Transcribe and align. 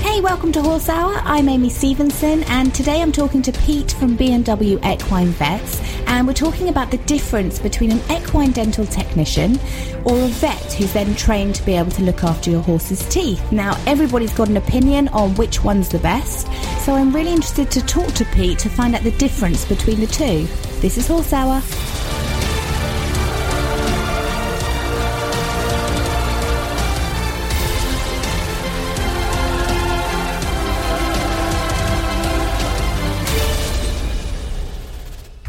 Hey, 0.00 0.20
welcome 0.20 0.52
to 0.52 0.62
Horse 0.62 0.88
Hour. 0.88 1.14
I'm 1.24 1.48
Amy 1.48 1.70
Stevenson, 1.70 2.44
and 2.44 2.72
today 2.74 3.02
I'm 3.02 3.12
talking 3.12 3.42
to 3.42 3.52
Pete 3.52 3.92
from 3.92 4.14
B&W 4.14 4.78
Equine 4.84 5.28
Vets, 5.28 5.80
and 6.06 6.26
we're 6.26 6.34
talking 6.34 6.68
about 6.68 6.90
the 6.90 6.98
difference 6.98 7.58
between 7.58 7.90
an 7.90 8.00
equine 8.10 8.52
dental 8.52 8.86
technician 8.86 9.58
or 10.04 10.16
a 10.20 10.28
vet 10.28 10.72
who's 10.74 10.92
then 10.92 11.14
trained 11.16 11.54
to 11.56 11.64
be 11.64 11.74
able 11.74 11.90
to 11.92 12.02
look 12.02 12.22
after 12.22 12.50
your 12.50 12.62
horse's 12.62 13.08
teeth. 13.08 13.50
Now, 13.50 13.76
everybody's 13.86 14.34
got 14.34 14.48
an 14.48 14.56
opinion 14.56 15.08
on 15.08 15.34
which 15.34 15.64
one's 15.64 15.88
the 15.88 15.98
best, 15.98 16.46
so 16.84 16.94
I'm 16.94 17.14
really 17.14 17.32
interested 17.32 17.70
to 17.72 17.80
talk 17.86 18.12
to 18.14 18.24
Pete 18.26 18.58
to 18.60 18.68
find 18.68 18.94
out 18.94 19.02
the 19.02 19.12
difference 19.12 19.64
between 19.64 19.98
the 20.00 20.06
two. 20.06 20.46
This 20.80 20.98
is 20.98 21.08
Horse 21.08 21.32
Hour. 21.32 21.62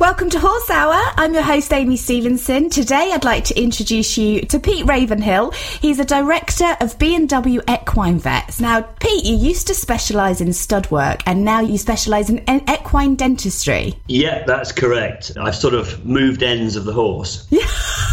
Welcome 0.03 0.29
to 0.31 0.39
Horse 0.39 0.69
Hour. 0.69 1.01
I'm 1.15 1.33
your 1.33 1.43
host, 1.43 1.71
Amy 1.71 1.95
Stevenson. 1.95 2.69
Today, 2.69 3.11
I'd 3.13 3.23
like 3.23 3.45
to 3.45 3.57
introduce 3.57 4.17
you 4.17 4.41
to 4.41 4.59
Pete 4.59 4.85
Ravenhill. 4.85 5.51
He's 5.51 5.97
a 5.97 6.03
director 6.03 6.75
of 6.81 6.99
B&W 6.99 7.61
Equine 7.69 8.19
Vets. 8.19 8.59
Now, 8.59 8.81
Pete, 8.81 9.23
you 9.23 9.37
used 9.37 9.67
to 9.67 9.73
specialise 9.73 10.41
in 10.41 10.51
stud 10.51 10.91
work, 10.91 11.23
and 11.25 11.45
now 11.45 11.61
you 11.61 11.77
specialise 11.77 12.29
in 12.29 12.43
equine 12.69 13.15
dentistry. 13.15 13.97
Yeah, 14.07 14.43
that's 14.45 14.73
correct. 14.73 15.31
I've 15.39 15.55
sort 15.55 15.73
of 15.73 16.05
moved 16.05 16.43
ends 16.43 16.75
of 16.75 16.83
the 16.83 16.91
horse. 16.91 17.47
Yeah. 17.49 17.65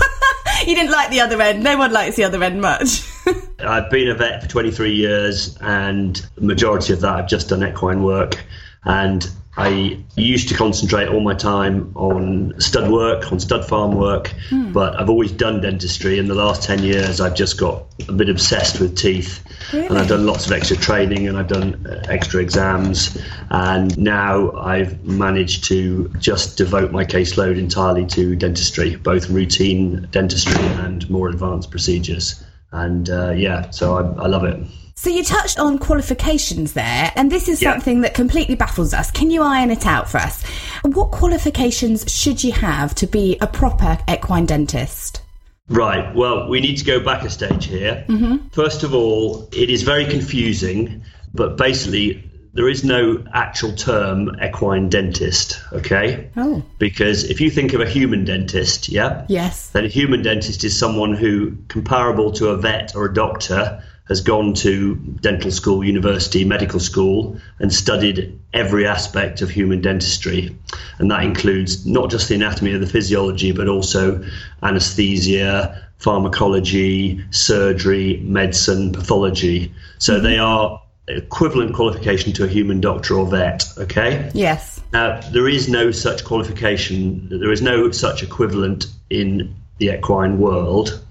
you 0.68 0.76
didn't 0.76 0.92
like 0.92 1.10
the 1.10 1.20
other 1.20 1.42
end. 1.42 1.64
No 1.64 1.76
one 1.76 1.92
likes 1.92 2.14
the 2.14 2.22
other 2.22 2.40
end 2.40 2.60
much. 2.60 3.02
I've 3.58 3.90
been 3.90 4.06
a 4.06 4.14
vet 4.14 4.44
for 4.44 4.48
23 4.48 4.94
years, 4.94 5.58
and 5.60 6.24
the 6.36 6.42
majority 6.42 6.92
of 6.92 7.00
that 7.00 7.16
I've 7.16 7.28
just 7.28 7.48
done 7.48 7.64
equine 7.64 8.04
work. 8.04 8.40
And 8.84 9.28
I 9.60 9.98
used 10.16 10.48
to 10.48 10.54
concentrate 10.54 11.08
all 11.08 11.20
my 11.20 11.34
time 11.34 11.92
on 11.94 12.58
stud 12.58 12.90
work, 12.90 13.30
on 13.30 13.38
stud 13.38 13.66
farm 13.66 13.94
work, 13.94 14.32
mm. 14.48 14.72
but 14.72 14.98
I've 14.98 15.10
always 15.10 15.32
done 15.32 15.60
dentistry. 15.60 16.18
In 16.18 16.28
the 16.28 16.34
last 16.34 16.62
10 16.62 16.82
years, 16.82 17.20
I've 17.20 17.34
just 17.34 17.60
got 17.60 17.84
a 18.08 18.12
bit 18.12 18.30
obsessed 18.30 18.80
with 18.80 18.96
teeth. 18.96 19.44
Really? 19.74 19.88
And 19.88 19.98
I've 19.98 20.08
done 20.08 20.24
lots 20.24 20.46
of 20.46 20.52
extra 20.52 20.78
training 20.78 21.28
and 21.28 21.36
I've 21.36 21.48
done 21.48 21.86
uh, 21.86 22.02
extra 22.08 22.40
exams. 22.40 23.18
And 23.50 23.96
now 23.98 24.52
I've 24.52 25.04
managed 25.04 25.64
to 25.64 26.08
just 26.18 26.56
devote 26.56 26.90
my 26.90 27.04
caseload 27.04 27.58
entirely 27.58 28.06
to 28.06 28.34
dentistry, 28.36 28.96
both 28.96 29.28
routine 29.28 30.08
dentistry 30.10 30.64
and 30.84 31.08
more 31.10 31.28
advanced 31.28 31.70
procedures. 31.70 32.42
And 32.72 33.10
uh, 33.10 33.32
yeah, 33.32 33.70
so 33.70 33.96
I, 33.96 34.22
I 34.22 34.26
love 34.26 34.44
it. 34.44 34.64
So 34.94 35.08
you 35.08 35.24
touched 35.24 35.58
on 35.58 35.78
qualifications 35.78 36.74
there, 36.74 37.10
and 37.16 37.32
this 37.32 37.48
is 37.48 37.62
yeah. 37.62 37.72
something 37.72 38.02
that 38.02 38.12
completely 38.12 38.54
baffles 38.54 38.92
us. 38.92 39.10
Can 39.10 39.30
you 39.30 39.42
iron 39.42 39.70
it 39.70 39.86
out 39.86 40.10
for 40.10 40.18
us? 40.18 40.44
What 40.84 41.10
qualifications 41.10 42.04
should 42.12 42.44
you 42.44 42.52
have 42.52 42.94
to 42.96 43.06
be 43.06 43.38
a 43.40 43.46
proper 43.46 43.98
equine 44.08 44.44
dentist? 44.44 45.22
Right. 45.70 46.14
Well, 46.14 46.50
we 46.50 46.60
need 46.60 46.76
to 46.76 46.84
go 46.84 47.00
back 47.00 47.24
a 47.24 47.30
stage 47.30 47.64
here. 47.64 48.04
Mm-hmm. 48.08 48.48
First 48.48 48.82
of 48.82 48.92
all, 48.92 49.48
it 49.52 49.70
is 49.70 49.84
very 49.84 50.04
confusing, 50.04 51.02
but 51.32 51.56
basically, 51.56 52.29
there 52.52 52.68
is 52.68 52.82
no 52.82 53.24
actual 53.32 53.72
term 53.72 54.30
equine 54.42 54.88
dentist, 54.88 55.60
okay? 55.72 56.30
Oh. 56.36 56.62
Because 56.78 57.24
if 57.24 57.40
you 57.40 57.50
think 57.50 57.72
of 57.74 57.80
a 57.80 57.88
human 57.88 58.24
dentist, 58.24 58.88
yeah? 58.88 59.24
Yes. 59.28 59.68
Then 59.68 59.84
a 59.84 59.88
human 59.88 60.22
dentist 60.22 60.64
is 60.64 60.76
someone 60.76 61.14
who, 61.14 61.56
comparable 61.68 62.32
to 62.32 62.48
a 62.48 62.56
vet 62.56 62.96
or 62.96 63.06
a 63.06 63.14
doctor, 63.14 63.82
has 64.08 64.20
gone 64.22 64.54
to 64.54 64.96
dental 64.96 65.52
school, 65.52 65.84
university, 65.84 66.44
medical 66.44 66.80
school, 66.80 67.38
and 67.60 67.72
studied 67.72 68.40
every 68.52 68.84
aspect 68.84 69.40
of 69.40 69.48
human 69.48 69.80
dentistry. 69.80 70.56
And 70.98 71.08
that 71.12 71.22
includes 71.22 71.86
not 71.86 72.10
just 72.10 72.28
the 72.28 72.34
anatomy 72.34 72.72
of 72.72 72.80
the 72.80 72.88
physiology, 72.88 73.52
but 73.52 73.68
also 73.68 74.24
anesthesia, 74.64 75.88
pharmacology, 75.98 77.24
surgery, 77.30 78.16
medicine, 78.24 78.90
pathology. 78.90 79.72
So 79.98 80.14
mm-hmm. 80.14 80.24
they 80.24 80.38
are 80.38 80.82
equivalent 81.16 81.74
qualification 81.74 82.32
to 82.34 82.44
a 82.44 82.48
human 82.48 82.80
doctor 82.80 83.18
or 83.18 83.26
vet, 83.26 83.64
okay? 83.78 84.30
Yes. 84.34 84.80
Now, 84.92 85.20
there 85.32 85.48
is 85.48 85.68
no 85.68 85.90
such 85.90 86.24
qualification, 86.24 87.28
there 87.28 87.52
is 87.52 87.62
no 87.62 87.90
such 87.90 88.22
equivalent 88.22 88.86
in 89.08 89.54
the 89.78 89.90
equine 89.90 90.38
world. 90.38 91.02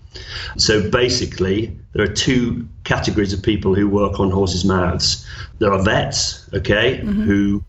So 0.58 0.90
basically, 0.90 1.78
there 1.94 2.04
are 2.04 2.14
two 2.14 2.68
categories 2.84 3.34
of 3.34 3.42
people 3.42 3.76
who 3.76 3.88
work 3.88 4.20
on 4.20 4.32
horses' 4.32 4.66
mouths. 4.66 5.26
There 5.59 5.72
are 5.72 5.82
vets, 5.82 6.50
okay, 6.54 7.00
mm-hmm. 7.00 7.22
who 7.22 7.64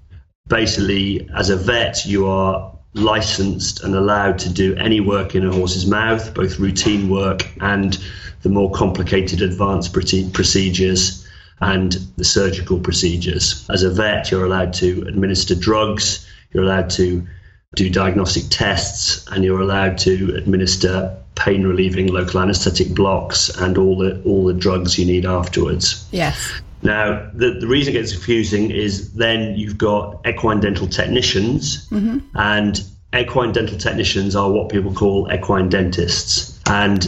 basically, 0.49 1.29
as 1.37 1.51
a 1.51 1.57
vet, 1.57 2.05
you 2.07 2.27
are 2.27 2.73
licensed 2.95 3.85
and 3.85 3.95
allowed 3.95 4.39
to 4.41 4.49
do 4.49 4.75
any 4.77 5.01
work 5.01 5.35
in 5.35 5.47
a 5.47 5.53
horse's 5.53 5.87
mouth, 5.87 6.35
both 6.35 6.59
routine 6.59 7.09
work 7.09 7.49
and 7.61 7.99
the 8.43 8.49
more 8.49 8.71
complicated 8.73 9.43
advanced 9.43 9.93
procedures 9.93 11.20
and 11.61 11.93
the 12.17 12.25
surgical 12.25 12.79
procedures. 12.79 13.67
As 13.71 13.83
a 13.83 13.91
vet, 13.91 14.31
you're 14.31 14.45
allowed 14.45 14.73
to 14.75 15.05
administer 15.07 15.55
drugs, 15.55 16.27
you're 16.53 16.65
allowed 16.65 16.91
to 16.91 17.27
do 17.75 17.91
diagnostic 17.91 18.45
tests, 18.51 19.27
and 19.31 19.45
you're 19.45 19.61
allowed 19.61 19.99
to 19.99 20.35
administer 20.37 21.17
pain 21.37 21.67
relieving 21.67 22.09
local 22.09 22.41
anesthetic 22.41 22.95
blocks 22.95 23.49
and 23.49 23.79
all 23.79 23.97
the 23.97 24.21
all 24.25 24.45
the 24.45 24.55
drugs 24.55 24.99
you 24.99 25.07
need 25.07 25.25
afterwards. 25.25 26.07
Yes. 26.11 26.61
Now, 26.83 27.31
the, 27.35 27.59
the 27.61 27.67
reason 27.67 27.95
it 27.95 27.99
gets 27.99 28.13
confusing 28.13 28.71
is 28.71 29.13
then 29.13 29.55
you've 29.57 29.77
got 29.77 30.27
equine 30.27 30.61
dental 30.61 30.87
technicians, 30.87 31.87
mm-hmm. 31.89 32.19
and 32.35 32.83
equine 33.15 33.53
dental 33.53 33.77
technicians 33.77 34.35
are 34.35 34.51
what 34.51 34.71
people 34.71 34.93
call 34.93 35.31
equine 35.33 35.69
dentists. 35.69 36.59
And 36.67 37.07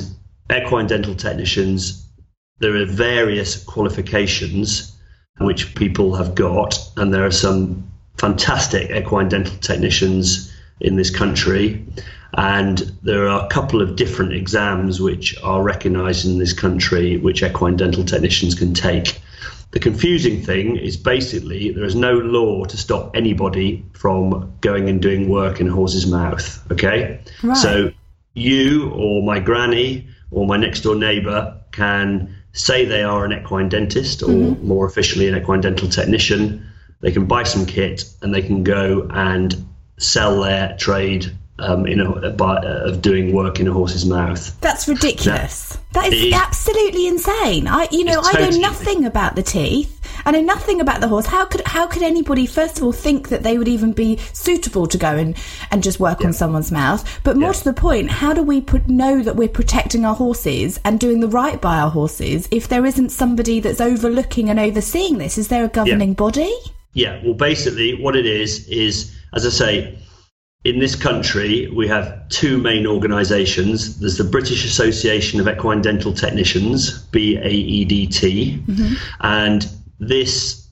equine 0.55 0.87
dental 0.87 1.15
technicians, 1.15 2.02
there 2.63 2.77
are 2.77 2.87
various 2.87 3.63
qualifications 3.65 4.97
which 5.39 5.75
people 5.75 6.15
have 6.15 6.35
got, 6.37 6.79
and 6.97 7.13
there 7.13 7.27
are 7.27 7.33
some 7.33 7.91
fantastic 8.19 8.89
equine 8.91 9.29
dental 9.29 9.57
technicians 9.59 10.55
in 10.81 10.95
this 10.95 11.11
country. 11.11 11.85
And 12.35 12.79
there 13.03 13.29
are 13.29 13.45
a 13.45 13.49
couple 13.49 13.83
of 13.83 13.97
different 13.97 14.33
exams 14.33 15.01
which 15.01 15.37
are 15.43 15.61
recognised 15.63 16.25
in 16.25 16.39
this 16.39 16.53
country, 16.53 17.19
which 17.19 17.43
equine 17.43 17.77
dental 17.77 18.05
technicians 18.05 18.55
can 18.55 18.75
take. 18.75 19.21
The 19.73 19.81
confusing 19.81 20.41
thing 20.41 20.77
is 20.77 20.97
basically 20.97 21.73
there 21.73 21.85
is 21.85 21.97
no 21.97 22.13
law 22.13 22.65
to 22.65 22.77
stop 22.77 23.17
anybody 23.17 23.85
from 23.93 24.53
going 24.61 24.89
and 24.89 25.03
doing 25.03 25.29
work 25.29 25.61
in 25.61 25.69
a 25.69 25.73
horse's 25.73 26.07
mouth. 26.07 26.65
Okay, 26.71 27.21
right. 27.43 27.57
so 27.57 27.91
you 28.35 28.91
or 28.91 29.23
my 29.23 29.41
granny 29.41 30.07
or 30.31 30.47
my 30.47 30.57
next 30.57 30.83
door 30.83 30.95
neighbour 30.95 31.59
can 31.73 32.35
say 32.53 32.85
they 32.85 33.03
are 33.03 33.25
an 33.25 33.33
equine 33.33 33.69
dentist 33.69 34.23
or 34.23 34.29
mm-hmm. 34.29 34.67
more 34.67 34.87
officially 34.87 35.29
an 35.29 35.37
equine 35.37 35.61
dental 35.61 35.89
technician. 35.89 36.67
They 37.01 37.13
can 37.13 37.27
buy 37.27 37.43
some 37.43 37.67
kit 37.67 38.05
and 38.21 38.35
they 38.35 38.43
can 38.43 38.63
go 38.63 39.09
and 39.11 39.67
sell 39.99 40.43
their 40.43 40.77
trade 40.77 41.33
um, 41.59 41.87
in 41.87 42.01
a, 42.01 42.31
by, 42.31 42.57
uh, 42.57 42.89
of 42.89 43.03
doing 43.03 43.33
work 43.33 43.61
in 43.61 43.69
a 43.69 43.73
horse's 43.73 44.05
mouth. 44.05 44.59
That's 44.61 44.89
ridiculous. 44.89 45.75
Now, 45.95 46.03
that 46.03 46.13
is, 46.13 46.25
is, 46.25 46.33
absolutely 46.33 47.07
insane. 47.07 47.69
I, 47.69 47.89
you 47.91 48.05
know, 48.05 48.21
I 48.23 48.51
know 48.51 48.59
nothing 48.59 49.05
about 49.05 49.37
the 49.37 49.43
teeth. 49.43 50.01
I 50.25 50.31
know 50.31 50.41
nothing 50.41 50.81
about 50.81 51.01
the 51.01 51.09
horse. 51.09 51.27
How 51.27 51.45
could 51.45 51.63
how 51.67 51.87
could 51.87 52.03
anybody 52.03 52.47
first 52.47 52.79
of 52.79 52.85
all 52.85 52.93
think 52.93 53.29
that 53.29 53.43
they 53.43 53.59
would 53.59 53.69
even 53.69 53.93
be 53.93 54.19
suitable 54.33 54.87
to 54.87 54.99
go 54.99 55.17
and, 55.17 55.37
and 55.71 55.83
just 55.83 56.01
work 56.01 56.21
yeah. 56.21 56.29
on 56.29 56.33
someone's 56.33 56.73
mouth? 56.73 57.21
But 57.25 57.37
more 57.37 57.51
yeah. 57.51 57.59
to 57.59 57.65
the 57.65 57.73
point, 57.73 58.11
how 58.11 58.33
do 58.33 58.43
we 58.43 58.61
put, 58.61 58.89
know 58.89 59.23
that 59.23 59.37
we're 59.37 59.49
protecting 59.49 60.05
our 60.05 60.15
horses 60.15 60.79
and 60.85 61.01
doing 61.01 61.21
the 61.21 61.29
right 61.29 61.61
by 61.61 61.79
our 61.79 61.91
horses 61.91 62.49
if 62.51 62.69
there 62.69 62.87
isn't 62.87 63.11
somebody 63.11 63.61
that's 63.61 63.81
overlooking 63.81 64.51
and 64.51 64.59
overseeing 64.59 65.19
this? 65.19 65.39
Is 65.39 65.49
there 65.49 65.65
a 65.65 65.69
governing 65.69 66.11
yeah. 66.11 66.15
body? 66.15 66.55
Yeah. 66.95 67.21
Well, 67.25 67.35
basically, 67.35 68.01
what 68.01 68.17
it 68.17 68.27
is 68.27 68.67
is, 68.69 69.15
as 69.33 69.47
I 69.47 69.51
say, 69.51 69.99
in 70.65 70.79
this 70.79 70.95
country, 70.95 71.69
we 71.75 71.89
have 71.89 72.29
two 72.29 72.59
main 72.59 72.87
organisations. 72.87 73.99
There's 73.99 74.19
the 74.19 74.25
British 74.25 74.65
Association 74.65 75.41
of 75.41 75.49
Equine 75.49 75.83
Dental 75.83 76.13
Technicians, 76.13 77.05
BAEDT, 77.09 78.65
mm-hmm. 78.65 78.95
and 79.23 79.69
this, 80.03 80.69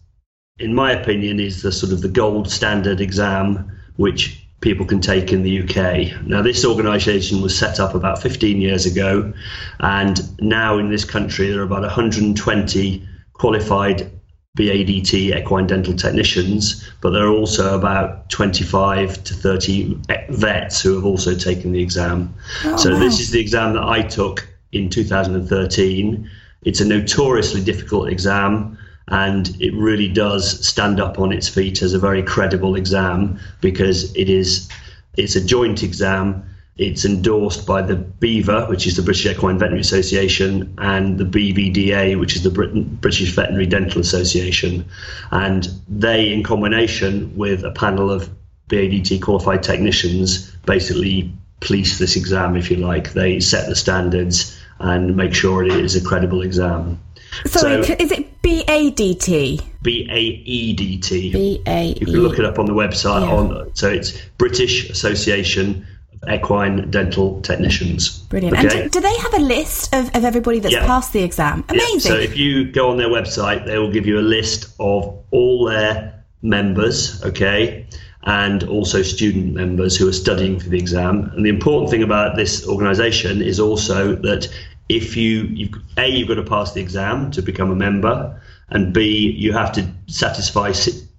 in 0.59 0.75
my 0.75 0.91
opinion, 0.91 1.39
is 1.39 1.63
the 1.63 1.71
sort 1.71 1.93
of 1.93 2.01
the 2.03 2.09
gold 2.09 2.51
standard 2.51 3.01
exam 3.01 3.79
which 3.97 4.45
people 4.61 4.85
can 4.85 5.01
take 5.01 5.33
in 5.33 5.43
the 5.43 5.63
UK. 5.63 6.27
Now, 6.27 6.43
this 6.43 6.65
organisation 6.65 7.41
was 7.41 7.57
set 7.57 7.79
up 7.79 7.95
about 7.95 8.21
15 8.21 8.61
years 8.61 8.87
ago, 8.87 9.33
and 9.79 10.21
now 10.41 10.79
in 10.79 10.91
this 10.91 11.05
country 11.05 11.49
there 11.49 11.61
are 11.61 11.65
about 11.65 11.83
120 11.83 13.09
qualified 13.33 14.11
BADT 14.59 15.15
equine 15.15 15.69
dental 15.69 15.95
technicians, 15.95 16.91
but 17.01 17.11
there 17.11 17.25
are 17.25 17.33
also 17.33 17.79
about 17.79 18.29
25 18.31 19.23
to 19.25 19.35
30 19.35 19.97
vets 20.31 20.83
who 20.83 20.97
have 20.97 21.05
also 21.05 21.37
taken 21.37 21.71
the 21.71 21.81
exam. 21.81 22.35
Oh, 22.65 22.77
so, 22.77 22.93
wow. 22.93 22.99
this 22.99 23.21
is 23.21 23.31
the 23.31 23.41
exam 23.41 23.75
that 23.75 23.85
I 23.85 24.03
took 24.03 24.49
in 24.73 24.91
2013. 24.91 26.29
It's 26.63 26.81
a 26.81 26.85
notoriously 26.85 27.63
difficult 27.63 28.09
exam 28.09 28.77
and 29.11 29.57
it 29.61 29.75
really 29.75 30.09
does 30.09 30.67
stand 30.67 31.01
up 31.01 31.19
on 31.19 31.33
its 31.33 31.49
feet 31.49 31.83
as 31.83 31.93
a 31.93 31.99
very 31.99 32.23
credible 32.23 32.77
exam 32.77 33.39
because 33.61 34.15
it 34.15 34.29
is 34.29 34.69
it's 35.17 35.37
a 35.37 35.45
joint 35.45 35.83
exam 35.83 36.45
it's 36.81 37.05
endorsed 37.05 37.67
by 37.67 37.83
the 37.83 37.95
BEVA, 37.95 38.67
which 38.71 38.87
is 38.87 38.97
the 38.97 39.03
British 39.03 39.27
Equine 39.27 39.59
Veterinary 39.59 39.83
Association, 39.83 40.73
and 40.79 41.19
the 41.19 41.27
BVDA, 41.27 42.19
which 42.19 42.37
is 42.37 42.43
the 42.43 42.51
British 42.51 43.35
Veterinary 43.35 43.67
Dental 43.67 44.01
Association. 44.01 44.87
And 45.31 45.69
they, 45.89 46.33
in 46.33 46.43
combination 46.43 47.37
with 47.37 47.65
a 47.65 47.71
panel 47.73 48.11
of 48.11 48.31
BADT 48.69 49.21
qualified 49.21 49.63
technicians, 49.63 50.51
basically 50.65 51.31
police 51.61 51.99
this 51.99 52.17
exam, 52.17 52.57
if 52.57 52.71
you 52.71 52.79
like. 52.79 53.13
They 53.13 53.41
set 53.41 53.69
the 53.69 53.77
standards 53.77 54.59
and 54.79 55.15
make 55.15 55.35
sure 55.35 55.63
it 55.63 55.73
is 55.73 55.97
a 55.97 56.03
credible 56.03 56.41
exam. 56.41 56.99
Sorry, 57.47 57.85
so, 57.85 57.95
is 57.99 58.13
it 58.13 58.43
B 58.43 58.65
A 58.69 58.91
D 58.91 59.15
T? 59.15 59.61
B 59.83 60.09
A 60.11 60.19
E 60.19 60.73
D 60.73 60.99
T. 60.99 61.33
B 61.33 61.63
A 61.67 61.89
E. 61.89 61.97
You 62.01 62.07
can 62.07 62.17
look 62.17 62.39
it 62.39 62.45
up 62.45 62.59
on 62.59 62.67
the 62.67 62.73
website. 62.73 63.23
Yeah. 63.23 63.35
On 63.35 63.75
so 63.75 63.89
it's 63.89 64.21
British 64.39 64.91
Association 64.91 65.87
of 66.23 66.29
Equine 66.29 66.91
Dental 66.91 67.41
Technicians. 67.43 68.19
Brilliant. 68.25 68.59
Okay? 68.59 68.83
And 68.83 68.93
do, 68.93 69.01
do, 69.01 69.09
they 69.09 69.17
have 69.17 69.35
a 69.35 69.41
list 69.41 69.95
of, 69.95 70.15
of 70.15 70.25
everybody 70.25 70.59
that's 70.59 70.75
yeah. 70.75 70.87
passed 70.87 71.13
the 71.13 71.23
exam? 71.23 71.65
Amazing. 71.69 72.13
Yeah. 72.13 72.17
So 72.17 72.23
if 72.23 72.37
you 72.37 72.71
go 72.71 72.91
on 72.91 72.97
their 72.97 73.09
website, 73.09 73.67
they 73.67 73.79
will 73.79 73.93
give 73.93 74.07
you 74.07 74.19
a 74.19 74.23
list 74.23 74.75
of 74.81 75.19
all 75.31 75.65
their 75.65 76.25
members. 76.43 77.23
Okay 77.25 77.87
and 78.25 78.65
also 78.65 79.03
student 79.03 79.55
members 79.55 79.97
who 79.97 80.07
are 80.07 80.13
studying 80.13 80.61
for 80.61 80.69
the 80.69 80.79
exam. 80.79 81.31
And 81.35 81.45
the 81.45 81.49
important 81.49 81.91
thing 81.91 82.03
about 82.03 82.37
this 82.37 82.67
organisation 82.67 83.41
is 83.41 83.59
also 83.59 84.15
that 84.17 84.47
if 84.91 85.17
you 85.17 85.43
you've, 85.45 85.75
a 85.97 86.09
you've 86.09 86.29
got 86.29 86.35
to 86.35 86.43
pass 86.43 86.73
the 86.73 86.81
exam 86.81 87.31
to 87.31 87.43
become 87.43 87.71
a 87.71 87.77
member, 87.77 88.41
and 88.69 88.93
b 88.93 89.31
you 89.31 89.53
have 89.53 89.73
to 89.73 89.89
satisfy 90.09 90.73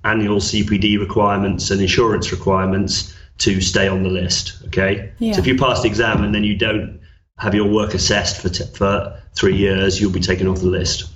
annual 0.03 0.39
CPD 0.39 0.99
requirements 0.99 1.71
and 1.71 1.79
insurance 1.79 2.31
requirements 2.31 3.15
to 3.37 3.61
stay 3.61 3.87
on 3.87 4.03
the 4.03 4.09
list. 4.09 4.61
Okay, 4.67 5.11
yeah. 5.19 5.33
so 5.33 5.39
if 5.39 5.47
you 5.47 5.57
pass 5.57 5.81
the 5.81 5.87
exam 5.87 6.23
and 6.23 6.35
then 6.35 6.43
you 6.43 6.57
don't 6.57 6.99
have 7.37 7.55
your 7.55 7.67
work 7.67 7.93
assessed 7.93 8.41
for 8.41 8.49
t- 8.49 8.65
for 8.75 9.17
three 9.33 9.55
years, 9.55 10.01
you'll 10.01 10.11
be 10.11 10.19
taken 10.19 10.47
off 10.47 10.59
the 10.59 10.65
list. 10.65 11.09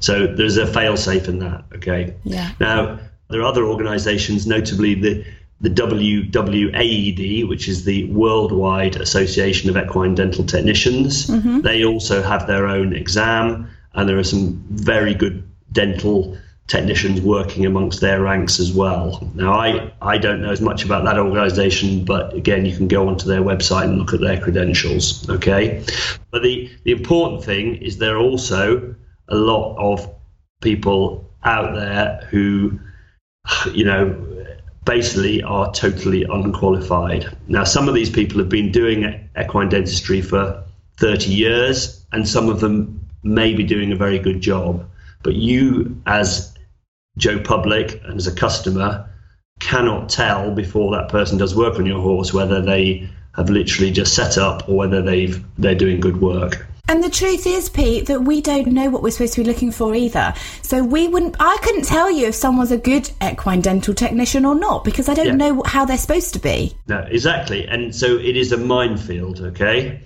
So 0.00 0.26
there's 0.26 0.56
a 0.56 0.66
fail 0.66 0.96
safe 0.96 1.28
in 1.28 1.40
that. 1.40 1.64
Okay. 1.74 2.14
Yeah. 2.24 2.52
Now 2.58 3.00
there 3.28 3.40
are 3.40 3.44
other 3.44 3.64
organisations, 3.64 4.46
notably 4.46 4.94
the 4.94 5.24
the 5.60 5.70
WWAED, 5.70 7.48
which 7.48 7.68
is 7.68 7.84
the 7.84 8.04
Worldwide 8.12 8.96
Association 8.96 9.70
of 9.70 9.76
Equine 9.76 10.14
Dental 10.14 10.44
Technicians. 10.44 11.26
Mm-hmm. 11.26 11.60
They 11.62 11.84
also 11.84 12.22
have 12.22 12.46
their 12.46 12.66
own 12.66 12.92
exam, 12.92 13.68
and 13.92 14.08
there 14.08 14.18
are 14.18 14.24
some 14.24 14.64
very 14.70 15.14
good 15.14 15.42
dental 15.72 16.38
technicians 16.68 17.20
working 17.20 17.64
amongst 17.66 18.00
their 18.00 18.20
ranks 18.22 18.60
as 18.60 18.72
well. 18.72 19.26
Now, 19.34 19.54
I, 19.54 19.92
I 20.02 20.18
don't 20.18 20.42
know 20.42 20.50
as 20.50 20.60
much 20.60 20.84
about 20.84 21.04
that 21.04 21.18
organization, 21.18 22.04
but 22.04 22.34
again, 22.34 22.66
you 22.66 22.76
can 22.76 22.88
go 22.88 23.08
onto 23.08 23.26
their 23.26 23.40
website 23.40 23.84
and 23.84 23.98
look 23.98 24.12
at 24.12 24.20
their 24.20 24.38
credentials, 24.38 25.28
okay? 25.30 25.82
But 26.30 26.42
the, 26.42 26.70
the 26.84 26.92
important 26.92 27.42
thing 27.42 27.76
is 27.76 27.96
there 27.96 28.16
are 28.16 28.20
also 28.20 28.94
a 29.28 29.34
lot 29.34 29.76
of 29.78 30.14
people 30.60 31.30
out 31.42 31.74
there 31.74 32.28
who, 32.30 32.78
you 33.72 33.84
know, 33.84 34.27
basically 34.88 35.42
are 35.42 35.70
totally 35.72 36.24
unqualified. 36.24 37.28
Now, 37.46 37.64
some 37.64 37.88
of 37.88 37.94
these 37.94 38.08
people 38.08 38.38
have 38.38 38.48
been 38.48 38.72
doing 38.72 39.28
equine 39.38 39.68
dentistry 39.68 40.22
for 40.22 40.64
30 40.96 41.30
years, 41.30 42.02
and 42.10 42.26
some 42.26 42.48
of 42.48 42.60
them 42.60 43.06
may 43.22 43.52
be 43.52 43.64
doing 43.64 43.92
a 43.92 43.96
very 43.96 44.18
good 44.18 44.40
job. 44.40 44.88
But 45.22 45.34
you, 45.34 46.00
as 46.06 46.56
Joe 47.18 47.38
Public 47.38 48.00
and 48.04 48.16
as 48.16 48.26
a 48.26 48.34
customer, 48.34 49.10
cannot 49.60 50.08
tell 50.08 50.52
before 50.52 50.92
that 50.92 51.10
person 51.10 51.36
does 51.36 51.54
work 51.54 51.78
on 51.78 51.84
your 51.84 52.00
horse 52.00 52.32
whether 52.32 52.62
they 52.62 53.10
have 53.36 53.50
literally 53.50 53.90
just 53.90 54.14
set 54.14 54.38
up 54.38 54.68
or 54.70 54.76
whether 54.76 55.02
they've 55.02 55.44
they're 55.58 55.74
doing 55.74 56.00
good 56.00 56.18
work. 56.18 56.66
And 56.88 57.04
the 57.04 57.10
truth 57.10 57.46
is, 57.46 57.68
Pete, 57.68 58.06
that 58.06 58.22
we 58.22 58.40
don't 58.40 58.68
know 58.68 58.88
what 58.88 59.02
we're 59.02 59.10
supposed 59.10 59.34
to 59.34 59.42
be 59.42 59.46
looking 59.46 59.70
for 59.70 59.94
either. 59.94 60.32
So 60.62 60.82
we 60.82 61.06
wouldn't. 61.06 61.36
I 61.38 61.58
couldn't 61.62 61.84
tell 61.84 62.10
you 62.10 62.28
if 62.28 62.34
someone's 62.34 62.72
a 62.72 62.78
good 62.78 63.10
equine 63.22 63.60
dental 63.60 63.92
technician 63.92 64.46
or 64.46 64.54
not 64.54 64.84
because 64.84 65.06
I 65.06 65.14
don't 65.14 65.26
yeah. 65.26 65.34
know 65.34 65.62
how 65.66 65.84
they're 65.84 65.98
supposed 65.98 66.32
to 66.32 66.40
be. 66.40 66.74
No, 66.86 67.06
exactly. 67.10 67.68
And 67.68 67.94
so 67.94 68.16
it 68.16 68.38
is 68.38 68.52
a 68.52 68.56
minefield. 68.56 69.40
Okay. 69.40 70.00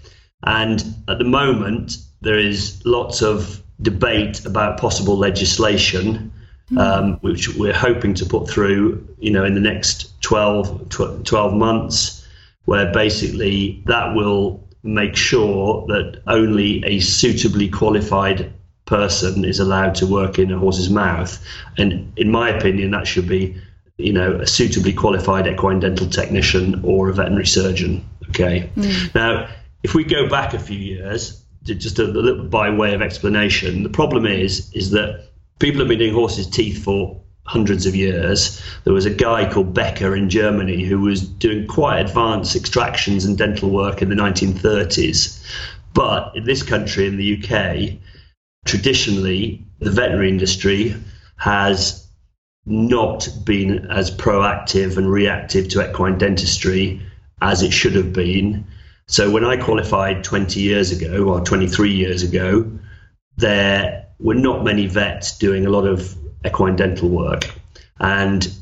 And 0.44 0.84
at 1.06 1.18
the 1.18 1.24
moment, 1.24 1.98
there 2.20 2.38
is 2.38 2.82
lots 2.84 3.22
of 3.22 3.62
debate 3.80 4.44
about 4.44 4.78
possible 4.78 5.16
legislation, 5.16 6.32
mm. 6.68 6.78
um, 6.78 7.12
which 7.20 7.54
we're 7.54 7.72
hoping 7.72 8.14
to 8.14 8.26
put 8.26 8.50
through. 8.50 9.06
You 9.20 9.30
know, 9.30 9.44
in 9.44 9.54
the 9.54 9.60
next 9.60 10.20
12, 10.22 10.88
12 10.88 11.54
months, 11.54 12.26
where 12.64 12.92
basically 12.92 13.84
that 13.86 14.16
will 14.16 14.66
make 14.82 15.16
sure 15.16 15.86
that 15.86 16.22
only 16.26 16.84
a 16.84 17.00
suitably 17.00 17.68
qualified 17.68 18.52
person 18.84 19.44
is 19.44 19.60
allowed 19.60 19.94
to 19.96 20.06
work 20.06 20.38
in 20.38 20.50
a 20.50 20.58
horse's 20.58 20.90
mouth. 20.90 21.44
And 21.78 22.12
in 22.16 22.30
my 22.30 22.50
opinion, 22.50 22.90
that 22.90 23.06
should 23.06 23.28
be, 23.28 23.56
you 23.96 24.12
know, 24.12 24.32
a 24.36 24.46
suitably 24.46 24.92
qualified 24.92 25.46
equine 25.46 25.80
dental 25.80 26.08
technician 26.08 26.82
or 26.84 27.08
a 27.08 27.14
veterinary 27.14 27.46
surgeon. 27.46 28.04
Okay. 28.30 28.70
Mm. 28.76 29.14
Now, 29.14 29.48
if 29.82 29.94
we 29.94 30.04
go 30.04 30.28
back 30.28 30.54
a 30.54 30.58
few 30.58 30.78
years, 30.78 31.42
just 31.64 31.98
a 31.98 32.04
little 32.04 32.44
by 32.44 32.70
way 32.70 32.94
of 32.94 33.02
explanation, 33.02 33.84
the 33.84 33.88
problem 33.88 34.26
is 34.26 34.72
is 34.72 34.90
that 34.90 35.28
people 35.58 35.80
have 35.80 35.88
been 35.88 35.98
doing 35.98 36.14
horses' 36.14 36.48
teeth 36.48 36.82
for 36.82 37.21
hundreds 37.44 37.86
of 37.86 37.94
years. 37.94 38.62
There 38.84 38.92
was 38.92 39.06
a 39.06 39.10
guy 39.10 39.50
called 39.50 39.74
Becker 39.74 40.14
in 40.14 40.30
Germany 40.30 40.84
who 40.84 41.00
was 41.00 41.22
doing 41.22 41.66
quite 41.66 42.00
advanced 42.00 42.56
extractions 42.56 43.24
and 43.24 43.36
dental 43.36 43.70
work 43.70 44.00
in 44.00 44.08
the 44.08 44.14
1930s. 44.14 45.44
But 45.94 46.36
in 46.36 46.44
this 46.44 46.62
country, 46.62 47.06
in 47.06 47.16
the 47.16 47.42
UK, 47.42 47.98
traditionally, 48.64 49.64
the 49.80 49.90
veterinary 49.90 50.28
industry 50.28 50.94
has 51.36 52.06
not 52.64 53.28
been 53.44 53.90
as 53.90 54.10
proactive 54.10 54.96
and 54.96 55.10
reactive 55.10 55.68
to 55.68 55.88
equine 55.88 56.18
dentistry 56.18 57.02
as 57.40 57.62
it 57.62 57.72
should 57.72 57.96
have 57.96 58.12
been. 58.12 58.64
So 59.08 59.30
when 59.30 59.44
I 59.44 59.56
qualified 59.56 60.22
20 60.22 60.60
years 60.60 60.92
ago 60.92 61.24
or 61.24 61.40
23 61.40 61.92
years 61.92 62.22
ago, 62.22 62.70
there 63.36 64.06
were 64.20 64.36
not 64.36 64.62
many 64.64 64.86
vets 64.86 65.36
doing 65.38 65.66
a 65.66 65.70
lot 65.70 65.86
of 65.86 66.16
equine 66.44 66.76
dental 66.76 67.08
work. 67.08 67.50
And 68.00 68.52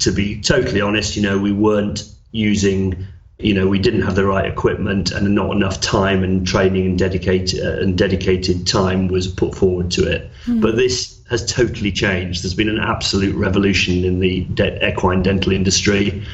to 0.00 0.12
be 0.12 0.40
totally 0.40 0.80
honest, 0.80 1.16
you 1.16 1.22
know, 1.22 1.38
we 1.38 1.52
weren't 1.52 2.04
using 2.32 3.06
you 3.38 3.52
know 3.52 3.66
we 3.68 3.78
didn't 3.78 4.02
have 4.02 4.14
the 4.14 4.24
right 4.24 4.50
equipment 4.50 5.10
and 5.10 5.34
not 5.34 5.50
enough 5.52 5.80
time 5.80 6.24
and 6.24 6.46
training 6.46 6.86
and 6.86 6.98
dedicated 6.98 7.60
uh, 7.60 7.82
and 7.82 7.98
dedicated 7.98 8.66
time 8.66 9.08
was 9.08 9.26
put 9.26 9.54
forward 9.54 9.90
to 9.90 10.10
it. 10.10 10.30
Mm. 10.46 10.62
But 10.62 10.76
this 10.76 11.20
has 11.28 11.44
totally 11.44 11.92
changed. 11.92 12.42
There's 12.42 12.54
been 12.54 12.68
an 12.68 12.78
absolute 12.78 13.34
revolution 13.34 14.04
in 14.04 14.20
the 14.20 14.44
de- 14.54 14.88
equine 14.88 15.22
dental 15.22 15.52
industry, 15.52 16.24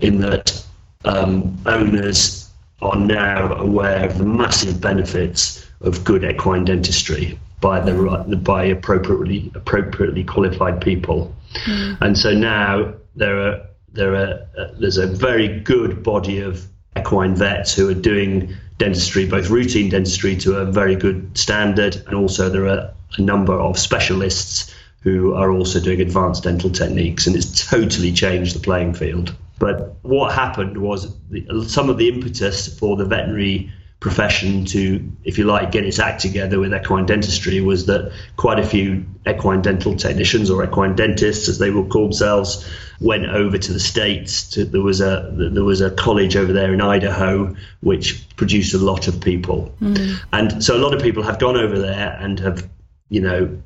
in 0.00 0.20
that 0.20 0.64
um, 1.04 1.56
owners 1.64 2.50
are 2.82 2.96
now 2.96 3.54
aware 3.54 4.04
of 4.04 4.18
the 4.18 4.24
massive 4.24 4.80
benefits 4.80 5.66
of 5.80 6.04
good 6.04 6.24
equine 6.24 6.64
dentistry 6.64 7.38
by 7.62 7.80
the 7.80 7.94
right 7.94 8.44
by 8.44 8.64
appropriately 8.64 9.50
appropriately 9.54 10.24
qualified 10.24 10.82
people, 10.82 11.34
mm. 11.64 11.96
and 12.02 12.18
so 12.18 12.34
now 12.34 12.92
there 13.16 13.40
are 13.40 13.66
there 13.92 14.14
are 14.14 14.46
uh, 14.58 14.66
there's 14.78 14.98
a 14.98 15.06
very 15.06 15.60
good 15.60 16.02
body 16.02 16.40
of 16.40 16.66
equine 16.98 17.34
vets 17.34 17.74
who 17.74 17.88
are 17.88 17.94
doing 17.94 18.54
dentistry, 18.76 19.26
both 19.26 19.48
routine 19.48 19.88
dentistry 19.88 20.36
to 20.36 20.58
a 20.58 20.66
very 20.66 20.96
good 20.96 21.38
standard, 21.38 21.96
and 22.06 22.14
also 22.14 22.50
there 22.50 22.66
are 22.66 22.92
a 23.16 23.22
number 23.22 23.54
of 23.54 23.78
specialists 23.78 24.74
who 25.00 25.34
are 25.34 25.50
also 25.50 25.80
doing 25.80 26.00
advanced 26.00 26.42
dental 26.42 26.70
techniques, 26.70 27.26
and 27.26 27.36
it's 27.36 27.66
totally 27.68 28.12
changed 28.12 28.54
the 28.54 28.60
playing 28.60 28.92
field. 28.94 29.34
But 29.58 29.96
what 30.02 30.34
happened 30.34 30.78
was 30.78 31.14
the, 31.30 31.64
some 31.68 31.88
of 31.88 31.96
the 31.98 32.08
impetus 32.08 32.78
for 32.78 32.96
the 32.96 33.04
veterinary 33.04 33.72
profession 34.02 34.64
to, 34.64 35.12
if 35.22 35.38
you 35.38 35.44
like, 35.44 35.70
get 35.70 35.84
its 35.84 36.00
act 36.00 36.20
together 36.20 36.58
with 36.58 36.74
equine 36.74 37.06
dentistry 37.06 37.60
was 37.60 37.86
that 37.86 38.12
quite 38.36 38.58
a 38.58 38.66
few 38.66 39.06
equine 39.28 39.62
dental 39.62 39.94
technicians 39.94 40.50
or 40.50 40.64
equine 40.64 40.96
dentists, 40.96 41.48
as 41.48 41.58
they 41.58 41.70
will 41.70 41.86
call 41.86 42.02
themselves, 42.02 42.68
went 43.00 43.26
over 43.26 43.56
to 43.56 43.72
the 43.72 43.78
states. 43.78 44.50
To, 44.50 44.64
there 44.64 44.82
was 44.82 45.00
a 45.00 45.30
there 45.32 45.62
was 45.62 45.80
a 45.80 45.90
college 45.92 46.34
over 46.34 46.52
there 46.52 46.74
in 46.74 46.80
Idaho 46.80 47.54
which 47.80 48.26
produced 48.34 48.74
a 48.74 48.78
lot 48.78 49.06
of 49.06 49.20
people, 49.20 49.72
mm. 49.80 50.18
and 50.32 50.64
so 50.64 50.76
a 50.76 50.82
lot 50.82 50.94
of 50.94 51.00
people 51.00 51.22
have 51.22 51.38
gone 51.38 51.56
over 51.56 51.78
there 51.78 52.18
and 52.20 52.40
have, 52.40 52.68
you 53.08 53.20
know, 53.20 53.56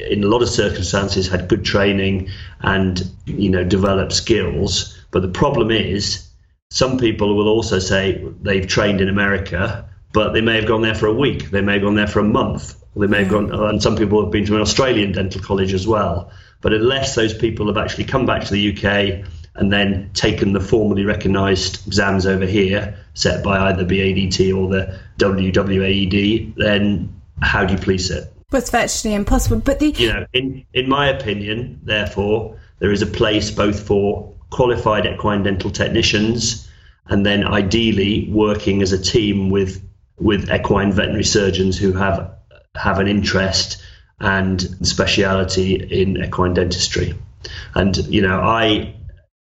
in 0.00 0.24
a 0.24 0.26
lot 0.26 0.42
of 0.42 0.48
circumstances 0.48 1.28
had 1.28 1.46
good 1.46 1.64
training 1.64 2.28
and 2.60 3.08
you 3.24 3.50
know 3.50 3.62
developed 3.62 4.12
skills. 4.12 5.00
But 5.12 5.22
the 5.22 5.28
problem 5.28 5.70
is 5.70 6.25
some 6.70 6.98
people 6.98 7.36
will 7.36 7.48
also 7.48 7.78
say 7.78 8.24
they've 8.42 8.66
trained 8.66 9.00
in 9.00 9.08
America, 9.08 9.88
but 10.12 10.32
they 10.32 10.40
may 10.40 10.56
have 10.56 10.66
gone 10.66 10.82
there 10.82 10.94
for 10.94 11.06
a 11.06 11.14
week, 11.14 11.50
they 11.50 11.60
may 11.60 11.74
have 11.74 11.82
gone 11.82 11.94
there 11.94 12.06
for 12.06 12.20
a 12.20 12.24
month, 12.24 12.74
they 12.96 13.06
may 13.06 13.18
have 13.20 13.28
gone, 13.28 13.52
and 13.52 13.82
some 13.82 13.96
people 13.96 14.22
have 14.22 14.32
been 14.32 14.46
to 14.46 14.56
an 14.56 14.62
Australian 14.62 15.12
dental 15.12 15.40
college 15.40 15.74
as 15.74 15.86
well. 15.86 16.30
But 16.60 16.72
unless 16.72 17.14
those 17.14 17.34
people 17.34 17.66
have 17.66 17.76
actually 17.76 18.04
come 18.04 18.26
back 18.26 18.44
to 18.44 18.52
the 18.52 18.72
UK 18.72 19.26
and 19.54 19.72
then 19.72 20.10
taken 20.14 20.52
the 20.52 20.60
formally 20.60 21.04
recognised 21.04 21.86
exams 21.86 22.26
over 22.26 22.46
here, 22.46 22.96
set 23.14 23.44
by 23.44 23.70
either 23.70 23.84
BADT 23.84 24.56
or 24.56 24.68
the 24.68 24.98
WWAED, 25.18 26.54
then 26.56 27.20
how 27.42 27.64
do 27.64 27.74
you 27.74 27.78
police 27.78 28.10
it? 28.10 28.32
It's 28.52 28.70
virtually 28.70 29.14
impossible. 29.14 29.58
But 29.58 29.80
the 29.80 29.90
you 29.90 30.12
know, 30.12 30.26
in 30.32 30.64
in 30.72 30.88
my 30.88 31.08
opinion, 31.08 31.80
therefore, 31.82 32.58
there 32.78 32.92
is 32.92 33.02
a 33.02 33.06
place 33.06 33.50
both 33.50 33.86
for 33.86 34.32
qualified 34.50 35.06
equine 35.06 35.42
dental 35.42 35.70
technicians, 35.70 36.68
and 37.08 37.24
then 37.24 37.44
ideally 37.44 38.28
working 38.30 38.82
as 38.82 38.92
a 38.92 38.98
team 38.98 39.50
with 39.50 39.82
with 40.18 40.50
equine 40.50 40.92
veterinary 40.92 41.24
surgeons 41.24 41.78
who 41.78 41.92
have 41.92 42.34
have 42.74 42.98
an 42.98 43.08
interest 43.08 43.82
and 44.20 44.60
speciality 44.86 45.74
in 45.74 46.22
equine 46.22 46.54
dentistry. 46.54 47.14
And 47.74 47.96
you 48.06 48.22
know, 48.22 48.40
I, 48.40 48.94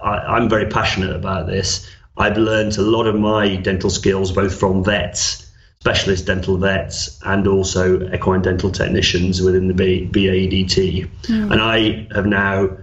I 0.01 0.37
am 0.37 0.49
very 0.49 0.67
passionate 0.67 1.15
about 1.15 1.47
this. 1.47 1.89
I've 2.17 2.37
learned 2.37 2.77
a 2.77 2.83
lot 2.83 3.07
of 3.07 3.15
my 3.15 3.57
dental 3.57 3.91
skills 3.91 4.33
both 4.33 4.59
from 4.59 4.85
vets, 4.85 5.51
specialist 5.81 6.27
dental 6.27 6.59
vets, 6.59 7.19
and 7.25 7.47
also 7.47 8.13
equine 8.13 8.43
dental 8.43 8.71
technicians 8.71 9.41
within 9.41 9.69
the 9.69 9.75
B, 9.75 10.07
BADT. 10.13 11.09
Mm. 11.23 11.53
And 11.53 11.61
I 11.63 12.07
have 12.15 12.27
now 12.27 12.77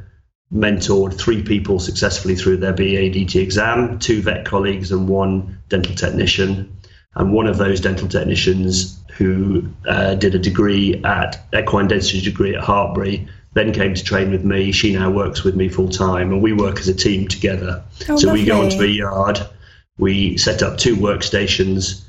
mentored 0.53 1.17
three 1.17 1.43
people 1.43 1.79
successfully 1.79 2.35
through 2.35 2.57
their 2.57 2.73
BADT 2.73 3.35
exam, 3.35 3.99
two 3.99 4.21
vet 4.21 4.45
colleagues 4.45 4.91
and 4.91 5.07
one 5.07 5.59
dental 5.69 5.95
technician. 5.95 6.73
And 7.15 7.33
one 7.33 7.47
of 7.47 7.57
those 7.57 7.81
dental 7.81 8.07
technicians 8.07 8.99
who 9.17 9.67
uh, 9.87 10.15
did 10.15 10.35
a 10.35 10.39
degree 10.39 11.01
at 11.03 11.43
equine 11.53 11.87
dentistry 11.87 12.21
degree 12.21 12.55
at 12.55 12.63
Hartpury 12.63 13.27
then 13.53 13.73
came 13.73 13.95
to 13.95 14.03
train 14.03 14.29
with 14.29 14.43
me. 14.43 14.71
She 14.71 14.93
now 14.93 15.09
works 15.09 15.43
with 15.43 15.55
me 15.55 15.67
full 15.67 15.89
time, 15.89 16.31
and 16.31 16.43
we 16.43 16.53
work 16.53 16.79
as 16.79 16.87
a 16.87 16.93
team 16.93 17.27
together. 17.27 17.83
Oh, 18.07 18.15
so 18.15 18.27
lovely. 18.27 18.41
we 18.41 18.45
go 18.45 18.61
onto 18.61 18.83
a 18.83 18.87
yard, 18.87 19.39
we 19.97 20.37
set 20.37 20.61
up 20.61 20.77
two 20.77 20.95
workstations. 20.95 22.03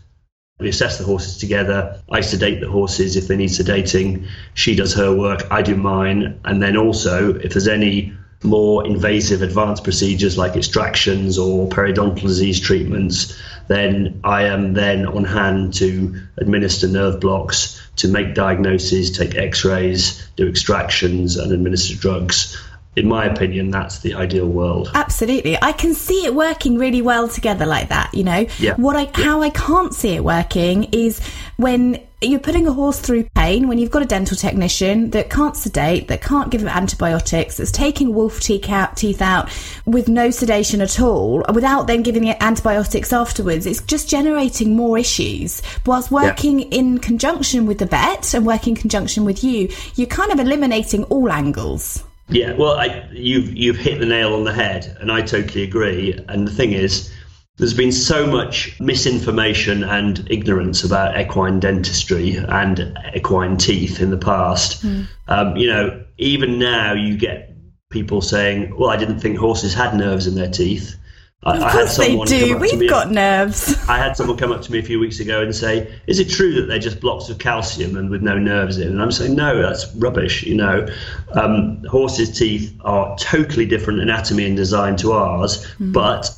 We 0.60 0.68
assess 0.68 0.98
the 0.98 1.04
horses 1.04 1.38
together. 1.38 2.02
I 2.10 2.20
sedate 2.20 2.60
the 2.60 2.68
horses 2.68 3.16
if 3.16 3.28
they 3.28 3.36
need 3.36 3.50
sedating. 3.50 4.26
She 4.54 4.74
does 4.74 4.92
her 4.94 5.14
work, 5.14 5.46
I 5.50 5.62
do 5.62 5.76
mine. 5.76 6.40
And 6.44 6.60
then 6.60 6.76
also, 6.76 7.34
if 7.36 7.52
there's 7.52 7.68
any 7.68 8.12
more 8.42 8.86
invasive 8.86 9.42
advanced 9.42 9.84
procedures 9.84 10.38
like 10.38 10.56
extractions 10.56 11.38
or 11.38 11.68
periodontal 11.68 12.22
disease 12.22 12.60
treatments, 12.60 13.36
then 13.66 14.20
I 14.24 14.44
am 14.44 14.74
then 14.74 15.06
on 15.06 15.24
hand 15.24 15.74
to 15.74 16.20
administer 16.36 16.86
nerve 16.88 17.20
blocks, 17.20 17.80
to 17.96 18.08
make 18.08 18.34
diagnoses, 18.34 19.16
take 19.16 19.34
x 19.34 19.64
rays, 19.64 20.26
do 20.36 20.48
extractions, 20.48 21.36
and 21.36 21.52
administer 21.52 21.96
drugs 21.96 22.56
in 22.98 23.06
my 23.06 23.26
opinion, 23.26 23.70
that's 23.70 24.00
the 24.00 24.14
ideal 24.14 24.48
world. 24.48 24.90
Absolutely. 24.92 25.56
I 25.62 25.70
can 25.72 25.94
see 25.94 26.24
it 26.24 26.34
working 26.34 26.78
really 26.78 27.00
well 27.00 27.28
together 27.28 27.64
like 27.64 27.90
that, 27.90 28.12
you 28.12 28.24
know. 28.24 28.46
Yeah. 28.58 28.74
What 28.74 28.96
I 28.96 29.02
yeah. 29.02 29.24
how 29.24 29.42
I 29.42 29.50
can't 29.50 29.94
see 29.94 30.14
it 30.14 30.24
working 30.24 30.84
is 30.84 31.20
when 31.56 32.00
you're 32.20 32.40
putting 32.40 32.66
a 32.66 32.72
horse 32.72 32.98
through 32.98 33.24
pain 33.34 33.68
when 33.68 33.78
you've 33.78 33.92
got 33.92 34.02
a 34.02 34.06
dental 34.06 34.36
technician 34.36 35.10
that 35.10 35.30
can't 35.30 35.56
sedate, 35.56 36.08
that 36.08 36.20
can't 36.20 36.50
give 36.50 36.62
him 36.62 36.68
antibiotics, 36.68 37.56
that's 37.56 37.70
taking 37.70 38.12
wolf 38.12 38.40
teeth 38.40 38.68
out, 38.68 38.96
teeth 38.96 39.22
out 39.22 39.48
with 39.86 40.08
no 40.08 40.30
sedation 40.30 40.80
at 40.80 41.00
all, 41.00 41.44
without 41.54 41.86
then 41.86 42.02
giving 42.02 42.24
it 42.24 42.36
antibiotics 42.40 43.12
afterwards. 43.12 43.66
It's 43.66 43.82
just 43.82 44.08
generating 44.08 44.74
more 44.74 44.98
issues. 44.98 45.62
Whilst 45.86 46.10
working 46.10 46.58
yeah. 46.58 46.78
in 46.78 46.98
conjunction 46.98 47.66
with 47.66 47.78
the 47.78 47.86
vet 47.86 48.34
and 48.34 48.44
working 48.44 48.74
in 48.74 48.80
conjunction 48.80 49.24
with 49.24 49.44
you, 49.44 49.68
you're 49.94 50.08
kind 50.08 50.32
of 50.32 50.40
eliminating 50.40 51.04
all 51.04 51.30
angles. 51.30 52.02
Yeah, 52.30 52.52
well, 52.54 52.72
I, 52.72 53.08
you've 53.12 53.54
you've 53.54 53.78
hit 53.78 54.00
the 54.00 54.06
nail 54.06 54.34
on 54.34 54.44
the 54.44 54.52
head, 54.52 54.94
and 55.00 55.10
I 55.10 55.22
totally 55.22 55.62
agree. 55.62 56.18
And 56.28 56.46
the 56.46 56.52
thing 56.52 56.72
is, 56.72 57.10
there's 57.58 57.74
been 57.74 57.92
so 57.92 58.26
much 58.26 58.78
misinformation 58.80 59.82
and 59.82 60.26
ignorance 60.30 60.84
about 60.84 61.18
equine 61.20 61.58
dentistry 61.60 62.36
and 62.36 62.96
equine 63.14 63.56
teeth 63.56 64.00
in 64.00 64.10
the 64.10 64.18
past. 64.18 64.84
Mm. 64.84 65.06
Um, 65.26 65.56
you 65.56 65.68
know, 65.68 66.04
even 66.18 66.58
now 66.58 66.92
you 66.92 67.18
get 67.18 67.54
people 67.90 68.22
saying, 68.22 68.76
"Well, 68.76 68.90
I 68.90 68.96
didn't 68.96 69.18
think 69.18 69.36
horses 69.38 69.74
had 69.74 69.94
nerves 69.96 70.26
in 70.26 70.36
their 70.36 70.50
teeth." 70.50 70.94
Of 71.42 71.62
I, 71.62 71.72
course 71.72 71.96
they 71.96 72.16
do. 72.24 72.58
We've 72.58 72.90
got 72.90 73.12
nerves. 73.12 73.76
I 73.88 73.96
had 73.96 74.16
someone 74.16 74.36
come 74.36 74.50
up 74.50 74.60
to 74.62 74.72
me 74.72 74.80
a 74.80 74.82
few 74.82 74.98
weeks 74.98 75.18
ago 75.18 75.40
and 75.40 75.54
say, 75.54 75.92
"Is 76.06 76.20
it 76.20 76.28
true 76.28 76.52
that 76.54 76.66
they're 76.66 76.78
just 76.78 77.00
blocks 77.00 77.28
of 77.28 77.38
calcium 77.38 77.96
and 77.96 78.08
with 78.08 78.22
no 78.22 78.38
nerves 78.38 78.78
in?" 78.78 78.88
And 78.88 79.02
I'm 79.02 79.12
saying, 79.12 79.34
"No, 79.34 79.60
that's 79.60 79.92
rubbish." 79.96 80.44
You 80.44 80.56
know, 80.56 80.86
um, 81.32 81.82
horses' 81.90 82.38
teeth 82.38 82.72
are 82.82 83.16
totally 83.18 83.66
different 83.66 84.00
anatomy 84.00 84.46
and 84.46 84.56
design 84.56 84.96
to 84.96 85.12
ours, 85.12 85.66
mm. 85.80 85.92
but 85.92 86.30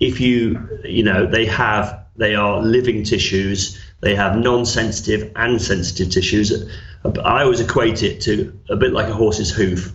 if 0.00 0.20
you, 0.20 0.80
you 0.84 1.02
know, 1.02 1.26
they 1.26 1.46
have 1.46 2.06
they 2.18 2.34
are 2.34 2.60
living 2.60 3.04
tissues. 3.04 3.80
They 4.00 4.14
have 4.14 4.36
non-sensitive 4.36 5.32
and 5.36 5.62
sensitive 5.62 6.12
tissues. 6.12 6.52
I 7.24 7.42
always 7.42 7.60
equate 7.60 8.02
it 8.02 8.20
to 8.22 8.52
a 8.68 8.76
bit 8.76 8.92
like 8.92 9.08
a 9.08 9.14
horse's 9.14 9.50
hoof. 9.50 9.92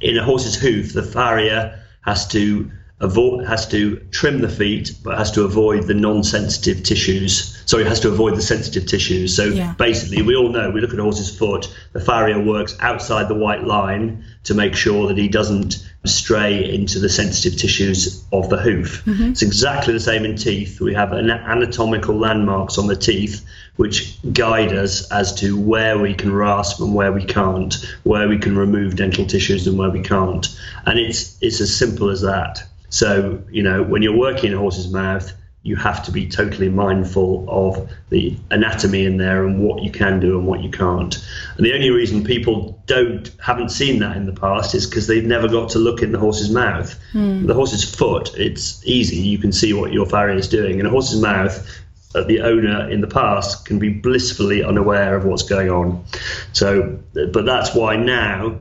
In 0.00 0.18
a 0.18 0.24
horse's 0.24 0.56
hoof, 0.56 0.92
the 0.92 1.02
farrier 1.02 1.80
has 2.02 2.26
to 2.28 2.70
avoid 3.00 3.46
has 3.46 3.68
to 3.68 3.96
trim 4.10 4.40
the 4.40 4.48
feet, 4.48 4.92
but 5.04 5.16
has 5.16 5.30
to 5.32 5.44
avoid 5.44 5.84
the 5.84 5.94
non-sensitive 5.94 6.82
tissues. 6.82 7.62
So 7.66 7.78
it 7.78 7.86
has 7.86 8.00
to 8.00 8.08
avoid 8.08 8.36
the 8.36 8.42
sensitive 8.42 8.86
tissues. 8.86 9.34
So 9.34 9.44
yeah. 9.44 9.74
basically, 9.78 10.22
we 10.22 10.34
all 10.34 10.48
know 10.48 10.70
we 10.70 10.80
look 10.80 10.92
at 10.92 10.98
a 10.98 11.02
horse's 11.02 11.36
foot. 11.36 11.72
The 11.92 12.00
farrier 12.00 12.42
works 12.42 12.76
outside 12.80 13.28
the 13.28 13.34
white 13.34 13.64
line 13.64 14.24
to 14.44 14.54
make 14.54 14.74
sure 14.74 15.06
that 15.06 15.18
he 15.18 15.28
doesn't 15.28 15.88
stray 16.04 16.72
into 16.74 16.98
the 16.98 17.08
sensitive 17.08 17.58
tissues 17.58 18.24
of 18.32 18.50
the 18.50 18.58
hoof. 18.58 19.04
Mm-hmm. 19.04 19.30
It's 19.30 19.42
exactly 19.42 19.92
the 19.92 20.00
same 20.00 20.24
in 20.24 20.36
teeth. 20.36 20.80
We 20.80 20.94
have 20.94 21.12
an 21.12 21.30
anatomical 21.30 22.16
landmarks 22.16 22.78
on 22.78 22.86
the 22.86 22.96
teeth 22.96 23.44
which 23.76 24.18
guide 24.32 24.72
us 24.72 25.10
as 25.10 25.34
to 25.34 25.58
where 25.58 25.98
we 25.98 26.14
can 26.14 26.32
rasp 26.32 26.80
and 26.80 26.94
where 26.94 27.12
we 27.12 27.24
can't, 27.24 27.74
where 28.04 28.28
we 28.28 28.38
can 28.38 28.56
remove 28.56 28.96
dental 28.96 29.26
tissues 29.26 29.66
and 29.66 29.78
where 29.78 29.90
we 29.90 30.02
can't. 30.02 30.46
And 30.86 30.98
it's 30.98 31.36
it's 31.40 31.60
as 31.60 31.74
simple 31.74 32.10
as 32.10 32.20
that. 32.20 32.62
So, 32.90 33.42
you 33.50 33.62
know, 33.62 33.82
when 33.82 34.02
you're 34.02 34.16
working 34.16 34.52
in 34.52 34.56
a 34.56 34.60
horse's 34.60 34.92
mouth, 34.92 35.32
you 35.64 35.76
have 35.76 36.04
to 36.04 36.12
be 36.12 36.28
totally 36.28 36.68
mindful 36.68 37.46
of 37.48 37.90
the 38.10 38.36
anatomy 38.50 39.06
in 39.06 39.16
there 39.16 39.46
and 39.46 39.64
what 39.64 39.82
you 39.82 39.90
can 39.90 40.20
do 40.20 40.38
and 40.38 40.46
what 40.46 40.62
you 40.62 40.70
can't. 40.70 41.16
And 41.56 41.64
the 41.64 41.72
only 41.72 41.88
reason 41.88 42.22
people 42.22 42.82
don't 42.84 43.30
haven't 43.42 43.70
seen 43.70 43.98
that 44.00 44.14
in 44.18 44.26
the 44.26 44.34
past 44.34 44.74
is 44.74 44.86
because 44.86 45.06
they've 45.06 45.24
never 45.24 45.48
got 45.48 45.70
to 45.70 45.78
look 45.78 46.02
in 46.02 46.12
the 46.12 46.18
horse's 46.18 46.50
mouth. 46.50 46.94
Mm. 47.14 47.46
The 47.46 47.54
horse's 47.54 47.82
foot, 47.82 48.34
it's 48.36 48.86
easy. 48.86 49.16
You 49.16 49.38
can 49.38 49.52
see 49.52 49.72
what 49.72 49.90
your 49.90 50.04
farrier 50.04 50.36
is 50.36 50.48
doing. 50.48 50.80
In 50.80 50.86
a 50.86 50.90
horse's 50.90 51.22
mouth, 51.22 51.66
uh, 52.14 52.24
the 52.24 52.42
owner 52.42 52.90
in 52.90 53.00
the 53.00 53.06
past 53.08 53.64
can 53.64 53.78
be 53.78 53.88
blissfully 53.88 54.62
unaware 54.62 55.16
of 55.16 55.24
what's 55.24 55.44
going 55.44 55.70
on. 55.70 56.04
So, 56.52 56.98
but 57.14 57.46
that's 57.46 57.74
why 57.74 57.96
now, 57.96 58.60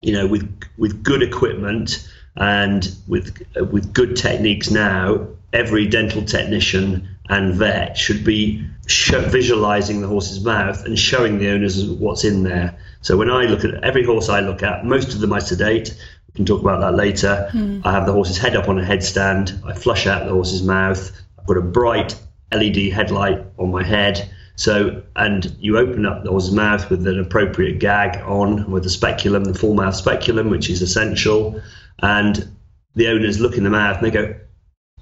you 0.00 0.14
know, 0.14 0.26
with 0.26 0.50
with 0.78 1.02
good 1.02 1.22
equipment 1.22 2.08
and 2.34 2.90
with 3.06 3.42
uh, 3.60 3.64
with 3.66 3.92
good 3.92 4.16
techniques 4.16 4.70
now, 4.70 5.28
every 5.52 5.86
dental 5.86 6.24
technician 6.24 7.08
and 7.28 7.54
vet 7.54 7.96
should 7.96 8.24
be 8.24 8.64
visualizing 8.86 10.00
the 10.00 10.08
horse's 10.08 10.44
mouth 10.44 10.84
and 10.84 10.98
showing 10.98 11.38
the 11.38 11.50
owners 11.50 11.84
what's 11.84 12.24
in 12.24 12.42
there. 12.42 12.76
So 13.02 13.16
when 13.16 13.30
I 13.30 13.44
look 13.44 13.64
at 13.64 13.84
every 13.84 14.04
horse 14.04 14.28
I 14.28 14.40
look 14.40 14.62
at, 14.62 14.84
most 14.84 15.14
of 15.14 15.20
them 15.20 15.32
I 15.32 15.38
sedate. 15.38 15.94
We 16.28 16.34
can 16.34 16.44
talk 16.44 16.60
about 16.60 16.80
that 16.80 16.94
later. 16.94 17.48
Mm. 17.52 17.82
I 17.84 17.92
have 17.92 18.06
the 18.06 18.12
horse's 18.12 18.38
head 18.38 18.56
up 18.56 18.68
on 18.68 18.78
a 18.78 18.84
headstand. 18.84 19.64
I 19.64 19.74
flush 19.74 20.06
out 20.06 20.26
the 20.26 20.32
horse's 20.32 20.62
mouth. 20.62 21.10
I've 21.38 21.46
got 21.46 21.56
a 21.56 21.62
bright 21.62 22.20
LED 22.52 22.92
headlight 22.92 23.44
on 23.58 23.70
my 23.70 23.84
head. 23.84 24.28
So, 24.56 25.02
and 25.16 25.56
you 25.60 25.78
open 25.78 26.04
up 26.04 26.22
the 26.22 26.30
horse's 26.30 26.52
mouth 26.52 26.90
with 26.90 27.06
an 27.06 27.18
appropriate 27.18 27.78
gag 27.78 28.20
on, 28.24 28.70
with 28.70 28.82
the 28.82 28.90
speculum, 28.90 29.44
the 29.44 29.54
full 29.54 29.74
mouth 29.74 29.94
speculum, 29.94 30.50
which 30.50 30.68
is 30.68 30.82
essential. 30.82 31.62
And 32.02 32.50
the 32.94 33.08
owners 33.08 33.40
look 33.40 33.56
in 33.56 33.64
the 33.64 33.70
mouth 33.70 33.96
and 33.96 34.06
they 34.06 34.10
go, 34.10 34.34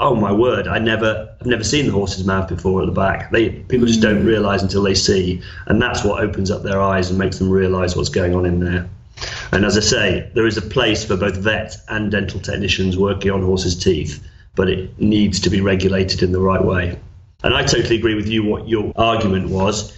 oh 0.01 0.15
my 0.15 0.33
word, 0.33 0.69
I 0.69 0.79
never, 0.79 1.35
I've 1.41 1.47
never 1.47 1.65
seen 1.65 1.87
the 1.87 1.93
horse's 1.93 2.25
mouth 2.25 2.49
before 2.49 2.83
at 2.83 2.87
the 2.87 2.93
back. 2.93 3.31
They 3.31 3.51
people 3.51 3.87
just 3.87 4.01
don't 4.01 4.23
mm. 4.23 4.27
realise 4.27 4.63
until 4.63 4.83
they 4.83 4.95
see, 4.95 5.43
and 5.67 5.81
that's 5.81 6.05
what 6.05 6.23
opens 6.23 6.51
up 6.51 6.63
their 6.63 6.81
eyes 6.81 7.11
and 7.11 7.19
makes 7.19 7.39
them 7.39 7.51
realise 7.51 7.97
what's 7.97 8.09
going 8.09 8.35
on 8.35 8.47
in 8.47 8.61
there. 8.61 8.89
And 9.53 9.65
as 9.65 9.77
I 9.77 9.81
say, 9.81 10.31
there 10.35 10.47
is 10.47 10.57
a 10.57 10.63
place 10.63 11.05
for 11.05 11.17
both 11.17 11.37
vet 11.37 11.77
and 11.89 12.11
dental 12.11 12.41
technicians 12.41 12.97
working 12.97 13.33
on 13.33 13.43
horses' 13.43 13.77
teeth, 13.77 14.25
but 14.55 14.69
it 14.69 14.99
needs 15.01 15.41
to 15.41 15.51
be 15.51 15.61
regulated 15.61 16.23
in 16.23 16.33
the 16.33 16.41
right 16.41 16.65
way. 16.65 16.99
And 17.43 17.55
I 17.55 17.65
totally 17.65 17.97
agree 17.97 18.15
with 18.15 18.29
you. 18.29 18.45
What 18.45 18.69
your 18.69 18.93
argument 18.97 19.51
was, 19.51 19.97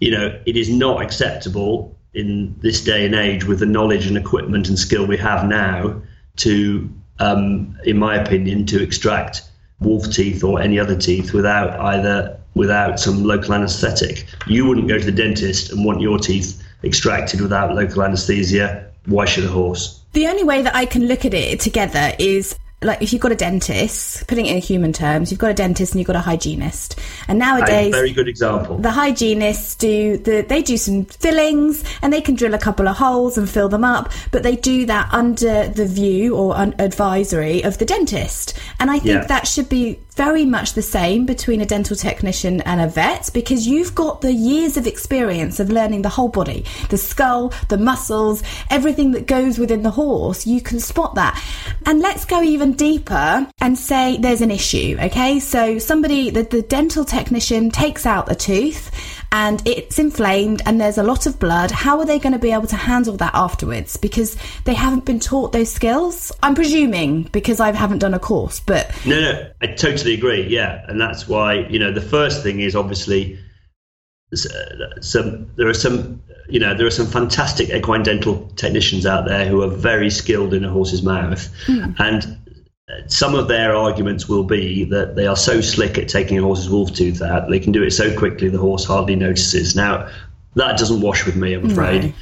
you 0.00 0.10
know, 0.10 0.40
it 0.46 0.56
is 0.56 0.68
not 0.68 1.02
acceptable 1.02 1.96
in 2.14 2.54
this 2.60 2.82
day 2.82 3.04
and 3.04 3.14
age 3.14 3.44
with 3.44 3.58
the 3.58 3.66
knowledge 3.66 4.06
and 4.06 4.16
equipment 4.16 4.68
and 4.68 4.78
skill 4.78 5.06
we 5.06 5.16
have 5.18 5.46
now 5.46 6.00
to 6.36 6.88
um, 7.18 7.76
in 7.84 7.98
my 7.98 8.16
opinion, 8.16 8.66
to 8.66 8.82
extract 8.82 9.42
wolf 9.80 10.10
teeth 10.10 10.42
or 10.42 10.60
any 10.60 10.78
other 10.78 10.96
teeth 10.96 11.32
without 11.32 11.78
either 11.80 12.38
without 12.54 12.98
some 12.98 13.24
local 13.24 13.54
anaesthetic. 13.54 14.26
You 14.46 14.64
wouldn't 14.66 14.88
go 14.88 14.98
to 14.98 15.04
the 15.04 15.12
dentist 15.12 15.70
and 15.70 15.84
want 15.84 16.00
your 16.00 16.18
teeth 16.18 16.62
extracted 16.82 17.40
without 17.40 17.74
local 17.74 18.02
anaesthesia. 18.02 18.90
Why 19.04 19.26
should 19.26 19.44
a 19.44 19.48
horse? 19.48 20.00
The 20.14 20.26
only 20.26 20.44
way 20.44 20.62
that 20.62 20.74
I 20.74 20.86
can 20.86 21.06
look 21.06 21.24
at 21.26 21.34
it 21.34 21.60
together 21.60 22.12
is 22.18 22.56
like 22.86 23.02
if 23.02 23.12
you've 23.12 23.22
got 23.22 23.32
a 23.32 23.36
dentist, 23.36 24.26
putting 24.26 24.46
it 24.46 24.54
in 24.54 24.62
human 24.62 24.92
terms, 24.92 25.30
you've 25.30 25.40
got 25.40 25.50
a 25.50 25.54
dentist 25.54 25.92
and 25.92 26.00
you've 26.00 26.06
got 26.06 26.16
a 26.16 26.20
hygienist. 26.20 26.98
And 27.28 27.38
nowadays, 27.38 27.88
a 27.88 27.90
very 27.90 28.12
good 28.12 28.28
example. 28.28 28.78
The 28.78 28.90
hygienists 28.90 29.74
do 29.74 30.16
the 30.16 30.42
they 30.42 30.62
do 30.62 30.76
some 30.76 31.04
fillings 31.04 31.84
and 32.02 32.12
they 32.12 32.20
can 32.20 32.34
drill 32.34 32.54
a 32.54 32.58
couple 32.58 32.88
of 32.88 32.96
holes 32.96 33.36
and 33.36 33.48
fill 33.48 33.68
them 33.68 33.84
up, 33.84 34.12
but 34.30 34.42
they 34.42 34.56
do 34.56 34.86
that 34.86 35.12
under 35.12 35.68
the 35.68 35.86
view 35.86 36.36
or 36.36 36.56
un- 36.56 36.74
advisory 36.78 37.62
of 37.62 37.78
the 37.78 37.84
dentist. 37.84 38.58
And 38.80 38.90
I 38.90 38.94
think 38.94 39.06
yeah. 39.06 39.26
that 39.26 39.46
should 39.46 39.68
be 39.68 39.98
very 40.16 40.46
much 40.46 40.72
the 40.72 40.82
same 40.82 41.26
between 41.26 41.60
a 41.60 41.66
dental 41.66 41.94
technician 41.94 42.62
and 42.62 42.80
a 42.80 42.88
vet 42.88 43.30
because 43.34 43.66
you've 43.66 43.94
got 43.94 44.22
the 44.22 44.32
years 44.32 44.76
of 44.76 44.86
experience 44.86 45.60
of 45.60 45.70
learning 45.70 46.02
the 46.02 46.08
whole 46.08 46.28
body, 46.28 46.64
the 46.88 46.96
skull, 46.96 47.52
the 47.68 47.76
muscles, 47.76 48.42
everything 48.70 49.12
that 49.12 49.26
goes 49.26 49.58
within 49.58 49.82
the 49.82 49.90
horse. 49.90 50.46
You 50.46 50.62
can 50.62 50.80
spot 50.80 51.14
that. 51.16 51.40
And 51.84 52.00
let's 52.00 52.24
go 52.24 52.42
even 52.42 52.72
deeper 52.72 53.46
and 53.60 53.78
say 53.78 54.16
there's 54.16 54.40
an 54.40 54.50
issue. 54.50 54.96
Okay. 55.00 55.38
So 55.38 55.78
somebody, 55.78 56.30
the, 56.30 56.42
the 56.44 56.62
dental 56.62 57.04
technician 57.04 57.70
takes 57.70 58.06
out 58.06 58.32
a 58.32 58.34
tooth 58.34 58.90
and 59.32 59.62
it's 59.66 59.98
inflamed 59.98 60.62
and 60.66 60.80
there's 60.80 60.98
a 60.98 61.02
lot 61.02 61.26
of 61.26 61.38
blood, 61.38 61.70
how 61.70 61.98
are 61.98 62.06
they 62.06 62.18
going 62.18 62.32
to 62.32 62.38
be 62.38 62.52
able 62.52 62.66
to 62.68 62.76
handle 62.76 63.16
that 63.16 63.34
afterwards? 63.34 63.96
Because 63.96 64.36
they 64.64 64.74
haven't 64.74 65.04
been 65.04 65.20
taught 65.20 65.52
those 65.52 65.72
skills. 65.72 66.32
I'm 66.42 66.54
presuming 66.54 67.24
because 67.24 67.60
I 67.60 67.72
haven't 67.72 67.98
done 67.98 68.14
a 68.14 68.18
course, 68.18 68.60
but. 68.60 68.90
No, 69.04 69.20
no, 69.20 69.50
I 69.60 69.66
totally 69.68 70.14
agree. 70.14 70.46
Yeah. 70.48 70.84
And 70.88 71.00
that's 71.00 71.28
why, 71.28 71.66
you 71.68 71.78
know, 71.78 71.92
the 71.92 72.00
first 72.00 72.42
thing 72.42 72.60
is 72.60 72.76
obviously 72.76 73.38
some, 75.00 75.50
there 75.56 75.68
are 75.68 75.74
some 75.74 76.22
you 76.48 76.60
know 76.60 76.74
there 76.74 76.86
are 76.86 76.90
some 76.90 77.06
fantastic 77.06 77.70
equine 77.70 78.02
dental 78.02 78.48
technicians 78.56 79.06
out 79.06 79.26
there 79.26 79.46
who 79.46 79.62
are 79.62 79.68
very 79.68 80.10
skilled 80.10 80.54
in 80.54 80.64
a 80.64 80.70
horse's 80.70 81.02
mouth 81.02 81.48
mm. 81.66 81.94
and 81.98 82.38
some 83.08 83.34
of 83.34 83.48
their 83.48 83.74
arguments 83.74 84.28
will 84.28 84.44
be 84.44 84.84
that 84.84 85.16
they 85.16 85.26
are 85.26 85.36
so 85.36 85.60
slick 85.60 85.98
at 85.98 86.08
taking 86.08 86.38
a 86.38 86.42
horse's 86.42 86.70
wolf 86.70 86.92
tooth 86.94 87.20
out, 87.20 87.50
they 87.50 87.58
can 87.58 87.72
do 87.72 87.82
it 87.82 87.90
so 87.90 88.16
quickly 88.16 88.48
the 88.48 88.58
horse 88.58 88.84
hardly 88.84 89.16
notices. 89.16 89.74
Now, 89.74 90.08
that 90.54 90.78
doesn't 90.78 91.00
wash 91.00 91.26
with 91.26 91.36
me, 91.36 91.54
I'm 91.54 91.70
afraid. 91.70 92.04
No. 92.04 92.12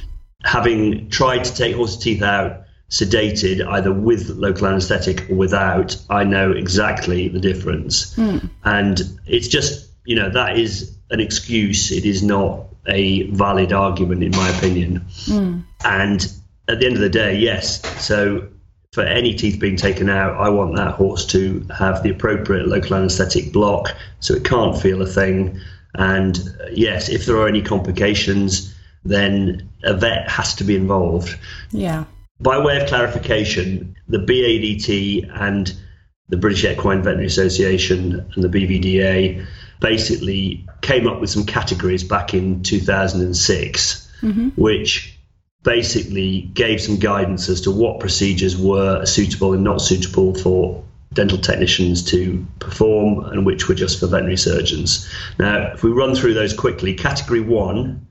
Having 0.43 1.09
tried 1.09 1.43
to 1.43 1.53
take 1.53 1.75
horse's 1.75 1.97
teeth 1.97 2.21
out 2.21 2.63
sedated, 2.89 3.65
either 3.67 3.91
with 3.91 4.29
local 4.29 4.67
anaesthetic 4.67 5.29
or 5.29 5.35
without, 5.35 5.97
I 6.09 6.23
know 6.23 6.51
exactly 6.51 7.27
the 7.27 7.39
difference. 7.39 8.15
Mm. 8.15 8.49
And 8.63 9.01
it's 9.25 9.47
just, 9.47 9.89
you 10.05 10.15
know, 10.15 10.29
that 10.29 10.57
is 10.57 10.95
an 11.09 11.19
excuse. 11.19 11.91
It 11.91 12.05
is 12.05 12.21
not 12.21 12.65
a 12.87 13.29
valid 13.31 13.73
argument, 13.73 14.23
in 14.23 14.31
my 14.31 14.49
opinion. 14.49 15.05
Mm. 15.25 15.63
And 15.83 16.31
at 16.67 16.79
the 16.79 16.85
end 16.85 16.95
of 16.95 17.01
the 17.01 17.09
day, 17.09 17.37
yes. 17.37 17.81
So 18.03 18.47
for 18.95 19.01
any 19.01 19.33
teeth 19.33 19.59
being 19.59 19.75
taken 19.75 20.09
out, 20.09 20.37
I 20.37 20.47
want 20.47 20.77
that 20.77 20.93
horse 20.93 21.25
to 21.27 21.67
have 21.77 22.01
the 22.01 22.11
appropriate 22.11 22.65
local 22.65 22.95
anaesthetic 22.95 23.51
block 23.51 23.93
so 24.21 24.33
it 24.33 24.45
can't 24.45 24.81
feel 24.81 25.01
a 25.01 25.05
thing. 25.05 25.59
And 25.95 26.39
uh, 26.61 26.67
yes, 26.71 27.09
if 27.09 27.25
there 27.25 27.35
are 27.35 27.47
any 27.49 27.61
complications, 27.61 28.73
then 29.03 29.69
a 29.83 29.93
vet 29.93 30.29
has 30.31 30.55
to 30.55 30.63
be 30.63 30.77
involved. 30.77 31.37
Yeah. 31.71 32.05
By 32.39 32.57
way 32.57 32.81
of 32.81 32.87
clarification, 32.87 33.97
the 34.07 34.19
BADT 34.19 35.29
and 35.41 35.75
the 36.29 36.37
British 36.37 36.63
Equine 36.63 37.03
Veterinary 37.03 37.27
Association 37.27 38.25
and 38.33 38.43
the 38.43 38.47
BVDA 38.47 39.45
basically 39.81 40.65
came 40.81 41.05
up 41.05 41.19
with 41.19 41.29
some 41.29 41.45
categories 41.45 42.05
back 42.05 42.33
in 42.33 42.63
2006, 42.63 44.11
mm-hmm. 44.21 44.49
which 44.55 45.14
basically 45.65 46.43
gave 46.53 46.79
some 46.79 46.97
guidance 46.97 47.49
as 47.49 47.61
to 47.61 47.71
what 47.71 47.99
procedures 47.99 48.55
were 48.55 49.05
suitable 49.05 49.53
and 49.53 49.63
not 49.63 49.81
suitable 49.81 50.33
for 50.35 50.83
dental 51.13 51.37
technicians 51.37 52.03
to 52.03 52.45
perform 52.59 53.25
and 53.25 53.45
which 53.45 53.67
were 53.67 53.75
just 53.75 53.99
for 53.99 54.07
veterinary 54.07 54.37
surgeons. 54.37 55.09
Now, 55.39 55.71
if 55.73 55.83
we 55.83 55.91
run 55.91 56.15
through 56.15 56.35
those 56.35 56.53
quickly, 56.53 56.93
category 56.93 57.41
one 57.41 58.07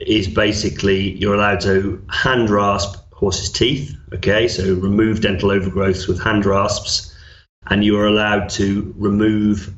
is 0.00 0.28
basically 0.28 1.16
you're 1.16 1.34
allowed 1.34 1.60
to 1.60 2.04
hand 2.10 2.50
rasp 2.50 2.96
horse's 3.12 3.50
teeth, 3.50 3.96
okay, 4.14 4.46
so 4.48 4.74
remove 4.74 5.20
dental 5.20 5.50
overgrowths 5.50 6.06
with 6.06 6.22
hand 6.22 6.46
rasps, 6.46 7.14
and 7.66 7.84
you 7.84 7.98
are 7.98 8.06
allowed 8.06 8.48
to 8.48 8.94
remove 8.96 9.74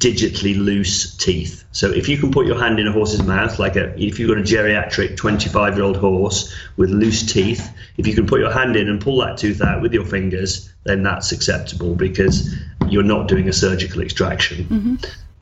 digitally 0.00 0.56
loose 0.56 1.16
teeth. 1.16 1.64
So 1.72 1.90
if 1.90 2.08
you 2.08 2.18
can 2.18 2.32
put 2.32 2.46
your 2.46 2.58
hand 2.58 2.78
in 2.78 2.86
a 2.86 2.92
horse's 2.92 3.22
mouth, 3.22 3.58
like 3.58 3.76
a, 3.76 3.94
if 4.00 4.18
you've 4.18 4.28
got 4.28 4.38
a 4.38 4.42
geriatric 4.42 5.16
25 5.16 5.76
year 5.76 5.84
old 5.84 5.96
horse 5.96 6.54
with 6.76 6.90
loose 6.90 7.32
teeth, 7.32 7.70
if 7.96 8.06
you 8.06 8.14
can 8.14 8.26
put 8.26 8.40
your 8.40 8.52
hand 8.52 8.76
in 8.76 8.88
and 8.88 9.00
pull 9.00 9.20
that 9.20 9.38
tooth 9.38 9.62
out 9.62 9.82
with 9.82 9.92
your 9.92 10.04
fingers, 10.04 10.72
then 10.84 11.02
that's 11.02 11.32
acceptable 11.32 11.94
because 11.94 12.54
you're 12.88 13.02
not 13.02 13.28
doing 13.28 13.48
a 13.48 13.52
surgical 13.52 14.02
extraction. 14.02 14.64
Mm-hmm. 14.64 14.94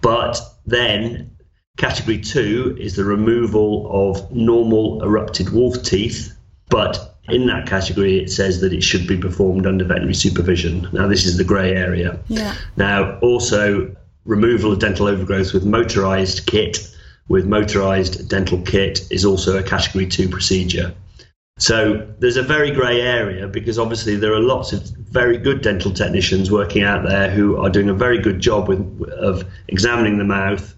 But 0.02 0.40
then 0.66 1.36
category 1.78 2.20
two 2.20 2.76
is 2.78 2.94
the 2.94 3.04
removal 3.04 3.88
of 3.90 4.30
normal 4.30 5.02
erupted 5.02 5.50
wolf 5.50 5.82
teeth, 5.82 6.36
but 6.68 7.12
in 7.28 7.46
that 7.46 7.66
category, 7.66 8.18
it 8.18 8.30
says 8.30 8.60
that 8.60 8.72
it 8.72 8.82
should 8.82 9.06
be 9.06 9.16
performed 9.16 9.66
under 9.66 9.84
veterinary 9.84 10.14
supervision. 10.14 10.88
Now, 10.92 11.06
this 11.06 11.24
is 11.24 11.36
the 11.36 11.44
grey 11.44 11.74
area. 11.74 12.18
Yeah. 12.28 12.54
Now, 12.76 13.18
also, 13.20 13.94
removal 14.24 14.72
of 14.72 14.78
dental 14.78 15.06
overgrowth 15.06 15.52
with 15.52 15.64
motorized 15.64 16.46
kit 16.46 16.88
with 17.28 17.46
motorized 17.46 18.28
dental 18.28 18.60
kit 18.62 19.06
is 19.10 19.24
also 19.24 19.58
a 19.58 19.62
category 19.62 20.06
2 20.06 20.28
procedure. 20.28 20.94
So 21.58 22.06
there's 22.18 22.36
a 22.36 22.42
very 22.42 22.70
grey 22.70 23.00
area 23.00 23.46
because 23.46 23.78
obviously 23.78 24.16
there 24.16 24.34
are 24.34 24.40
lots 24.40 24.72
of 24.72 24.82
very 24.82 25.38
good 25.38 25.62
dental 25.62 25.92
technicians 25.92 26.50
working 26.50 26.82
out 26.82 27.06
there 27.06 27.30
who 27.30 27.56
are 27.58 27.70
doing 27.70 27.88
a 27.88 27.94
very 27.94 28.18
good 28.18 28.40
job 28.40 28.68
with, 28.68 29.02
of 29.12 29.44
examining 29.68 30.18
the 30.18 30.24
mouth, 30.24 30.74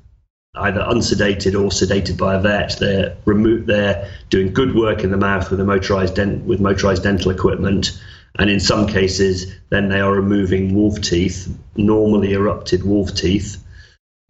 either 0.57 0.81
unsedated 0.81 1.55
or 1.55 1.71
sedated 1.71 2.19
by 2.19 2.35
a 2.35 2.41
vet. 2.41 2.77
They're 2.79 3.17
remo- 3.25 3.65
they're 3.65 4.11
doing 4.31 4.53
good 4.53 4.75
work 4.75 5.05
in 5.05 5.11
the 5.11 5.17
mouth 5.17 5.51
with 5.51 5.61
a 5.61 5.65
motorized 5.65 6.17
dent- 6.17 6.45
with 6.45 6.61
motorized 6.61 7.03
dental 7.03 7.31
equipment, 7.31 7.99
And 8.39 8.51
in 8.51 8.61
some 8.61 8.87
cases, 8.87 9.55
then 9.71 9.89
they 9.89 10.01
are 10.01 10.13
removing 10.13 10.75
wolf 10.75 11.01
teeth, 11.01 11.57
normally 11.77 12.33
erupted 12.33 12.83
wolf 12.83 13.15
teeth, 13.15 13.63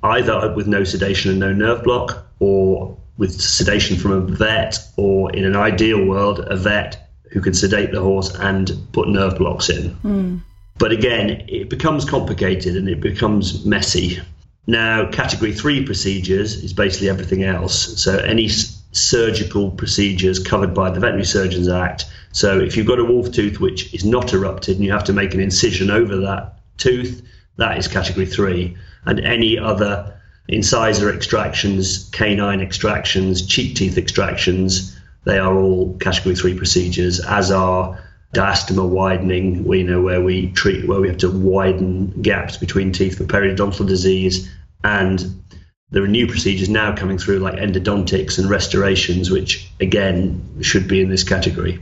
either 0.02 0.52
with 0.54 0.66
no 0.66 0.84
sedation 0.84 1.30
and 1.30 1.40
no 1.40 1.52
nerve 1.52 1.82
block, 1.84 2.26
or 2.38 2.96
with 3.16 3.40
sedation 3.40 3.96
from 3.96 4.12
a 4.12 4.20
vet, 4.20 4.78
or 4.96 5.32
in 5.32 5.44
an 5.44 5.56
ideal 5.56 6.04
world, 6.04 6.40
a 6.40 6.56
vet 6.56 7.08
who 7.30 7.40
can 7.40 7.54
sedate 7.54 7.92
the 7.92 8.00
horse 8.00 8.34
and 8.34 8.70
put 8.92 9.08
nerve 9.08 9.38
blocks 9.38 9.70
in. 9.70 9.90
Mm. 10.04 10.40
But 10.78 10.92
again, 10.92 11.44
it 11.48 11.70
becomes 11.70 12.04
complicated 12.04 12.76
and 12.76 12.88
it 12.88 13.00
becomes 13.00 13.64
messy. 13.64 14.20
Now, 14.66 15.10
category 15.10 15.52
three 15.52 15.84
procedures 15.84 16.56
is 16.62 16.72
basically 16.72 17.08
everything 17.08 17.42
else. 17.42 18.02
So, 18.02 18.18
any 18.18 18.48
surgical 18.94 19.70
procedures 19.70 20.38
covered 20.38 20.72
by 20.72 20.90
the 20.90 21.00
Veterinary 21.00 21.26
Surgeons 21.26 21.68
Act. 21.68 22.06
So, 22.32 22.58
if 22.58 22.76
you've 22.76 22.86
got 22.86 22.98
a 22.98 23.04
wolf 23.04 23.30
tooth 23.32 23.60
which 23.60 23.92
is 23.94 24.04
not 24.04 24.32
erupted 24.32 24.76
and 24.76 24.84
you 24.84 24.92
have 24.92 25.04
to 25.04 25.12
make 25.12 25.34
an 25.34 25.40
incision 25.40 25.90
over 25.90 26.16
that 26.18 26.58
tooth, 26.78 27.22
that 27.56 27.78
is 27.78 27.88
category 27.88 28.26
three. 28.26 28.76
And 29.04 29.20
any 29.20 29.58
other 29.58 30.14
incisor 30.48 31.12
extractions, 31.12 32.08
canine 32.12 32.60
extractions, 32.60 33.46
cheek 33.46 33.76
teeth 33.76 33.98
extractions, 33.98 34.98
they 35.24 35.38
are 35.38 35.56
all 35.56 35.96
category 35.98 36.34
three 36.34 36.56
procedures, 36.56 37.20
as 37.20 37.50
are 37.50 37.98
diastema 38.34 38.86
widening, 38.86 39.64
we 39.64 39.82
know 39.82 40.02
where 40.02 40.20
we 40.20 40.50
treat 40.50 40.86
where 40.86 41.00
we 41.00 41.08
have 41.08 41.18
to 41.18 41.30
widen 41.30 42.10
gaps 42.20 42.56
between 42.56 42.92
teeth 42.92 43.18
for 43.18 43.24
periodontal 43.24 43.86
disease, 43.86 44.50
and 44.82 45.42
there 45.90 46.02
are 46.02 46.08
new 46.08 46.26
procedures 46.26 46.68
now 46.68 46.94
coming 46.94 47.18
through 47.18 47.38
like 47.38 47.54
endodontics 47.54 48.38
and 48.38 48.48
restorations, 48.48 49.30
which 49.30 49.70
again 49.80 50.42
should 50.60 50.88
be 50.88 51.00
in 51.00 51.08
this 51.08 51.22
category. 51.22 51.78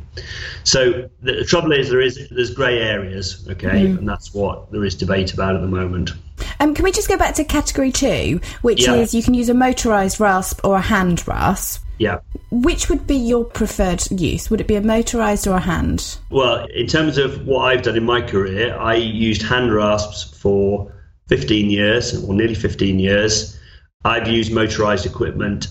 So 0.65 1.09
the 1.23 1.45
trouble 1.45 1.73
is 1.73 1.89
there 1.89 2.01
is 2.01 2.29
there's 2.31 2.51
grey 2.51 2.79
areas, 2.81 3.47
okay, 3.51 3.87
mm. 3.87 3.99
and 3.99 4.09
that's 4.09 4.35
what 4.35 4.71
there 4.71 4.85
is 4.85 4.95
debate 4.95 5.33
about 5.33 5.55
at 5.55 5.63
the 5.63 5.69
moment. 5.69 6.13
Um, 6.61 6.75
can 6.75 6.85
we 6.85 6.93
just 6.93 7.09
go 7.09 7.17
back 7.17 7.35
to 7.37 7.45
category 7.45 7.91
two, 7.93 8.41
which 8.63 8.87
yeah. 8.87 8.95
is 8.95 9.15
you 9.15 9.23
can 9.23 9.35
use 9.35 9.49
a 9.49 9.55
motorised 9.55 10.21
rasp 10.21 10.61
or 10.65 10.77
a 10.77 10.81
hand 10.81 11.27
rasp? 11.27 11.83
Yeah. 11.99 12.19
Which 12.51 12.89
would 12.89 13.07
be 13.07 13.17
your 13.17 13.45
preferred 13.45 14.03
use? 14.11 14.51
Would 14.51 14.61
it 14.61 14.67
be 14.67 14.75
a 14.75 14.81
motorised 14.81 15.51
or 15.51 15.57
a 15.57 15.61
hand? 15.61 16.19
Well, 16.31 16.67
in 16.67 16.87
terms 16.87 17.17
of 17.17 17.47
what 17.47 17.63
I've 17.63 17.83
done 17.83 17.97
in 17.97 18.05
my 18.05 18.21
career, 18.21 18.77
I 18.77 18.97
used 18.97 19.43
hand 19.43 19.73
rasps 19.73 20.25
for 20.39 20.93
15 21.29 21.71
years, 21.71 22.25
or 22.25 22.35
nearly 22.35 22.55
15 22.55 22.99
years. 22.99 23.59
I've 24.05 24.27
used 24.27 24.53
motorised 24.53 25.07
equipment 25.07 25.69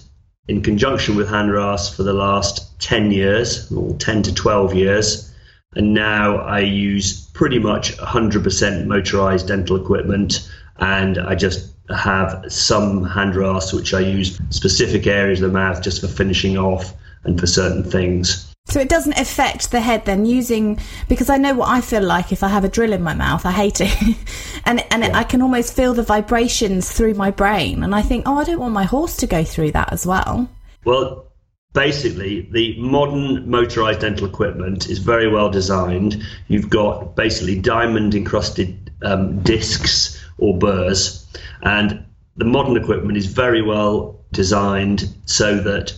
in 0.48 0.62
conjunction 0.62 1.16
with 1.16 1.30
hand 1.30 1.52
rasps 1.52 1.96
for 1.96 2.04
the 2.04 2.14
last 2.14 2.80
10 2.80 3.12
years, 3.12 3.72
or 3.72 3.94
10 3.96 4.24
to 4.24 4.34
12 4.34 4.74
years. 4.74 5.34
And 5.76 5.94
now 5.94 6.38
I 6.38 6.60
use 6.60 7.28
pretty 7.34 7.60
much 7.60 7.98
100% 7.98 8.86
motorised 8.86 9.48
dental 9.48 9.76
equipment, 9.76 10.50
and 10.78 11.18
I 11.18 11.36
just 11.36 11.74
have 11.96 12.46
some 12.48 13.04
hand 13.04 13.36
rasps 13.36 13.74
which 13.74 13.94
I 13.94 14.00
use 14.00 14.40
specific 14.50 15.08
areas 15.08 15.42
of 15.42 15.52
the 15.52 15.58
mouth 15.58 15.82
just 15.82 16.02
for 16.02 16.08
finishing 16.08 16.58
off 16.58 16.94
and 17.24 17.40
for 17.40 17.48
certain 17.48 17.84
things. 17.84 18.51
So 18.72 18.80
it 18.80 18.88
doesn't 18.88 19.20
affect 19.20 19.72
the 19.72 19.82
head 19.82 20.06
then 20.06 20.26
using 20.26 20.80
because 21.10 21.30
I 21.30 21.36
know 21.36 21.54
what 21.54 21.68
I 21.68 21.82
feel 21.82 22.04
like 22.04 22.32
if 22.32 22.42
I 22.42 22.48
have 22.48 22.64
a 22.64 22.70
drill 22.70 22.94
in 22.94 23.04
my 23.04 23.14
mouth. 23.14 23.46
I 23.46 23.52
hate 23.52 23.82
it, 23.82 23.94
and 24.66 24.80
and 24.90 25.04
yeah. 25.04 25.12
I 25.14 25.26
can 25.26 25.42
almost 25.42 25.76
feel 25.76 25.94
the 25.94 26.04
vibrations 26.04 26.90
through 26.90 27.16
my 27.16 27.32
brain, 27.32 27.84
and 27.84 27.94
I 27.94 28.02
think, 28.02 28.24
oh, 28.26 28.38
I 28.38 28.46
don't 28.46 28.60
want 28.60 28.74
my 28.74 28.86
horse 28.86 29.18
to 29.18 29.28
go 29.28 29.44
through 29.44 29.72
that 29.72 29.92
as 29.92 30.08
well. 30.08 30.50
Well, 30.86 31.34
basically, 31.74 32.48
the 32.50 32.80
modern 32.80 33.50
motorized 33.50 34.00
dental 34.00 34.26
equipment 34.26 34.88
is 34.88 35.00
very 35.00 35.28
well 35.28 35.50
designed. 35.50 36.24
You've 36.48 36.70
got 36.70 37.18
basically 37.18 37.60
diamond 37.60 38.16
encrusted 38.16 38.90
um, 39.02 39.42
discs 39.42 40.18
or 40.38 40.58
burrs, 40.58 41.28
and 41.62 42.06
the 42.38 42.46
modern 42.46 42.78
equipment 42.78 43.18
is 43.18 43.26
very 43.26 43.62
well 43.62 44.24
designed 44.32 45.14
so 45.26 45.58
that 45.58 45.94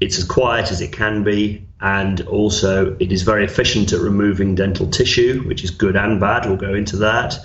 it's 0.00 0.18
as 0.18 0.24
quiet 0.24 0.70
as 0.70 0.80
it 0.80 0.92
can 0.92 1.22
be, 1.22 1.66
and 1.80 2.22
also 2.22 2.96
it 2.98 3.12
is 3.12 3.22
very 3.22 3.44
efficient 3.44 3.92
at 3.92 4.00
removing 4.00 4.54
dental 4.54 4.88
tissue, 4.88 5.42
which 5.46 5.62
is 5.62 5.70
good 5.70 5.96
and 5.96 6.18
bad. 6.18 6.46
We'll 6.46 6.56
go 6.56 6.74
into 6.74 6.96
that. 6.98 7.38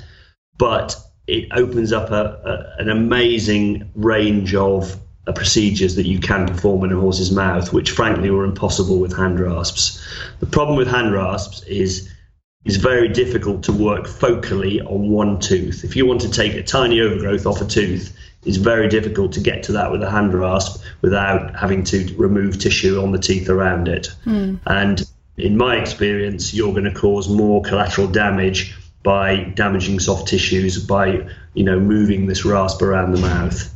But 0.57 0.95
it 1.27 1.49
opens 1.51 1.91
up 1.91 2.11
a, 2.11 2.75
a, 2.77 2.81
an 2.81 2.89
amazing 2.89 3.91
range 3.95 4.55
of 4.55 4.97
uh, 5.27 5.33
procedures 5.33 5.95
that 5.95 6.05
you 6.05 6.19
can 6.19 6.47
perform 6.47 6.83
in 6.83 6.91
a 6.91 6.99
horse's 6.99 7.31
mouth, 7.31 7.73
which 7.73 7.91
frankly 7.91 8.29
were 8.29 8.45
impossible 8.45 8.99
with 8.99 9.15
hand 9.15 9.39
rasps. 9.39 10.01
The 10.39 10.45
problem 10.45 10.77
with 10.77 10.87
hand 10.87 11.13
rasps 11.13 11.63
is 11.63 12.11
it's 12.63 12.77
very 12.77 13.09
difficult 13.09 13.63
to 13.63 13.73
work 13.73 14.05
focally 14.05 14.83
on 14.85 15.09
one 15.09 15.39
tooth. 15.39 15.83
If 15.83 15.95
you 15.95 16.05
want 16.05 16.21
to 16.21 16.31
take 16.31 16.53
a 16.53 16.63
tiny 16.63 17.01
overgrowth 17.01 17.45
off 17.45 17.61
a 17.61 17.65
tooth, 17.65 18.15
it's 18.45 18.57
very 18.57 18.87
difficult 18.87 19.33
to 19.33 19.39
get 19.39 19.63
to 19.63 19.71
that 19.73 19.91
with 19.91 20.03
a 20.03 20.09
hand 20.09 20.33
rasp 20.33 20.81
without 21.01 21.55
having 21.55 21.83
to 21.85 22.13
remove 22.17 22.59
tissue 22.59 23.01
on 23.01 23.11
the 23.11 23.19
teeth 23.19 23.49
around 23.49 23.87
it. 23.87 24.09
Mm. 24.25 24.59
And 24.65 25.03
in 25.37 25.57
my 25.57 25.75
experience, 25.75 26.53
you're 26.53 26.71
going 26.71 26.85
to 26.85 26.93
cause 26.93 27.27
more 27.27 27.61
collateral 27.61 28.07
damage 28.07 28.75
by 29.03 29.43
damaging 29.55 29.99
soft 29.99 30.27
tissues 30.27 30.83
by 30.83 31.27
you 31.53 31.63
know 31.63 31.79
moving 31.79 32.25
this 32.25 32.45
rasp 32.45 32.81
around 32.81 33.11
the 33.11 33.21
mouth. 33.21 33.71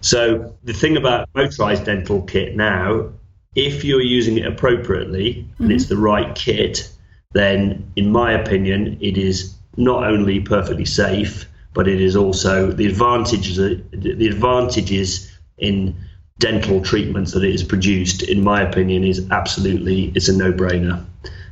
So 0.00 0.54
the 0.64 0.72
thing 0.72 0.96
about 0.96 1.28
motorized 1.34 1.84
dental 1.84 2.22
kit 2.22 2.56
now, 2.56 3.10
if 3.54 3.84
you're 3.84 4.02
using 4.02 4.38
it 4.38 4.46
appropriately 4.46 5.34
mm-hmm. 5.34 5.64
and 5.64 5.72
it's 5.72 5.86
the 5.86 5.96
right 5.96 6.34
kit, 6.34 6.90
then 7.32 7.90
in 7.96 8.10
my 8.10 8.32
opinion, 8.32 8.98
it 9.00 9.18
is 9.18 9.54
not 9.76 10.04
only 10.04 10.40
perfectly 10.40 10.84
safe, 10.84 11.46
but 11.78 11.86
it 11.86 12.00
is 12.00 12.16
also 12.16 12.72
the 12.72 12.86
advantages 12.86 13.56
the 13.56 14.26
advantages 14.26 15.30
in 15.58 15.94
dental 16.40 16.82
treatments 16.82 17.30
that 17.30 17.44
it 17.44 17.54
is 17.54 17.62
produced, 17.62 18.20
in 18.22 18.42
my 18.42 18.62
opinion, 18.62 19.04
is 19.04 19.30
absolutely 19.30 20.10
it's 20.16 20.28
a 20.28 20.36
no 20.36 20.52
brainer. 20.52 21.04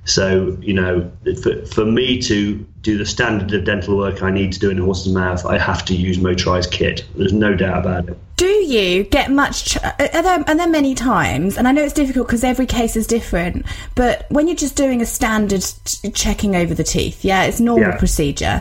So, 0.04 0.58
you 0.60 0.74
know, 0.74 1.08
for, 1.42 1.64
for 1.66 1.84
me 1.84 2.20
to 2.22 2.56
do 2.80 2.98
the 2.98 3.06
standard 3.06 3.52
of 3.54 3.64
dental 3.64 3.96
work 3.96 4.20
I 4.20 4.32
need 4.32 4.52
to 4.54 4.58
do 4.58 4.68
in 4.68 4.80
a 4.80 4.84
horse's 4.84 5.12
mouth, 5.12 5.46
I 5.46 5.58
have 5.58 5.84
to 5.84 5.94
use 5.94 6.18
motorized 6.18 6.72
kit. 6.72 7.04
There's 7.14 7.32
no 7.32 7.54
doubt 7.54 7.78
about 7.78 8.08
it. 8.08 8.18
Do 8.36 8.46
you 8.46 9.04
get 9.04 9.30
much? 9.30 9.76
Are 9.76 9.94
there, 9.98 10.44
are 10.46 10.56
there 10.56 10.68
many 10.68 10.96
times? 10.96 11.56
And 11.56 11.68
I 11.68 11.72
know 11.72 11.82
it's 11.82 11.94
difficult 11.94 12.26
because 12.26 12.42
every 12.42 12.66
case 12.66 12.96
is 12.96 13.06
different. 13.06 13.64
But 13.94 14.26
when 14.28 14.48
you're 14.48 14.56
just 14.56 14.76
doing 14.76 15.00
a 15.02 15.06
standard 15.06 15.64
t- 15.84 16.10
checking 16.10 16.56
over 16.56 16.74
the 16.74 16.84
teeth, 16.84 17.24
yeah, 17.24 17.44
it's 17.44 17.60
normal 17.60 17.90
yeah. 17.90 17.96
procedure. 17.96 18.60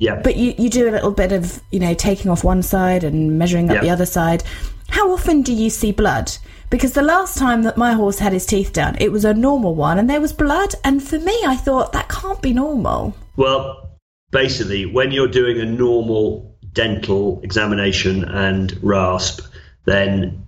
Yeah. 0.00 0.20
But 0.22 0.36
you, 0.36 0.54
you 0.58 0.68
do 0.68 0.88
a 0.88 0.90
little 0.90 1.12
bit 1.12 1.30
of 1.30 1.62
you 1.70 1.78
know 1.78 1.94
taking 1.94 2.30
off 2.30 2.42
one 2.42 2.62
side 2.62 3.04
and 3.04 3.38
measuring 3.38 3.70
up 3.70 3.76
yeah. 3.76 3.82
the 3.82 3.90
other 3.90 4.06
side. 4.06 4.42
How 4.88 5.12
often 5.12 5.42
do 5.42 5.52
you 5.52 5.70
see 5.70 5.92
blood? 5.92 6.32
Because 6.70 6.92
the 6.92 7.02
last 7.02 7.36
time 7.36 7.62
that 7.62 7.76
my 7.76 7.92
horse 7.92 8.18
had 8.18 8.32
his 8.32 8.46
teeth 8.46 8.72
done, 8.72 8.96
it 8.98 9.12
was 9.12 9.24
a 9.24 9.34
normal 9.34 9.74
one 9.74 9.98
and 9.98 10.08
there 10.08 10.20
was 10.20 10.32
blood. 10.32 10.74
And 10.82 11.02
for 11.02 11.18
me, 11.18 11.36
I 11.46 11.56
thought 11.56 11.92
that 11.92 12.08
can't 12.08 12.40
be 12.40 12.52
normal. 12.52 13.14
Well, 13.36 13.90
basically, 14.30 14.86
when 14.86 15.12
you're 15.12 15.28
doing 15.28 15.60
a 15.60 15.64
normal 15.64 16.56
dental 16.72 17.40
examination 17.42 18.24
and 18.24 18.76
rasp, 18.82 19.44
then 19.84 20.46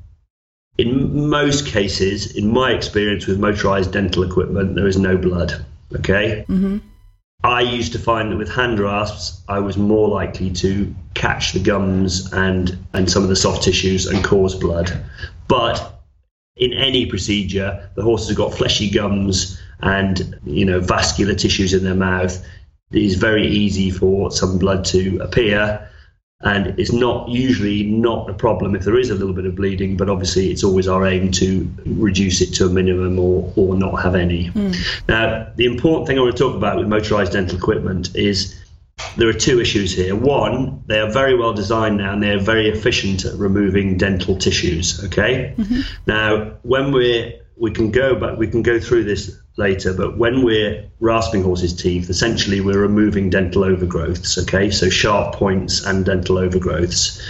in 0.79 1.29
most 1.29 1.67
cases, 1.67 2.35
in 2.35 2.53
my 2.53 2.71
experience 2.71 3.27
with 3.27 3.39
motorized 3.39 3.93
dental 3.93 4.23
equipment, 4.23 4.77
there 4.77 4.87
is 4.87 4.97
no 4.97 5.17
blood. 5.17 5.65
Okay. 5.95 6.45
Mm-hmm. 6.49 6.79
I 7.45 7.63
used 7.63 7.93
to 7.93 7.99
find 7.99 8.31
that 8.31 8.37
with 8.37 8.51
hand 8.51 8.79
rasps, 8.79 9.41
I 9.49 9.59
was 9.59 9.77
more 9.77 10.09
likely 10.09 10.51
to 10.51 10.95
catch 11.15 11.53
the 11.53 11.59
gums 11.59 12.33
and, 12.33 12.79
and 12.93 13.11
some 13.11 13.25
of 13.25 13.29
the 13.29 13.37
soft 13.37 13.65
tissues 13.65 14.07
and 14.07 14.25
cause 14.25 14.55
blood. 14.55 15.05
But 15.49 16.03
in 16.57 16.73
any 16.73 17.07
procedure, 17.07 17.91
the 17.97 18.03
horses 18.03 18.29
have 18.29 18.37
got 18.37 18.55
fleshy 18.55 18.91
gums 18.91 19.61
and 19.81 20.39
you 20.45 20.65
know 20.65 20.81
vascular 20.81 21.35
tissues 21.35 21.75
in 21.75 21.83
their 21.83 21.97
mouth. 21.97 22.47
It 22.93 23.03
is 23.03 23.17
very 23.17 23.49
easy 23.49 23.91
for 23.91 24.31
some 24.31 24.59
blood 24.59 24.85
to 24.87 25.19
appear 25.21 25.89
and 26.43 26.79
it's 26.79 26.93
not 26.93 27.29
usually 27.29 27.85
not 27.85 28.29
a 28.29 28.35
problem 28.35 28.75
if 28.75 28.85
there 28.85 28.99
is 28.99 29.11
a 29.11 29.15
little 29.15 29.35
bit 29.35 29.47
of 29.47 29.55
bleeding 29.55 29.97
but 29.97 30.09
obviously 30.09 30.51
it's 30.51 30.65
always 30.65 30.89
our 30.89 31.07
aim 31.07 31.31
to 31.31 31.71
reduce 31.87 32.41
it 32.41 32.53
to 32.53 32.67
a 32.67 32.69
minimum 32.69 33.19
or, 33.19 33.53
or 33.57 33.75
not 33.77 34.03
have 34.03 34.15
any 34.15 34.49
mm. 34.51 35.09
now 35.09 35.47
the 35.57 35.65
important 35.65 36.07
thing 36.07 36.19
i 36.19 36.23
want 36.23 36.37
to 36.37 36.43
talk 36.43 36.55
about 36.55 36.77
with 36.77 36.89
motorized 36.89 37.33
dental 37.33 37.57
equipment 37.57 38.15
is 38.17 38.59
there 39.17 39.29
are 39.29 39.33
two 39.33 39.61
issues 39.61 39.95
here 39.95 40.15
one 40.15 40.83
they 40.87 40.99
are 40.99 41.11
very 41.11 41.37
well 41.37 41.53
designed 41.53 41.97
now 41.97 42.13
and 42.13 42.23
they're 42.23 42.41
very 42.41 42.69
efficient 42.69 43.25
at 43.25 43.35
removing 43.35 43.97
dental 43.97 44.37
tissues 44.37 45.05
okay 45.05 45.55
mm-hmm. 45.57 45.81
now 46.07 46.53
when 46.63 46.93
we're 46.93 47.33
we 47.57 47.71
can 47.71 47.91
go 47.91 48.15
but 48.15 48.39
we 48.39 48.47
can 48.47 48.63
go 48.63 48.81
through 48.81 49.05
this 49.05 49.42
later, 49.57 49.93
but 49.93 50.17
when 50.17 50.45
we're 50.45 50.89
rasping 51.01 51.43
horses' 51.43 51.75
teeth, 51.75 52.09
essentially 52.09 52.61
we're 52.61 52.81
removing 52.81 53.31
dental 53.31 53.63
overgrowths, 53.63 54.43
okay? 54.43 54.71
So 54.71 54.89
sharp 54.89 55.35
points 55.35 55.85
and 55.85 56.05
dental 56.05 56.37
overgrowths. 56.37 57.21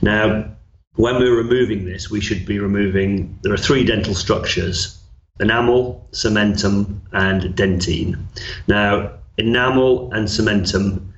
Now, 0.00 0.50
when 0.94 1.16
we're 1.16 1.36
removing 1.36 1.84
this, 1.84 2.10
we 2.10 2.20
should 2.20 2.46
be 2.46 2.58
removing, 2.58 3.38
there 3.42 3.52
are 3.52 3.58
three 3.58 3.84
dental 3.84 4.14
structures 4.14 4.98
enamel, 5.38 6.08
cementum, 6.12 6.98
and 7.12 7.54
dentine. 7.54 8.16
Now, 8.68 9.12
enamel 9.36 10.10
and 10.12 10.26
cementum 10.26 11.12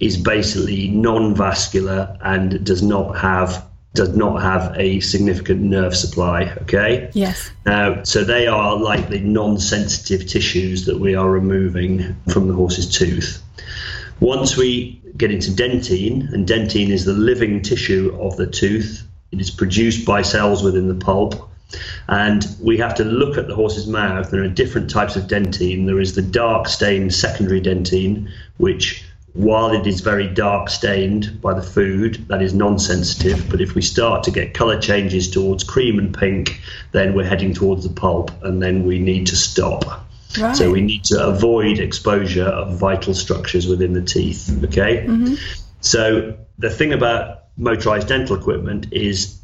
is 0.00 0.16
basically 0.16 0.88
non-vascular 0.88 2.16
and 2.22 2.64
does 2.64 2.82
not 2.82 3.16
have 3.18 3.64
does 3.94 4.16
not 4.16 4.40
have 4.40 4.74
a 4.78 5.00
significant 5.00 5.60
nerve 5.60 5.94
supply. 5.94 6.44
Okay. 6.62 7.10
Yes. 7.12 7.50
Now, 7.66 8.02
so 8.04 8.24
they 8.24 8.46
are 8.46 8.76
like 8.76 9.10
the 9.10 9.20
non-sensitive 9.20 10.26
tissues 10.26 10.86
that 10.86 10.98
we 10.98 11.14
are 11.14 11.30
removing 11.30 12.16
from 12.32 12.48
the 12.48 12.54
horse's 12.54 12.90
tooth. 12.90 13.42
Once 14.20 14.56
we 14.56 15.00
get 15.16 15.30
into 15.30 15.50
dentine, 15.50 16.32
and 16.32 16.46
dentine 16.46 16.90
is 16.90 17.04
the 17.04 17.12
living 17.12 17.60
tissue 17.62 18.16
of 18.20 18.36
the 18.36 18.46
tooth. 18.46 19.06
It 19.30 19.40
is 19.40 19.50
produced 19.50 20.06
by 20.06 20.22
cells 20.22 20.62
within 20.62 20.88
the 20.88 20.94
pulp. 20.94 21.34
And 22.08 22.46
we 22.60 22.76
have 22.78 22.94
to 22.96 23.04
look 23.04 23.38
at 23.38 23.48
the 23.48 23.54
horse's 23.54 23.86
mouth. 23.86 24.30
There 24.30 24.42
are 24.42 24.48
different 24.48 24.90
types 24.90 25.16
of 25.16 25.24
dentine. 25.24 25.86
There 25.86 26.00
is 26.00 26.14
the 26.14 26.22
dark 26.22 26.68
stained 26.68 27.14
secondary 27.14 27.60
dentine, 27.60 28.28
which 28.58 29.04
while 29.34 29.72
it 29.72 29.86
is 29.86 30.00
very 30.00 30.28
dark 30.28 30.68
stained 30.68 31.40
by 31.40 31.54
the 31.54 31.62
food, 31.62 32.26
that 32.28 32.42
is 32.42 32.52
non 32.52 32.78
sensitive. 32.78 33.48
But 33.50 33.60
if 33.60 33.74
we 33.74 33.82
start 33.82 34.24
to 34.24 34.30
get 34.30 34.52
colour 34.54 34.80
changes 34.80 35.30
towards 35.30 35.64
cream 35.64 35.98
and 35.98 36.16
pink, 36.16 36.60
then 36.92 37.14
we're 37.14 37.24
heading 37.24 37.54
towards 37.54 37.86
the 37.86 37.94
pulp 37.94 38.30
and 38.42 38.62
then 38.62 38.84
we 38.84 38.98
need 38.98 39.28
to 39.28 39.36
stop. 39.36 40.06
Right. 40.38 40.56
So 40.56 40.70
we 40.70 40.80
need 40.80 41.04
to 41.04 41.26
avoid 41.26 41.78
exposure 41.78 42.46
of 42.46 42.78
vital 42.78 43.14
structures 43.14 43.66
within 43.66 43.92
the 43.92 44.02
teeth. 44.02 44.64
Okay. 44.64 45.06
Mm-hmm. 45.06 45.34
So 45.80 46.36
the 46.58 46.70
thing 46.70 46.92
about 46.92 47.44
motorized 47.56 48.08
dental 48.08 48.36
equipment 48.36 48.92
is 48.92 49.38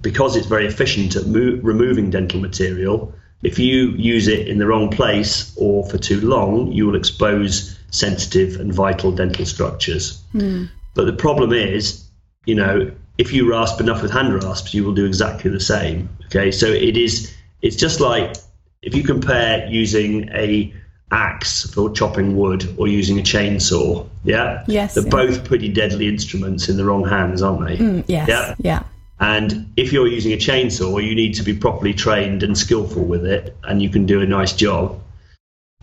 because 0.00 0.36
it's 0.36 0.46
very 0.46 0.66
efficient 0.66 1.16
at 1.16 1.26
mo- 1.26 1.58
removing 1.62 2.10
dental 2.10 2.40
material, 2.40 3.14
if 3.42 3.58
you 3.58 3.90
use 3.90 4.28
it 4.28 4.48
in 4.48 4.58
the 4.58 4.66
wrong 4.66 4.90
place 4.90 5.54
or 5.56 5.88
for 5.88 5.98
too 5.98 6.20
long, 6.20 6.72
you 6.72 6.86
will 6.86 6.96
expose 6.96 7.77
sensitive 7.90 8.60
and 8.60 8.72
vital 8.72 9.12
dental 9.12 9.46
structures. 9.46 10.22
Mm. 10.34 10.68
But 10.94 11.06
the 11.06 11.12
problem 11.12 11.52
is, 11.52 12.04
you 12.44 12.54
know, 12.54 12.90
if 13.18 13.32
you 13.32 13.50
rasp 13.50 13.80
enough 13.80 14.02
with 14.02 14.10
hand 14.10 14.32
rasps, 14.34 14.74
you 14.74 14.84
will 14.84 14.94
do 14.94 15.06
exactly 15.06 15.50
the 15.50 15.60
same. 15.60 16.08
Okay, 16.26 16.50
so 16.50 16.66
it 16.66 16.96
is. 16.96 17.34
It's 17.62 17.76
just 17.76 18.00
like 18.00 18.36
if 18.82 18.94
you 18.94 19.02
compare 19.02 19.66
using 19.66 20.28
a 20.30 20.72
axe 21.10 21.68
for 21.72 21.90
chopping 21.90 22.36
wood 22.36 22.74
or 22.76 22.86
using 22.86 23.18
a 23.18 23.22
chainsaw. 23.22 24.06
Yeah. 24.24 24.64
Yes. 24.66 24.94
They're 24.94 25.04
yeah. 25.04 25.10
both 25.10 25.44
pretty 25.44 25.72
deadly 25.72 26.06
instruments 26.08 26.68
in 26.68 26.76
the 26.76 26.84
wrong 26.84 27.06
hands, 27.06 27.42
aren't 27.42 27.66
they? 27.66 27.76
Mm, 27.76 28.04
yes. 28.06 28.28
Yeah. 28.28 28.54
Yeah. 28.58 28.82
And 29.20 29.72
if 29.76 29.92
you're 29.92 30.06
using 30.06 30.32
a 30.32 30.36
chainsaw, 30.36 31.02
you 31.04 31.14
need 31.14 31.34
to 31.34 31.42
be 31.42 31.54
properly 31.54 31.92
trained 31.92 32.42
and 32.42 32.56
skillful 32.56 33.04
with 33.04 33.24
it, 33.24 33.56
and 33.64 33.82
you 33.82 33.88
can 33.88 34.06
do 34.06 34.20
a 34.20 34.26
nice 34.26 34.52
job. 34.52 35.00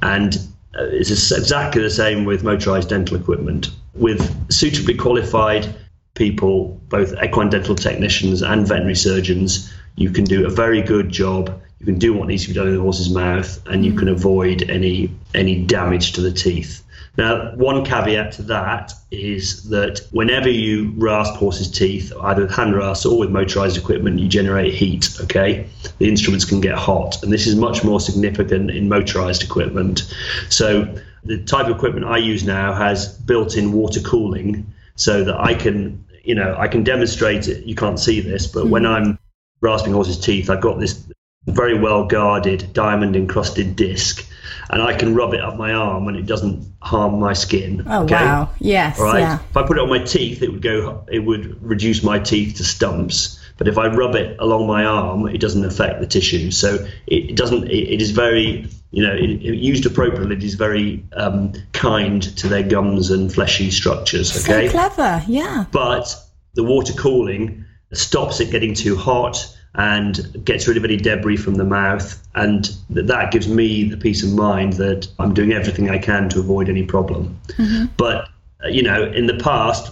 And 0.01 0.37
Uh, 0.77 0.83
it's 0.91 1.31
exactly 1.31 1.81
the 1.81 1.89
same 1.89 2.25
with 2.25 2.43
motorized 2.43 2.89
dental 2.89 3.17
equipment. 3.17 3.69
With 3.93 4.51
suitably 4.51 4.95
qualified 4.95 5.73
people, 6.15 6.79
both 6.89 7.13
equine 7.23 7.49
dental 7.49 7.75
technicians 7.75 8.41
and 8.41 8.67
veterinary 8.67 8.95
surgeons, 8.95 9.71
you 9.95 10.09
can 10.09 10.25
do 10.25 10.45
a 10.45 10.49
very 10.49 10.81
good 10.81 11.09
job. 11.09 11.61
You 11.79 11.85
can 11.85 11.99
do 11.99 12.13
what 12.13 12.27
needs 12.27 12.43
to 12.43 12.49
be 12.49 12.55
done 12.55 12.67
in 12.67 12.75
the 12.75 12.81
horse's 12.81 13.09
mouth, 13.09 13.61
and 13.67 13.85
you 13.85 13.93
mm. 13.93 13.99
can 13.99 14.09
avoid 14.09 14.69
any 14.69 15.11
any 15.33 15.63
damage 15.63 16.13
to 16.13 16.21
the 16.21 16.31
teeth. 16.31 16.84
Now, 17.17 17.55
one 17.55 17.85
caveat 17.85 18.33
to 18.33 18.41
that 18.43 18.91
is 19.09 19.69
that 19.69 20.01
whenever 20.11 20.49
you 20.49 20.93
rasp 20.97 21.35
horses' 21.35 21.71
teeth, 21.71 22.11
either 22.21 22.41
with 22.43 22.51
hand 22.51 22.75
rasp 22.75 23.05
or 23.05 23.19
with 23.19 23.29
motorized 23.29 23.77
equipment, 23.77 24.19
you 24.19 24.27
generate 24.27 24.73
heat. 24.73 25.09
Okay, 25.21 25.67
the 25.97 26.09
instruments 26.09 26.45
can 26.45 26.59
get 26.59 26.75
hot, 26.75 27.23
and 27.23 27.31
this 27.31 27.47
is 27.47 27.55
much 27.55 27.83
more 27.83 27.99
significant 27.99 28.69
in 28.69 28.89
motorized 28.89 29.43
equipment. 29.43 30.11
So, 30.49 30.93
the 31.23 31.37
type 31.43 31.67
of 31.67 31.75
equipment 31.75 32.05
I 32.05 32.17
use 32.17 32.43
now 32.43 32.73
has 32.73 33.17
built-in 33.19 33.71
water 33.71 34.01
cooling, 34.01 34.71
so 34.95 35.23
that 35.23 35.39
I 35.39 35.53
can, 35.53 36.03
you 36.23 36.35
know, 36.35 36.55
I 36.57 36.67
can 36.67 36.83
demonstrate 36.83 37.47
it. 37.47 37.65
You 37.65 37.75
can't 37.75 37.99
see 37.99 38.19
this, 38.19 38.47
but 38.47 38.63
mm-hmm. 38.63 38.71
when 38.71 38.85
I'm 38.85 39.19
rasping 39.61 39.93
horses' 39.93 40.19
teeth, 40.19 40.49
I've 40.49 40.61
got 40.61 40.79
this 40.79 41.05
very 41.47 41.77
well 41.77 42.05
guarded 42.05 42.73
diamond 42.73 43.15
encrusted 43.15 43.75
disc 43.75 44.27
and 44.69 44.81
I 44.81 44.97
can 44.97 45.13
rub 45.13 45.33
it 45.33 45.41
up 45.41 45.57
my 45.57 45.73
arm 45.73 46.07
and 46.07 46.17
it 46.17 46.25
doesn't 46.25 46.65
harm 46.81 47.19
my 47.19 47.33
skin. 47.33 47.83
Oh 47.87 48.03
okay? 48.03 48.15
wow! 48.15 48.49
Yes. 48.59 48.99
Right. 48.99 49.19
Yeah. 49.19 49.39
If 49.49 49.57
I 49.57 49.63
put 49.63 49.77
it 49.77 49.81
on 49.81 49.89
my 49.89 49.99
teeth, 49.99 50.41
it 50.41 50.51
would 50.51 50.61
go. 50.61 51.05
It 51.11 51.19
would 51.19 51.61
reduce 51.63 52.03
my 52.03 52.19
teeth 52.19 52.57
to 52.57 52.63
stumps. 52.63 53.39
But 53.57 53.69
if 53.69 53.77
I 53.77 53.87
rub 53.87 54.15
it 54.15 54.37
along 54.39 54.67
my 54.67 54.83
arm, 54.83 55.27
it 55.27 55.37
doesn't 55.37 55.63
affect 55.63 56.01
the 56.01 56.07
tissue. 56.07 56.51
So 56.51 56.85
it, 57.07 57.37
doesn't. 57.37 57.69
It, 57.69 57.93
it 57.93 58.01
is 58.01 58.11
very, 58.11 58.67
you 58.91 59.03
know, 59.03 59.13
it, 59.13 59.29
it 59.29 59.55
used 59.55 59.85
appropriately, 59.85 60.35
it 60.35 60.43
is 60.43 60.55
very 60.55 61.05
um, 61.13 61.53
kind 61.71 62.21
to 62.37 62.49
their 62.49 62.63
gums 62.63 63.11
and 63.11 63.33
fleshy 63.33 63.71
structures. 63.71 64.43
Okay. 64.43 64.67
So 64.67 64.71
clever. 64.71 65.23
Yeah. 65.27 65.65
But 65.71 66.13
the 66.55 66.63
water 66.63 66.93
cooling 66.93 67.63
stops 67.93 68.41
it 68.41 68.51
getting 68.51 68.73
too 68.73 68.97
hot 68.97 69.55
and 69.77 70.45
gets 70.45 70.67
rid 70.67 70.77
of 70.77 70.85
any 70.85 70.97
debris 70.97 71.37
from 71.37 71.55
the 71.55 71.63
mouth. 71.63 72.21
And 72.35 72.69
that 72.89 73.31
gives 73.31 73.47
me 73.47 73.89
the 73.89 73.97
peace 73.97 74.23
of 74.23 74.33
mind 74.33 74.73
that 74.73 75.07
I'm 75.19 75.33
doing 75.33 75.53
everything 75.53 75.89
I 75.89 75.97
can 75.97 76.29
to 76.29 76.39
avoid 76.39 76.69
any 76.69 76.83
problem. 76.83 77.39
Mm-hmm. 77.49 77.85
But, 77.97 78.29
uh, 78.63 78.67
you 78.67 78.83
know, 78.83 79.03
in 79.03 79.27
the 79.27 79.37
past, 79.37 79.91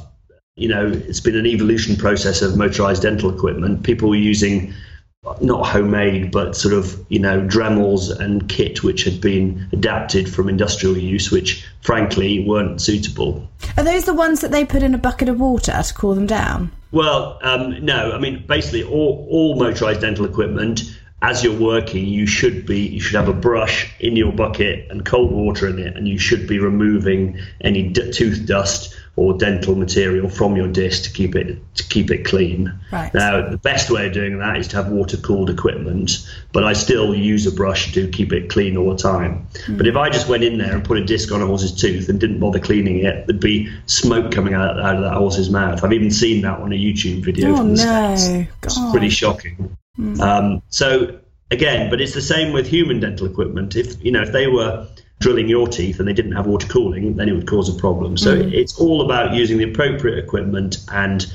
you 0.55 0.67
know, 0.67 0.87
it's 0.87 1.19
been 1.19 1.35
an 1.35 1.45
evolution 1.45 1.95
process 1.95 2.41
of 2.41 2.57
motorized 2.57 3.01
dental 3.01 3.35
equipment. 3.35 3.83
People 3.83 4.09
were 4.09 4.15
using 4.15 4.73
not 5.41 5.65
homemade, 5.65 6.31
but 6.31 6.55
sort 6.55 6.73
of, 6.73 7.03
you 7.09 7.19
know, 7.19 7.41
Dremels 7.41 8.09
and 8.19 8.47
kit 8.49 8.83
which 8.83 9.03
had 9.03 9.21
been 9.21 9.67
adapted 9.71 10.31
from 10.31 10.49
industrial 10.49 10.97
use, 10.97 11.31
which 11.31 11.65
frankly 11.81 12.45
weren't 12.45 12.81
suitable. 12.81 13.47
Are 13.77 13.83
those 13.83 14.05
the 14.05 14.13
ones 14.13 14.41
that 14.41 14.51
they 14.51 14.65
put 14.65 14.83
in 14.83 14.93
a 14.93 14.97
bucket 14.97 15.29
of 15.29 15.39
water 15.39 15.81
to 15.81 15.93
cool 15.93 16.15
them 16.15 16.27
down? 16.27 16.71
Well, 16.91 17.39
um, 17.41 17.83
no. 17.83 18.12
I 18.12 18.19
mean, 18.19 18.45
basically, 18.45 18.83
all, 18.83 19.25
all 19.29 19.55
motorized 19.55 20.01
dental 20.01 20.25
equipment, 20.25 20.83
as 21.21 21.43
you're 21.43 21.57
working, 21.57 22.05
you 22.05 22.27
should 22.27 22.65
be 22.65 22.81
you 22.81 22.99
should 22.99 23.15
have 23.15 23.29
a 23.29 23.33
brush 23.33 23.89
in 24.01 24.17
your 24.17 24.33
bucket 24.33 24.91
and 24.91 25.05
cold 25.05 25.31
water 25.31 25.67
in 25.67 25.79
it, 25.79 25.95
and 25.95 26.07
you 26.07 26.19
should 26.19 26.47
be 26.47 26.59
removing 26.59 27.39
any 27.62 27.89
d- 27.89 28.12
tooth 28.12 28.45
dust 28.45 28.93
or 29.15 29.38
dental 29.38 29.76
material 29.76 30.28
from 30.28 30.56
your 30.56 30.67
disc 30.67 31.04
to 31.04 31.12
keep 31.12 31.36
it 31.36 31.60
to 31.76 31.84
keep 31.88 32.10
it 32.10 32.26
clean. 32.26 32.73
Right. 32.91 33.13
Now, 33.13 33.47
the 33.47 33.58
best 33.58 33.91
way 33.91 34.08
of 34.08 34.13
doing 34.13 34.39
that 34.39 34.58
is 34.58 34.67
to 34.69 34.78
have 34.78 34.88
water 34.88 35.17
cooled 35.17 35.52
equipment, 35.52 36.28
but 36.52 36.63
I 36.63 36.73
still 36.73 37.13
use 37.13 37.45
a 37.45 37.52
brush 37.52 37.93
to 37.93 38.08
keep 38.08 38.34
it 38.34 38.49
clean 38.49 38.76
all 38.76 38.89
the 38.89 38.97
time. 38.97 39.47
Mm. 39.65 39.78
But 39.78 39.88
if 39.88 39.95
I 39.95 40.10
just 40.10 40.28
went 40.28 40.43
in 40.43 40.58
there 40.58 40.73
and 40.73 40.84
put 40.84 40.97
a 40.97 41.06
disc 41.06 41.32
on 41.32 41.41
a 41.41 41.45
horse's 41.45 41.73
tooth 41.80 42.10
and 42.10 42.19
didn't 42.19 42.39
bother 42.39 42.60
cleaning 42.60 42.99
it, 42.99 43.28
there'd 43.28 43.39
be 43.39 43.71
smoke 43.86 44.32
coming 44.32 44.56
out, 44.56 44.80
out 44.80 44.95
of 44.95 45.04
that 45.04 45.13
horse's 45.13 45.49
mouth. 45.49 45.84
I've 45.84 45.93
even 45.93 46.10
seen 46.10 46.41
that 46.41 46.60
on 46.60 46.73
a 46.73 46.76
YouTube 46.76 47.23
video 47.23 47.52
oh, 47.52 47.58
from 47.58 47.76
the 47.76 47.86
no. 47.86 48.15
States. 48.15 48.49
It's 48.63 48.91
pretty 48.91 49.10
shocking. 49.10 49.78
Mm. 49.99 50.19
Um, 50.21 50.62
so 50.69 51.19
again, 51.52 51.91
but 51.91 52.02
it's 52.02 52.15
the 52.15 52.21
same 52.21 52.52
with 52.52 52.65
human 52.65 52.99
dental 52.99 53.28
equipment. 53.28 53.76
If 53.76 54.04
you 54.04 54.12
know, 54.12 54.23
if 54.23 54.32
they 54.32 54.47
were 54.47 54.88
drilling 55.23 55.47
your 55.47 55.67
teeth 55.67 55.99
and 55.99 56.07
they 56.07 56.13
didn't 56.13 56.33
have 56.33 56.45
water 56.45 56.67
cooling, 56.67 57.15
then 57.15 57.29
it 57.29 57.31
would 57.31 57.47
cause 57.47 57.73
a 57.73 57.79
problem. 57.79 58.17
So 58.17 58.36
mm. 58.36 58.53
it's 58.53 58.77
all 58.77 59.01
about 59.01 59.33
using 59.33 59.57
the 59.57 59.63
appropriate 59.63 60.21
equipment 60.21 60.77
and 60.91 61.25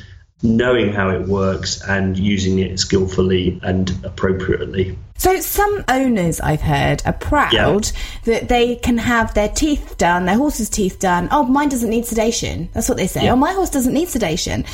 knowing 0.42 0.92
how 0.92 1.08
it 1.08 1.26
works 1.26 1.80
and 1.88 2.16
using 2.16 2.58
it 2.58 2.78
skillfully 2.78 3.58
and 3.62 3.90
appropriately. 4.04 4.96
So 5.18 5.40
some 5.40 5.84
owners 5.88 6.40
I've 6.40 6.62
heard 6.62 7.02
are 7.04 7.12
proud 7.12 7.52
yeah. 7.52 7.80
that 8.24 8.48
they 8.48 8.76
can 8.76 8.98
have 8.98 9.34
their 9.34 9.48
teeth 9.48 9.96
done, 9.98 10.26
their 10.26 10.36
horse's 10.36 10.70
teeth 10.70 10.98
done. 10.98 11.28
Oh, 11.30 11.42
mine 11.42 11.68
doesn't 11.68 11.90
need 11.90 12.06
sedation. 12.06 12.68
That's 12.72 12.88
what 12.88 12.96
they 12.96 13.08
say. 13.08 13.24
Yeah. 13.24 13.32
Oh, 13.32 13.36
my 13.36 13.52
horse 13.52 13.70
doesn't 13.70 13.92
need 13.92 14.08
sedation. 14.08 14.64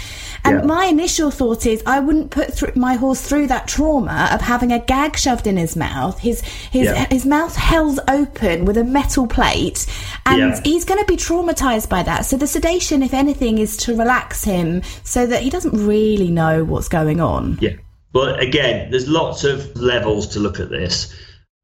And 0.44 0.60
yeah. 0.60 0.66
my 0.66 0.84
initial 0.84 1.30
thought 1.30 1.64
is 1.64 1.82
I 1.86 2.00
wouldn't 2.00 2.30
put 2.30 2.76
my 2.76 2.94
horse 2.94 3.22
through 3.22 3.46
that 3.46 3.66
trauma 3.66 4.28
of 4.32 4.42
having 4.42 4.72
a 4.72 4.78
gag 4.78 5.16
shoved 5.16 5.46
in 5.46 5.56
his 5.56 5.74
mouth, 5.74 6.18
his 6.18 6.42
his 6.42 6.90
his 7.10 7.24
mouth 7.24 7.56
held 7.56 8.00
open 8.08 8.66
with 8.66 8.76
a 8.76 8.84
metal 8.84 9.26
plate, 9.26 9.86
and 10.26 10.60
he's 10.64 10.84
going 10.84 11.00
to 11.00 11.06
be 11.06 11.16
traumatized 11.16 11.88
by 11.88 12.02
that. 12.02 12.26
So 12.26 12.36
the 12.36 12.46
sedation, 12.46 13.02
if 13.02 13.14
anything, 13.14 13.56
is 13.56 13.78
to 13.78 13.96
relax 13.96 14.44
him 14.44 14.82
so 15.02 15.26
that 15.26 15.42
he 15.42 15.48
doesn't 15.48 15.86
really 15.86 16.30
know 16.30 16.64
what's 16.64 16.88
going 16.88 17.20
on. 17.20 17.58
Yeah. 17.62 17.76
But 18.14 18.40
again, 18.40 18.92
there's 18.92 19.08
lots 19.08 19.42
of 19.42 19.76
levels 19.76 20.28
to 20.28 20.40
look 20.40 20.60
at 20.60 20.70
this. 20.70 21.12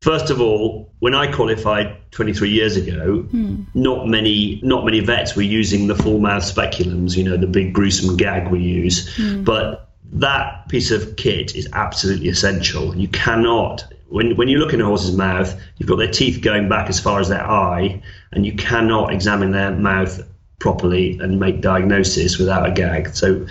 First 0.02 0.30
of 0.30 0.40
all, 0.40 0.92
when 0.98 1.14
I 1.14 1.30
qualified 1.30 1.96
23 2.10 2.50
years 2.50 2.76
ago, 2.76 3.22
hmm. 3.22 3.62
not 3.74 4.08
many 4.08 4.60
not 4.62 4.84
many 4.84 4.98
vets 4.98 5.36
were 5.36 5.42
using 5.42 5.86
the 5.86 5.94
full 5.94 6.18
mouth 6.18 6.42
speculums, 6.42 7.16
you 7.16 7.22
know, 7.22 7.36
the 7.36 7.46
big 7.46 7.72
gruesome 7.72 8.16
gag 8.16 8.50
we 8.50 8.60
use. 8.60 9.14
Hmm. 9.14 9.44
But 9.44 9.88
that 10.12 10.68
piece 10.68 10.90
of 10.90 11.14
kit 11.16 11.54
is 11.54 11.68
absolutely 11.72 12.28
essential. 12.28 12.96
You 12.96 13.08
cannot 13.08 13.84
when 14.08 14.34
when 14.36 14.48
you 14.48 14.58
look 14.58 14.74
in 14.74 14.80
a 14.80 14.86
horse's 14.86 15.14
mouth, 15.14 15.54
you've 15.76 15.88
got 15.88 15.98
their 15.98 16.10
teeth 16.10 16.42
going 16.42 16.68
back 16.68 16.88
as 16.88 16.98
far 16.98 17.20
as 17.20 17.28
their 17.28 17.48
eye, 17.48 18.02
and 18.32 18.44
you 18.44 18.54
cannot 18.56 19.12
examine 19.12 19.52
their 19.52 19.70
mouth 19.70 20.20
properly 20.60 21.18
and 21.18 21.40
make 21.40 21.60
diagnosis 21.60 22.38
without 22.38 22.68
a 22.68 22.70
gag. 22.70 23.08
So, 23.14 23.46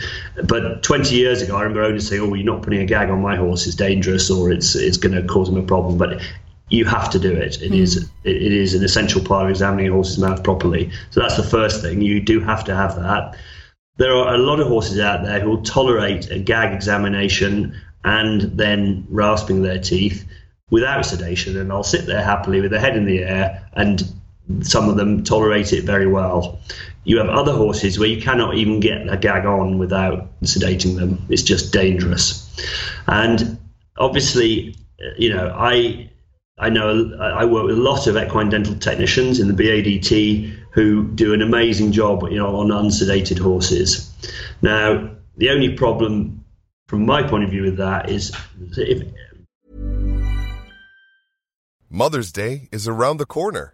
but 0.45 0.81
20 0.83 1.15
years 1.15 1.41
ago, 1.41 1.57
I 1.57 1.63
remember 1.63 1.83
owners 1.83 2.07
saying, 2.07 2.21
"Oh, 2.21 2.27
well, 2.27 2.37
you're 2.37 2.45
not 2.45 2.63
putting 2.63 2.81
a 2.81 2.85
gag 2.85 3.09
on 3.09 3.21
my 3.21 3.35
horse; 3.35 3.67
it's 3.67 3.75
dangerous, 3.75 4.31
or 4.31 4.51
it's 4.51 4.75
it's 4.75 4.97
going 4.97 5.15
to 5.15 5.27
cause 5.27 5.49
him 5.49 5.57
a 5.57 5.63
problem." 5.63 5.97
But 5.97 6.21
you 6.69 6.85
have 6.85 7.09
to 7.09 7.19
do 7.19 7.31
it. 7.31 7.61
It 7.61 7.71
mm. 7.71 7.79
is 7.79 8.09
it 8.23 8.53
is 8.53 8.73
an 8.75 8.83
essential 8.83 9.21
part 9.21 9.45
of 9.45 9.49
examining 9.49 9.89
a 9.89 9.91
horse's 9.91 10.17
mouth 10.17 10.43
properly. 10.43 10.91
So 11.09 11.19
that's 11.19 11.35
the 11.35 11.43
first 11.43 11.81
thing. 11.81 12.01
You 12.01 12.21
do 12.21 12.39
have 12.39 12.63
to 12.65 12.75
have 12.75 12.95
that. 12.95 13.35
There 13.97 14.15
are 14.15 14.33
a 14.33 14.37
lot 14.37 14.61
of 14.61 14.67
horses 14.67 14.99
out 14.99 15.23
there 15.23 15.41
who 15.41 15.49
will 15.49 15.63
tolerate 15.63 16.31
a 16.31 16.39
gag 16.39 16.73
examination 16.73 17.75
and 18.05 18.41
then 18.41 19.05
rasping 19.09 19.61
their 19.61 19.79
teeth 19.79 20.25
without 20.69 21.05
sedation, 21.05 21.57
and 21.57 21.71
I'll 21.71 21.83
sit 21.83 22.05
there 22.05 22.23
happily 22.23 22.61
with 22.61 22.71
their 22.71 22.79
head 22.79 22.95
in 22.95 23.05
the 23.05 23.23
air, 23.23 23.67
and 23.73 24.01
some 24.61 24.87
of 24.89 24.95
them 24.95 25.23
tolerate 25.23 25.73
it 25.73 25.83
very 25.83 26.07
well. 26.07 26.59
You 27.03 27.17
have 27.17 27.29
other 27.29 27.53
horses 27.53 27.97
where 27.97 28.09
you 28.09 28.21
cannot 28.21 28.55
even 28.55 28.79
get 28.79 29.07
a 29.11 29.17
gag 29.17 29.45
on 29.45 29.77
without 29.77 30.39
sedating 30.43 30.95
them. 30.95 31.25
It's 31.29 31.43
just 31.43 31.71
dangerous. 31.71 32.45
And 33.07 33.57
obviously, 33.97 34.75
you 35.17 35.33
know, 35.33 35.53
I 35.55 36.09
I 36.57 36.69
know 36.69 37.17
I 37.19 37.45
work 37.45 37.67
with 37.67 37.77
a 37.77 37.81
lot 37.81 38.07
of 38.07 38.17
equine 38.17 38.49
dental 38.49 38.75
technicians 38.75 39.39
in 39.39 39.47
the 39.47 39.53
BADT 39.53 40.53
who 40.71 41.07
do 41.07 41.33
an 41.33 41.41
amazing 41.41 41.93
job, 41.93 42.23
you 42.29 42.37
know, 42.37 42.57
on 42.57 42.67
unsedated 42.67 43.39
horses. 43.39 44.11
Now, 44.61 45.09
the 45.37 45.49
only 45.49 45.73
problem 45.75 46.43
from 46.87 47.05
my 47.05 47.23
point 47.23 47.45
of 47.45 47.49
view 47.49 47.63
with 47.63 47.77
that 47.77 48.09
is 48.09 48.35
if 48.77 49.07
Mother's 51.89 52.31
Day 52.31 52.67
is 52.71 52.87
around 52.87 53.17
the 53.17 53.25
corner. 53.25 53.73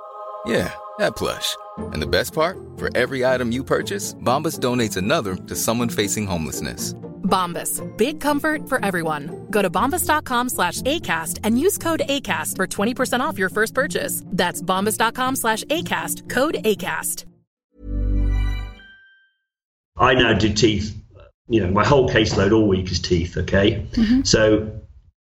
Yeah, 0.45 0.73
that 0.99 1.15
plush. 1.15 1.55
And 1.77 2.01
the 2.01 2.07
best 2.07 2.33
part? 2.33 2.57
For 2.77 2.95
every 2.95 3.25
item 3.25 3.51
you 3.51 3.63
purchase, 3.63 4.13
Bombas 4.15 4.59
donates 4.59 4.97
another 4.97 5.35
to 5.35 5.55
someone 5.55 5.89
facing 5.89 6.27
homelessness. 6.27 6.93
Bombas. 7.23 7.81
Big 7.97 8.19
comfort 8.19 8.67
for 8.67 8.83
everyone. 8.83 9.47
Go 9.49 9.61
to 9.61 9.69
bombas.com 9.69 10.49
slash 10.49 10.81
ACAST 10.81 11.39
and 11.43 11.59
use 11.59 11.77
code 11.77 12.01
ACAST 12.07 12.57
for 12.57 12.67
20% 12.67 13.21
off 13.21 13.39
your 13.39 13.49
first 13.49 13.73
purchase. 13.73 14.23
That's 14.27 14.61
bombas.com 14.61 15.37
slash 15.37 15.63
ACAST. 15.65 16.29
Code 16.29 16.55
ACAST. 16.65 17.25
I 19.97 20.13
now 20.15 20.33
do 20.33 20.53
teeth. 20.53 20.97
You 21.47 21.61
know, 21.61 21.71
my 21.71 21.85
whole 21.85 22.09
caseload 22.09 22.53
all 22.53 22.67
week 22.67 22.91
is 22.91 22.99
teeth, 22.99 23.37
okay? 23.37 23.85
Mm-hmm. 23.91 24.21
So 24.23 24.79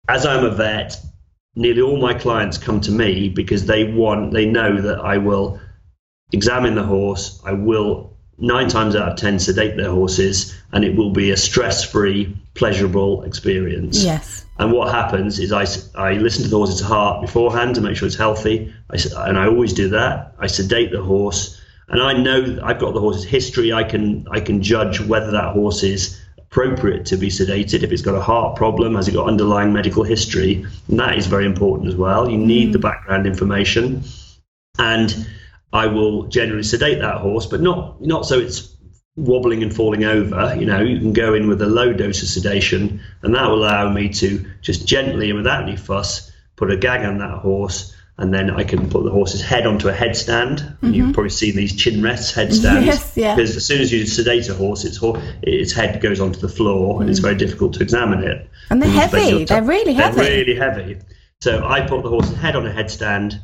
as 0.09 0.25
I'm 0.27 0.45
a 0.45 0.51
vet, 0.51 0.99
nearly 1.57 1.81
all 1.81 1.97
my 1.97 2.15
clients 2.15 2.59
come 2.59 2.81
to 2.83 2.93
me 2.93 3.29
because 3.29 3.67
they 3.67 3.85
want, 3.85 4.33
they 4.33 4.47
know 4.47 4.81
that 4.81 5.01
I 5.01 5.17
will 5.19 5.59
examine 6.33 6.75
the 6.75 6.85
horse. 6.85 7.41
I 7.45 7.53
will 7.53 8.17
nine 8.39 8.69
times 8.69 8.95
out 8.95 9.09
of 9.09 9.17
ten 9.17 9.39
sedate 9.39 9.77
their 9.77 9.91
horses, 9.91 10.55
and 10.73 10.85
it 10.85 10.95
will 10.95 11.11
be 11.11 11.31
a 11.31 11.37
stress-free, 11.37 12.37
pleasurable 12.55 13.23
experience. 13.23 14.05
Yes. 14.05 14.45
And 14.59 14.73
what 14.73 14.93
happens 14.93 15.39
is 15.39 15.53
I, 15.53 15.67
I 15.99 16.15
listen 16.15 16.45
to 16.45 16.51
the 16.51 16.57
horse's 16.57 16.81
heart 16.81 17.23
beforehand 17.23 17.75
to 17.77 17.81
make 17.81 17.97
sure 17.97 18.07
it's 18.07 18.17
healthy, 18.17 18.73
I, 18.91 18.99
and 19.29 19.39
I 19.39 19.47
always 19.47 19.73
do 19.73 19.89
that. 19.91 20.35
I 20.39 20.47
sedate 20.47 20.93
the 20.93 21.03
horse, 21.03 21.61
and 21.89 22.03
I 22.03 22.13
know 22.13 22.59
I've 22.63 22.79
got 22.79 22.93
the 22.93 23.01
horse's 23.01 23.25
history. 23.25 23.73
I 23.73 23.85
can 23.85 24.27
I 24.31 24.41
can 24.41 24.63
judge 24.63 25.01
whether 25.01 25.31
that 25.31 25.55
horse 25.55 25.83
is 25.83 26.21
appropriate 26.51 27.07
to 27.07 27.17
be 27.17 27.29
sedated. 27.29 27.83
If 27.83 27.93
it's 27.93 28.03
got 28.03 28.15
a 28.15 28.21
heart 28.21 28.57
problem, 28.57 28.95
has 28.95 29.09
it 29.09 29.13
got 29.13 29.29
underlying 29.29 29.73
medical 29.73 30.05
history? 30.05 30.65
And 30.89 30.99
that 30.99 31.19
is 31.19 31.27
very 31.27 31.47
important 31.47 31.89
as 31.89 31.97
well. 31.97 32.31
You 32.31 32.39
need 32.39 32.69
mm. 32.69 32.73
the 32.73 32.79
background 32.79 33.27
information, 33.27 34.05
and 34.79 35.27
I 35.73 35.87
will 35.87 36.25
generally 36.29 36.63
sedate 36.63 37.01
that 37.01 37.21
horse, 37.21 37.47
but 37.47 37.61
not 37.61 38.01
not 38.01 38.27
so 38.27 38.39
it's 38.39 38.77
wobbling 39.17 39.63
and 39.63 39.75
falling 39.75 40.05
over. 40.05 40.55
You 40.59 40.67
know, 40.67 40.81
you 40.81 40.99
can 40.99 41.13
go 41.13 41.35
in 41.35 41.49
with 41.49 41.61
a 41.63 41.67
low 41.67 41.93
dose 41.93 42.23
of 42.23 42.29
sedation, 42.29 43.01
and 43.23 43.35
that 43.35 43.49
will 43.49 43.65
allow 43.65 43.93
me 43.93 44.09
to 44.11 44.45
just 44.61 44.87
gently 44.87 45.31
and 45.31 45.39
without 45.39 45.63
any 45.63 45.77
fuss 45.77 46.31
put 46.57 46.71
a 46.71 46.77
gag 46.77 47.05
on 47.05 47.19
that 47.19 47.39
horse. 47.39 47.96
And 48.19 48.33
then 48.33 48.51
I 48.51 48.65
can 48.65 48.89
put 48.89 49.05
the 49.05 49.11
horse's 49.11 49.43
head 49.43 49.67
onto 49.67 49.89
a 49.89 49.93
headstand. 49.93 50.61
Mm-hmm. 50.61 50.93
You've 50.95 51.13
probably 51.13 51.31
seen 51.31 51.55
these 51.55 51.77
chin 51.77 52.03
rests 52.03 52.33
headstands. 52.33 52.87
Yes, 52.87 53.13
yeah. 53.15 53.35
Because 53.35 53.57
as 53.57 53.67
soon 53.67 53.83
as 53.83 53.93
you 53.93 54.07
sedate 54.07 54.49
a 54.49 54.55
horse, 54.55 54.85
its, 54.87 54.99
its 55.43 55.73
head 55.73 56.01
goes 56.01 56.19
onto 56.19 56.41
the 56.41 56.49
floor, 56.49 57.03
and 57.03 57.11
it's 57.11 57.21
mm. 57.21 57.25
very 57.25 57.35
difficult 57.35 57.75
to 57.75 57.83
examine 57.83 58.25
it. 58.25 58.49
And 58.71 58.81
they're 58.81 58.89
heavy. 58.89 59.45
They're 59.45 59.63
really 59.63 59.93
heavy. 59.93 60.17
They're 60.17 60.31
really 60.31 60.55
heavy. 60.57 60.99
So 61.43 61.67
I 61.67 61.83
put 61.83 62.03
the 62.03 62.09
horse's 62.09 62.37
head 62.37 62.57
on 62.57 62.67
a 62.67 62.73
headstand, 62.73 63.35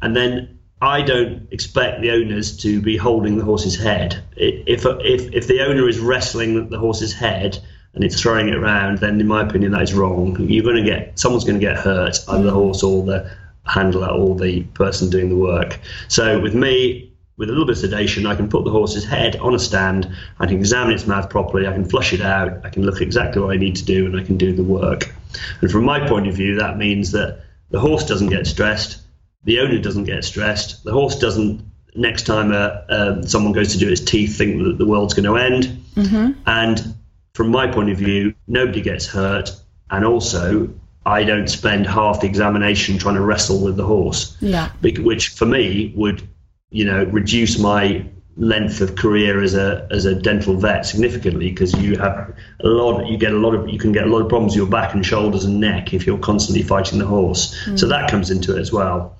and 0.00 0.14
then 0.14 0.60
I 0.80 1.02
don't 1.02 1.48
expect 1.52 2.00
the 2.00 2.10
owners 2.10 2.56
to 2.58 2.80
be 2.80 2.96
holding 2.96 3.38
the 3.38 3.44
horse's 3.44 3.76
head. 3.76 4.22
If, 4.36 4.84
if, 4.84 5.32
if 5.32 5.46
the 5.46 5.62
owner 5.62 5.88
is 5.88 6.00
wrestling 6.00 6.70
the 6.70 6.78
horse's 6.78 7.12
head 7.12 7.58
and 7.94 8.02
it's 8.02 8.20
throwing 8.20 8.48
it 8.48 8.56
around, 8.56 8.98
then 8.98 9.20
in 9.20 9.26
my 9.28 9.42
opinion, 9.42 9.72
that 9.72 9.82
is 9.82 9.94
wrong. 9.94 10.36
You're 10.40 10.64
going 10.64 10.82
to 10.82 10.90
get, 10.90 11.18
someone's 11.18 11.44
going 11.44 11.60
to 11.60 11.64
get 11.64 11.76
hurt, 11.76 12.18
either 12.28 12.42
the 12.42 12.50
horse 12.50 12.82
or 12.82 13.04
the 13.04 13.30
handler 13.66 14.08
or 14.08 14.36
the 14.36 14.62
person 14.74 15.10
doing 15.10 15.28
the 15.28 15.36
work. 15.36 15.78
So 16.08 16.40
with 16.40 16.54
me, 16.54 17.12
with 17.36 17.48
a 17.48 17.52
little 17.52 17.66
bit 17.66 17.72
of 17.72 17.78
sedation, 17.78 18.26
I 18.26 18.34
can 18.34 18.48
put 18.48 18.64
the 18.64 18.70
horse's 18.70 19.04
head 19.04 19.36
on 19.36 19.54
a 19.54 19.58
stand, 19.58 20.14
I 20.38 20.46
can 20.46 20.56
examine 20.56 20.94
its 20.94 21.06
mouth 21.06 21.30
properly, 21.30 21.66
I 21.66 21.72
can 21.72 21.84
flush 21.84 22.12
it 22.12 22.20
out, 22.20 22.64
I 22.64 22.70
can 22.70 22.84
look 22.84 23.00
exactly 23.00 23.40
what 23.40 23.52
I 23.52 23.56
need 23.56 23.76
to 23.76 23.84
do, 23.84 24.06
and 24.06 24.20
I 24.20 24.22
can 24.22 24.36
do 24.36 24.52
the 24.52 24.62
work. 24.62 25.14
And 25.60 25.70
from 25.70 25.84
my 25.84 26.06
point 26.06 26.28
of 26.28 26.34
view, 26.34 26.56
that 26.56 26.76
means 26.76 27.12
that 27.12 27.42
the 27.70 27.80
horse 27.80 28.04
doesn't 28.04 28.28
get 28.28 28.46
stressed, 28.46 29.02
the 29.44 29.60
owner 29.60 29.78
doesn't 29.78 30.04
get 30.04 30.24
stressed. 30.24 30.84
The 30.84 30.92
horse 30.92 31.18
doesn't. 31.18 31.64
Next 31.94 32.24
time 32.24 32.52
uh, 32.52 32.80
uh, 32.88 33.22
someone 33.22 33.52
goes 33.52 33.72
to 33.72 33.78
do 33.78 33.90
its 33.90 34.00
teeth, 34.00 34.38
think 34.38 34.62
that 34.62 34.78
the 34.78 34.86
world's 34.86 35.12
going 35.12 35.26
to 35.26 35.36
end. 35.36 35.64
Mm-hmm. 35.94 36.40
And 36.46 36.94
from 37.34 37.50
my 37.50 37.66
point 37.66 37.90
of 37.90 37.98
view, 37.98 38.34
nobody 38.46 38.80
gets 38.80 39.06
hurt, 39.06 39.50
and 39.90 40.04
also 40.04 40.72
I 41.04 41.24
don't 41.24 41.48
spend 41.48 41.86
half 41.86 42.20
the 42.20 42.26
examination 42.26 42.98
trying 42.98 43.16
to 43.16 43.20
wrestle 43.20 43.62
with 43.62 43.76
the 43.76 43.84
horse. 43.84 44.36
Yeah. 44.40 44.70
Which 44.80 45.28
for 45.28 45.46
me 45.46 45.92
would, 45.96 46.26
you 46.70 46.84
know, 46.84 47.04
reduce 47.04 47.58
my 47.58 48.06
length 48.36 48.80
of 48.80 48.96
career 48.96 49.42
as 49.42 49.54
a 49.54 49.86
as 49.90 50.06
a 50.06 50.14
dental 50.14 50.56
vet 50.56 50.86
significantly 50.86 51.50
because 51.50 51.74
you 51.74 51.98
have 51.98 52.34
a 52.60 52.66
lot 52.66 53.06
you 53.06 53.18
get 53.18 53.30
a 53.30 53.36
lot 53.36 53.54
of 53.54 53.68
you 53.68 53.78
can 53.78 53.92
get 53.92 54.04
a 54.04 54.10
lot 54.10 54.22
of 54.22 54.28
problems 54.28 54.52
with 54.52 54.56
your 54.56 54.66
back 54.66 54.94
and 54.94 55.04
shoulders 55.04 55.44
and 55.44 55.60
neck 55.60 55.92
if 55.92 56.06
you're 56.06 56.16
constantly 56.18 56.62
fighting 56.62 56.98
the 56.98 57.06
horse. 57.06 57.54
Mm. 57.66 57.78
So 57.78 57.88
that 57.88 58.10
comes 58.10 58.30
into 58.30 58.56
it 58.56 58.60
as 58.60 58.72
well. 58.72 59.18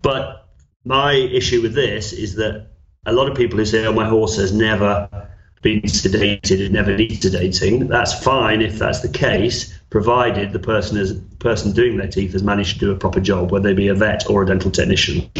But 0.00 0.48
my 0.84 1.12
issue 1.12 1.60
with 1.60 1.74
this 1.74 2.12
is 2.12 2.36
that 2.36 2.68
a 3.04 3.12
lot 3.12 3.28
of 3.30 3.36
people 3.36 3.58
who 3.58 3.64
say, 3.66 3.84
"Oh, 3.84 3.92
my 3.92 4.08
horse 4.08 4.36
has 4.36 4.52
never 4.52 5.08
been 5.62 5.82
sedated, 5.82 6.60
it 6.60 6.72
never 6.72 6.96
needs 6.96 7.20
sedating," 7.26 7.88
that's 7.88 8.14
fine 8.24 8.62
if 8.62 8.78
that's 8.78 9.00
the 9.00 9.08
case, 9.08 9.78
provided 9.96 10.52
the 10.52 10.58
person 10.58 10.98
is 10.98 11.14
person 11.38 11.72
doing 11.72 11.96
their 11.96 12.06
teeth 12.06 12.32
has 12.32 12.42
managed 12.42 12.74
to 12.74 12.80
do 12.80 12.90
a 12.90 12.94
proper 12.94 13.18
job, 13.18 13.50
whether 13.50 13.66
they 13.66 13.72
be 13.72 13.88
a 13.88 13.94
vet 13.94 14.28
or 14.28 14.42
a 14.42 14.46
dental 14.46 14.70
technician. 14.70 15.30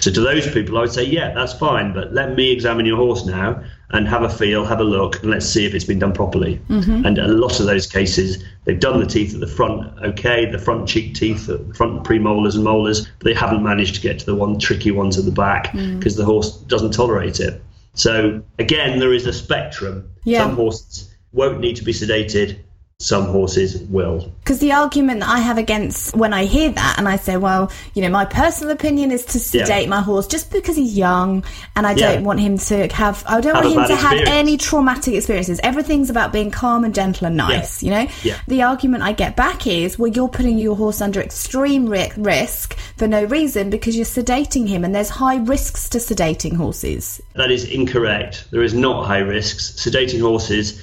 So 0.00 0.10
to 0.10 0.20
those 0.20 0.50
people, 0.52 0.78
I 0.78 0.80
would 0.80 0.90
say, 0.90 1.04
"Yeah, 1.04 1.32
that's 1.32 1.52
fine, 1.52 1.92
but 1.92 2.12
let 2.12 2.34
me 2.34 2.50
examine 2.50 2.86
your 2.86 2.96
horse 2.96 3.24
now." 3.24 3.62
and 3.92 4.06
have 4.06 4.22
a 4.22 4.28
feel, 4.28 4.64
have 4.64 4.78
a 4.78 4.84
look, 4.84 5.20
and 5.20 5.32
let's 5.32 5.46
see 5.46 5.66
if 5.66 5.74
it's 5.74 5.84
been 5.84 5.98
done 5.98 6.12
properly. 6.12 6.60
Mm-hmm. 6.68 7.04
And 7.04 7.18
a 7.18 7.26
lot 7.26 7.58
of 7.58 7.66
those 7.66 7.88
cases, 7.88 8.40
they've 8.64 8.78
done 8.78 9.00
the 9.00 9.06
teeth 9.06 9.34
at 9.34 9.40
the 9.40 9.48
front 9.48 9.98
okay, 10.10 10.46
the 10.46 10.60
front 10.60 10.88
cheek 10.88 11.14
teeth, 11.14 11.46
the 11.46 11.58
front 11.74 12.04
premolars 12.04 12.54
and 12.54 12.62
molars, 12.62 13.08
but 13.18 13.24
they 13.24 13.34
haven't 13.34 13.64
managed 13.64 13.96
to 13.96 14.00
get 14.00 14.20
to 14.20 14.26
the 14.26 14.36
one 14.36 14.60
tricky 14.60 14.92
ones 14.92 15.18
at 15.18 15.24
the 15.24 15.32
back 15.32 15.72
mm. 15.72 15.98
because 15.98 16.14
the 16.14 16.24
horse 16.24 16.56
doesn't 16.74 16.92
tolerate 16.92 17.40
it. 17.40 17.60
So 17.94 18.42
again, 18.60 19.00
there 19.00 19.12
is 19.12 19.26
a 19.26 19.32
spectrum. 19.32 20.08
Yeah. 20.22 20.44
Some 20.44 20.54
horses 20.54 21.12
won't 21.32 21.58
need 21.58 21.74
to 21.76 21.84
be 21.84 21.92
sedated. 21.92 22.60
Some 23.02 23.24
horses 23.28 23.78
will. 23.78 24.30
Because 24.44 24.58
the 24.58 24.72
argument 24.72 25.20
that 25.20 25.30
I 25.30 25.38
have 25.38 25.56
against 25.56 26.14
when 26.14 26.34
I 26.34 26.44
hear 26.44 26.68
that 26.70 26.96
and 26.98 27.08
I 27.08 27.16
say, 27.16 27.38
well, 27.38 27.72
you 27.94 28.02
know, 28.02 28.10
my 28.10 28.26
personal 28.26 28.72
opinion 28.74 29.10
is 29.10 29.24
to 29.24 29.38
Yeah. 29.38 29.64
sedate 29.64 29.88
my 29.88 30.02
horse 30.02 30.26
just 30.26 30.50
because 30.52 30.76
he's 30.76 30.98
young 30.98 31.42
and 31.74 31.86
I 31.86 31.94
Yeah. 31.94 32.12
don't 32.16 32.24
want 32.24 32.40
him 32.40 32.58
to 32.58 32.88
have, 32.88 33.24
I 33.26 33.40
don't 33.40 33.54
Have 33.54 33.64
want 33.64 33.74
him 33.74 33.96
to 33.96 34.02
bad 34.02 34.18
have 34.18 34.28
any 34.28 34.58
traumatic 34.58 35.14
experiences. 35.14 35.58
Everything's 35.62 36.10
about 36.10 36.30
being 36.30 36.50
calm 36.50 36.84
and 36.84 36.94
gentle 36.94 37.26
and 37.26 37.38
nice, 37.38 37.82
you 37.82 37.90
know? 37.90 38.06
Yeah. 38.22 38.34
The 38.48 38.62
argument 38.64 39.02
I 39.02 39.12
get 39.12 39.34
back 39.34 39.66
is, 39.66 39.98
well, 39.98 40.10
you're 40.10 40.28
putting 40.28 40.58
your 40.58 40.76
horse 40.76 41.00
under 41.00 41.20
extreme 41.22 41.86
ri- 41.88 42.12
risk 42.18 42.76
for 42.98 43.08
no 43.08 43.24
reason 43.24 43.70
because 43.70 43.96
you're 43.96 44.04
sedating 44.04 44.68
him 44.68 44.84
and 44.84 44.94
there's 44.94 45.08
high 45.08 45.36
risks 45.38 45.88
to 45.88 45.98
sedating 45.98 46.54
horses. 46.54 47.18
That 47.34 47.50
is 47.50 47.64
incorrect. 47.64 48.44
There 48.50 48.62
is 48.62 48.74
not 48.74 49.06
high 49.06 49.20
risks. 49.20 49.70
Sedating 49.78 50.20
horses, 50.20 50.82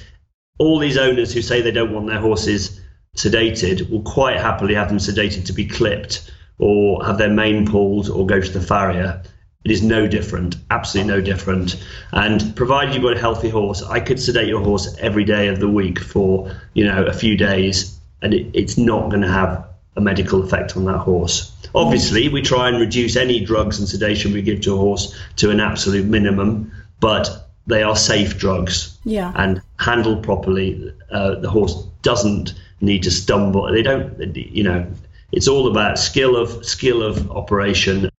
all 0.58 0.78
these 0.78 0.98
owners 0.98 1.32
who 1.32 1.42
say 1.42 1.62
they 1.62 1.70
don't 1.70 1.92
want 1.92 2.06
their 2.06 2.20
horses 2.20 2.80
sedated 3.16 3.90
will 3.90 4.02
quite 4.02 4.36
happily 4.36 4.74
have 4.74 4.88
them 4.88 4.98
sedated 4.98 5.46
to 5.46 5.52
be 5.52 5.66
clipped 5.66 6.30
or 6.58 7.04
have 7.04 7.18
their 7.18 7.30
mane 7.30 7.66
pulled 7.66 8.08
or 8.08 8.26
go 8.26 8.40
to 8.40 8.50
the 8.50 8.60
farrier. 8.60 9.22
It 9.64 9.70
is 9.70 9.82
no 9.82 10.06
different, 10.06 10.56
absolutely 10.70 11.12
no 11.12 11.20
different. 11.20 11.82
And 12.12 12.54
provided 12.56 12.94
you've 12.94 13.02
got 13.02 13.16
a 13.16 13.20
healthy 13.20 13.48
horse, 13.48 13.82
I 13.82 14.00
could 14.00 14.20
sedate 14.20 14.48
your 14.48 14.62
horse 14.62 14.96
every 14.98 15.24
day 15.24 15.48
of 15.48 15.60
the 15.60 15.68
week 15.68 15.98
for, 15.98 16.54
you 16.74 16.84
know, 16.84 17.04
a 17.04 17.12
few 17.12 17.36
days 17.36 17.98
and 18.22 18.34
it, 18.34 18.50
it's 18.54 18.78
not 18.78 19.10
going 19.10 19.22
to 19.22 19.28
have 19.28 19.66
a 19.96 20.00
medical 20.00 20.42
effect 20.42 20.76
on 20.76 20.84
that 20.84 20.98
horse. 20.98 21.52
Obviously, 21.74 22.28
we 22.28 22.40
try 22.40 22.68
and 22.68 22.80
reduce 22.80 23.16
any 23.16 23.40
drugs 23.40 23.78
and 23.78 23.88
sedation 23.88 24.32
we 24.32 24.42
give 24.42 24.60
to 24.62 24.74
a 24.74 24.76
horse 24.76 25.14
to 25.36 25.50
an 25.50 25.60
absolute 25.60 26.06
minimum, 26.06 26.72
but 27.00 27.50
they 27.66 27.82
are 27.82 27.96
safe 27.96 28.38
drugs. 28.38 28.96
Yeah. 29.04 29.32
And 29.34 29.60
handled 29.78 30.22
properly, 30.22 30.92
uh, 31.10 31.36
the 31.36 31.50
horse 31.50 31.84
doesn't 32.02 32.54
need 32.80 33.02
to 33.04 33.10
stumble. 33.10 33.70
They 33.72 33.82
don't, 33.82 34.36
you 34.36 34.64
know, 34.64 34.86
it's 35.32 35.48
all 35.48 35.70
about 35.70 35.98
skill 35.98 36.36
of 36.36 36.64
skill 36.64 37.02
of 37.02 37.30
operation. 37.30 38.10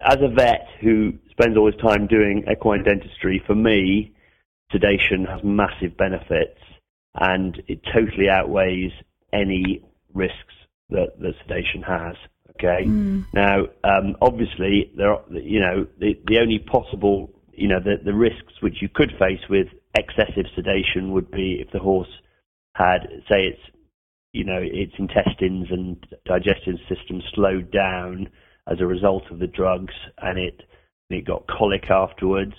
as 0.00 0.18
a 0.20 0.28
vet 0.28 0.68
who 0.80 1.14
spends 1.30 1.56
all 1.56 1.70
his 1.70 1.80
time 1.80 2.06
doing 2.06 2.44
equine 2.50 2.84
dentistry, 2.84 3.42
for 3.46 3.54
me, 3.54 4.12
sedation 4.72 5.24
has 5.24 5.42
massive 5.42 5.96
benefits 5.96 6.60
and 7.14 7.62
it 7.68 7.80
totally 7.92 8.28
outweighs 8.28 8.92
any 9.32 9.82
risks 10.14 10.54
that, 10.90 11.18
that 11.20 11.34
sedation 11.42 11.82
has. 11.82 12.16
Okay. 12.50 12.84
Now, 13.32 13.66
um, 13.84 14.16
obviously, 14.20 14.90
there 14.96 15.12
are, 15.12 15.22
you 15.30 15.60
know, 15.60 15.86
the, 15.98 16.18
the 16.26 16.38
only 16.40 16.58
possible, 16.58 17.30
you 17.52 17.68
know, 17.68 17.78
the, 17.78 17.96
the 18.04 18.14
risks 18.14 18.54
which 18.60 18.82
you 18.82 18.88
could 18.88 19.12
face 19.18 19.40
with 19.48 19.68
excessive 19.96 20.46
sedation 20.54 21.12
would 21.12 21.30
be 21.30 21.62
if 21.64 21.70
the 21.72 21.78
horse 21.78 22.08
had, 22.74 23.08
say, 23.28 23.46
its, 23.46 23.60
you 24.32 24.44
know, 24.44 24.60
its 24.62 24.92
intestines 24.98 25.68
and 25.70 25.96
digestive 26.24 26.76
system 26.88 27.22
slowed 27.34 27.70
down 27.70 28.28
as 28.70 28.80
a 28.80 28.86
result 28.86 29.24
of 29.30 29.38
the 29.38 29.46
drugs, 29.46 29.94
and 30.18 30.38
it 30.38 30.62
it 31.10 31.24
got 31.24 31.46
colic 31.46 31.90
afterwards, 31.90 32.54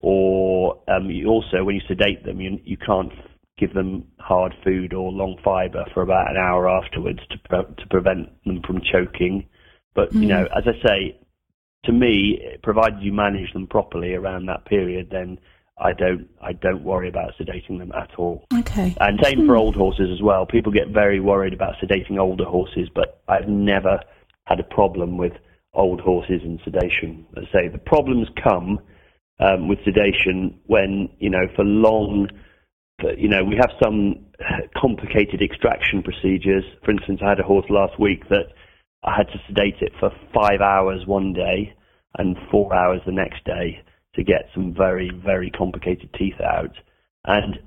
or 0.00 0.80
um, 0.88 1.08
you 1.08 1.28
also 1.28 1.62
when 1.64 1.76
you 1.76 1.82
sedate 1.86 2.24
them, 2.24 2.40
you 2.40 2.58
you 2.64 2.76
can't 2.76 3.12
give 3.58 3.74
them 3.74 4.04
hard 4.18 4.52
food 4.64 4.92
or 4.92 5.12
long 5.12 5.36
fibre 5.44 5.84
for 5.94 6.02
about 6.02 6.30
an 6.30 6.36
hour 6.36 6.68
afterwards 6.68 7.20
to 7.30 7.38
pre- 7.48 7.74
to 7.76 7.86
prevent 7.88 8.28
them 8.44 8.60
from 8.66 8.80
choking. 8.80 9.46
But 9.94 10.12
you 10.12 10.26
know, 10.26 10.48
as 10.56 10.64
I 10.66 10.86
say, 10.86 11.20
to 11.84 11.92
me, 11.92 12.40
provided 12.62 13.02
you 13.02 13.12
manage 13.12 13.52
them 13.52 13.66
properly 13.66 14.14
around 14.14 14.46
that 14.46 14.64
period, 14.64 15.08
then 15.10 15.38
I 15.78 15.92
don't 15.92 16.28
I 16.40 16.52
don't 16.52 16.84
worry 16.84 17.08
about 17.08 17.32
sedating 17.40 17.78
them 17.78 17.92
at 17.92 18.10
all. 18.16 18.44
Okay. 18.54 18.94
And 19.00 19.18
same 19.22 19.46
for 19.46 19.56
old 19.56 19.74
horses 19.74 20.10
as 20.12 20.22
well. 20.22 20.46
People 20.46 20.72
get 20.72 20.88
very 20.88 21.20
worried 21.20 21.54
about 21.54 21.74
sedating 21.82 22.18
older 22.18 22.44
horses, 22.44 22.88
but 22.94 23.22
I've 23.28 23.48
never 23.48 24.00
had 24.44 24.60
a 24.60 24.64
problem 24.64 25.16
with 25.16 25.32
old 25.74 26.00
horses 26.00 26.42
and 26.42 26.60
sedation. 26.64 27.26
As 27.36 27.44
I 27.48 27.52
say, 27.52 27.68
the 27.68 27.78
problems 27.78 28.28
come 28.42 28.80
um, 29.40 29.68
with 29.68 29.78
sedation 29.84 30.58
when, 30.66 31.08
you 31.18 31.30
know, 31.30 31.46
for 31.56 31.64
long, 31.64 32.28
you 33.16 33.28
know, 33.28 33.42
we 33.42 33.56
have 33.56 33.70
some 33.82 34.26
complicated 34.76 35.40
extraction 35.42 36.02
procedures. 36.02 36.64
For 36.84 36.90
instance, 36.90 37.20
I 37.24 37.30
had 37.30 37.40
a 37.40 37.44
horse 37.44 37.66
last 37.70 37.98
week 37.98 38.28
that 38.28 38.52
I 39.02 39.16
had 39.16 39.28
to 39.28 39.40
sedate 39.48 39.80
it 39.80 39.92
for 39.98 40.10
five 40.34 40.60
hours 40.60 41.06
one 41.06 41.32
day 41.32 41.74
and 42.18 42.36
four 42.50 42.74
hours 42.74 43.00
the 43.06 43.12
next 43.12 43.44
day 43.44 43.82
to 44.14 44.22
get 44.22 44.48
some 44.54 44.74
very, 44.74 45.10
very 45.24 45.50
complicated 45.50 46.10
teeth 46.18 46.40
out. 46.40 46.74
And 47.24 47.58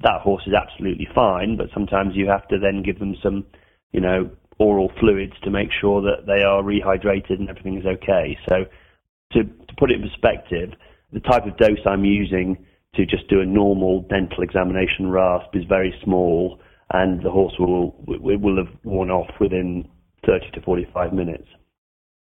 that 0.00 0.20
horse 0.20 0.42
is 0.46 0.54
absolutely 0.54 1.08
fine, 1.14 1.56
but 1.56 1.68
sometimes 1.72 2.14
you 2.14 2.28
have 2.28 2.46
to 2.48 2.58
then 2.58 2.82
give 2.82 2.98
them 2.98 3.14
some, 3.22 3.46
you 3.92 4.00
know, 4.00 4.30
oral 4.58 4.90
fluids 5.00 5.34
to 5.44 5.50
make 5.50 5.68
sure 5.80 6.02
that 6.02 6.26
they 6.26 6.42
are 6.42 6.62
rehydrated 6.62 7.38
and 7.38 7.48
everything 7.48 7.78
is 7.78 7.86
okay. 7.86 8.36
So, 8.48 8.64
to, 9.32 9.42
to 9.42 9.74
put 9.78 9.90
it 9.90 10.00
in 10.00 10.08
perspective, 10.08 10.70
the 11.12 11.20
type 11.20 11.46
of 11.46 11.56
dose 11.56 11.78
I'm 11.84 12.04
using 12.04 12.64
to 12.94 13.04
just 13.04 13.28
do 13.28 13.40
a 13.40 13.46
normal 13.46 14.02
dental 14.02 14.42
examination 14.42 15.10
rasp 15.10 15.54
is 15.54 15.64
very 15.68 15.94
small, 16.02 16.60
and 16.92 17.22
the 17.22 17.30
horse 17.30 17.54
will 17.58 17.94
will 18.06 18.38
will 18.38 18.56
have 18.56 18.74
worn 18.84 19.10
off 19.10 19.28
within 19.40 19.88
30 20.24 20.50
to 20.52 20.60
45 20.62 21.12
minutes. 21.12 21.48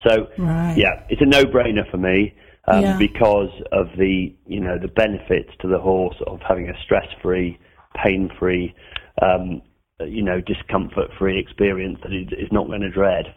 So, 0.06 0.28
Right. 0.38 0.76
yeah, 0.76 1.04
it's 1.08 1.20
a 1.20 1.26
no-brainer 1.26 1.90
for 1.90 1.96
me 1.96 2.34
um, 2.70 2.82
Yeah. 2.82 2.96
because 2.98 3.50
of 3.72 3.88
the 3.96 4.34
you 4.46 4.60
know 4.60 4.78
the 4.78 4.88
benefits 4.88 5.50
to 5.60 5.68
the 5.68 5.78
horse 5.78 6.16
of 6.26 6.40
having 6.46 6.68
a 6.68 6.78
stress-free, 6.82 7.58
pain-free, 7.94 8.74
um, 9.22 9.62
you 10.00 10.22
know, 10.22 10.40
discomfort-free 10.40 11.38
experience 11.38 11.98
that 12.02 12.12
is, 12.12 12.28
is 12.32 12.52
not 12.52 12.66
going 12.66 12.82
to 12.82 12.90
dread. 12.90 13.34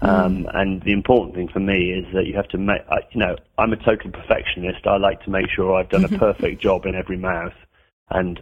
Um, 0.00 0.48
and 0.52 0.82
the 0.82 0.90
important 0.92 1.36
thing 1.36 1.48
for 1.52 1.60
me 1.60 1.90
is 1.92 2.04
that 2.12 2.26
you 2.26 2.34
have 2.34 2.48
to 2.48 2.58
make, 2.58 2.80
you 3.12 3.20
know, 3.20 3.36
I'm 3.56 3.72
a 3.72 3.76
total 3.76 4.10
perfectionist. 4.10 4.84
I 4.84 4.96
like 4.96 5.22
to 5.22 5.30
make 5.30 5.46
sure 5.54 5.76
I've 5.76 5.90
done 5.90 6.04
a 6.04 6.18
perfect 6.18 6.60
job 6.60 6.86
in 6.86 6.96
every 6.96 7.16
mouth, 7.16 7.54
and 8.10 8.40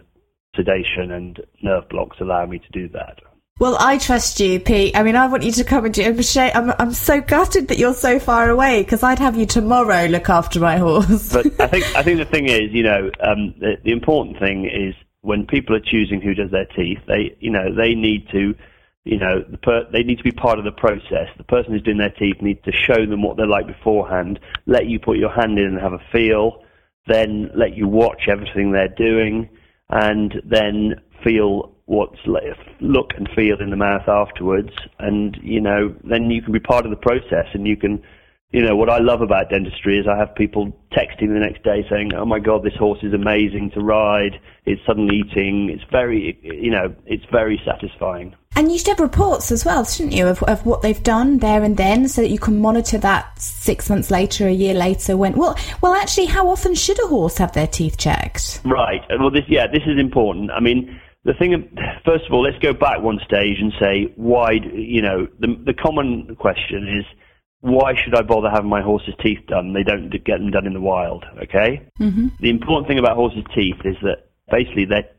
sedation 0.55 1.11
and 1.11 1.39
nerve 1.61 1.87
blocks 1.89 2.17
allow 2.19 2.47
me 2.47 2.57
to 2.57 2.69
do 2.71 2.89
that. 2.89 3.19
Well, 3.59 3.77
I 3.79 3.99
trust 3.99 4.39
you, 4.39 4.59
Pete. 4.59 4.97
I 4.97 5.03
mean, 5.03 5.15
I 5.15 5.27
want 5.27 5.43
you 5.43 5.51
to 5.51 5.63
come 5.63 5.85
and 5.85 5.93
do. 5.93 6.03
I'm, 6.03 6.19
I'm, 6.55 6.73
I'm 6.79 6.93
so 6.93 7.21
gutted 7.21 7.67
that 7.67 7.77
you're 7.77 7.93
so 7.93 8.17
far 8.17 8.49
away 8.49 8.81
because 8.81 9.03
I'd 9.03 9.19
have 9.19 9.37
you 9.37 9.45
tomorrow 9.45 10.07
look 10.07 10.29
after 10.29 10.59
my 10.59 10.77
horse. 10.77 11.31
but 11.31 11.45
I 11.59 11.67
think 11.67 11.85
I 11.95 12.01
think 12.01 12.17
the 12.17 12.25
thing 12.25 12.47
is, 12.49 12.71
you 12.71 12.81
know, 12.81 13.11
um, 13.21 13.53
the, 13.59 13.77
the 13.83 13.91
important 13.91 14.39
thing 14.39 14.65
is 14.65 14.95
when 15.21 15.45
people 15.45 15.75
are 15.75 15.79
choosing 15.79 16.21
who 16.21 16.33
does 16.33 16.49
their 16.51 16.65
teeth, 16.65 16.99
they, 17.07 17.35
you 17.39 17.51
know, 17.51 17.73
they 17.73 17.93
need 17.93 18.27
to, 18.29 18.55
you 19.03 19.19
know, 19.19 19.43
the 19.47 19.57
per- 19.57 19.89
they 19.91 20.03
need 20.03 20.17
to 20.17 20.23
be 20.23 20.31
part 20.31 20.57
of 20.57 20.65
the 20.65 20.71
process. 20.71 21.27
The 21.37 21.43
person 21.43 21.73
who's 21.73 21.83
doing 21.83 21.99
their 21.99 22.09
teeth 22.09 22.41
needs 22.41 22.63
to 22.65 22.71
show 22.71 23.05
them 23.05 23.21
what 23.21 23.37
they're 23.37 23.45
like 23.45 23.67
beforehand, 23.67 24.39
let 24.65 24.87
you 24.87 24.99
put 24.99 25.17
your 25.17 25.31
hand 25.31 25.59
in 25.59 25.65
and 25.65 25.79
have 25.79 25.93
a 25.93 26.01
feel, 26.11 26.63
then 27.07 27.51
let 27.55 27.75
you 27.75 27.87
watch 27.87 28.23
everything 28.27 28.71
they're 28.71 28.87
doing, 28.87 29.49
and 29.89 30.41
then 30.45 30.95
feel 31.23 31.70
what's 31.91 32.19
look 32.79 33.11
and 33.17 33.29
feel 33.35 33.59
in 33.59 33.69
the 33.69 33.75
mouth 33.75 34.07
afterwards, 34.07 34.71
and 34.99 35.37
you 35.43 35.59
know, 35.59 35.93
then 36.03 36.31
you 36.31 36.41
can 36.41 36.53
be 36.53 36.59
part 36.59 36.85
of 36.85 36.91
the 36.91 36.97
process, 36.97 37.47
and 37.53 37.67
you 37.67 37.75
can 37.75 38.01
you 38.51 38.61
know, 38.61 38.75
what 38.75 38.89
I 38.89 38.97
love 38.97 39.21
about 39.21 39.49
dentistry 39.49 39.97
is 39.97 40.07
I 40.07 40.17
have 40.17 40.35
people 40.35 40.73
texting 40.91 41.29
the 41.29 41.39
next 41.39 41.63
day 41.63 41.85
saying, 41.89 42.13
"Oh 42.13 42.25
my 42.25 42.39
God, 42.39 42.63
this 42.63 42.75
horse 42.75 42.99
is 43.01 43.13
amazing 43.13 43.71
to 43.71 43.79
ride. 43.79 44.41
It's 44.65 44.81
suddenly 44.85 45.23
eating. 45.25 45.69
It's 45.69 45.83
very, 45.89 46.37
you 46.43 46.69
know, 46.69 46.93
it's 47.05 47.23
very 47.31 47.61
satisfying." 47.65 48.35
And 48.57 48.69
you 48.69 48.77
should 48.77 48.89
have 48.89 48.99
reports 48.99 49.53
as 49.53 49.63
well, 49.63 49.85
shouldn't 49.85 50.13
you, 50.13 50.27
of, 50.27 50.43
of 50.43 50.65
what 50.65 50.81
they've 50.81 51.01
done 51.01 51.37
there 51.37 51.63
and 51.63 51.77
then, 51.77 52.09
so 52.09 52.21
that 52.21 52.27
you 52.27 52.39
can 52.39 52.59
monitor 52.59 52.97
that 52.97 53.41
six 53.41 53.89
months 53.89 54.11
later, 54.11 54.47
a 54.47 54.51
year 54.51 54.73
later. 54.73 55.15
When 55.15 55.33
well, 55.33 55.57
well, 55.81 55.93
actually, 55.93 56.25
how 56.25 56.49
often 56.49 56.75
should 56.75 57.01
a 57.01 57.07
horse 57.07 57.37
have 57.37 57.53
their 57.53 57.67
teeth 57.67 57.97
checked? 57.97 58.59
Right. 58.65 59.01
Well, 59.17 59.31
this, 59.31 59.45
yeah, 59.47 59.67
this 59.67 59.83
is 59.87 59.97
important. 59.97 60.51
I 60.51 60.59
mean, 60.59 60.99
the 61.23 61.33
thing, 61.33 61.77
first 62.05 62.25
of 62.25 62.33
all, 62.33 62.43
let's 62.43 62.57
go 62.59 62.73
back 62.73 63.01
one 63.01 63.19
stage 63.25 63.57
and 63.59 63.71
say 63.79 64.11
why. 64.15 64.51
You 64.51 65.01
know, 65.01 65.27
the 65.39 65.55
the 65.65 65.73
common 65.73 66.35
question 66.35 66.87
is 66.99 67.05
why 67.61 67.93
should 67.95 68.15
I 68.15 68.23
bother 68.23 68.49
having 68.49 68.69
my 68.69 68.81
horse's 68.81 69.13
teeth 69.23 69.45
done? 69.47 69.73
They 69.73 69.83
don't 69.83 70.09
get 70.09 70.39
them 70.39 70.49
done 70.49 70.65
in 70.65 70.73
the 70.73 70.81
wild. 70.81 71.25
Okay. 71.43 71.87
Mm-hmm. 71.99 72.27
The 72.39 72.49
important 72.49 72.87
thing 72.87 72.99
about 72.99 73.15
horses' 73.15 73.45
teeth 73.55 73.77
is 73.85 73.95
that 74.01 74.29
basically 74.49 74.85
their 74.85 75.09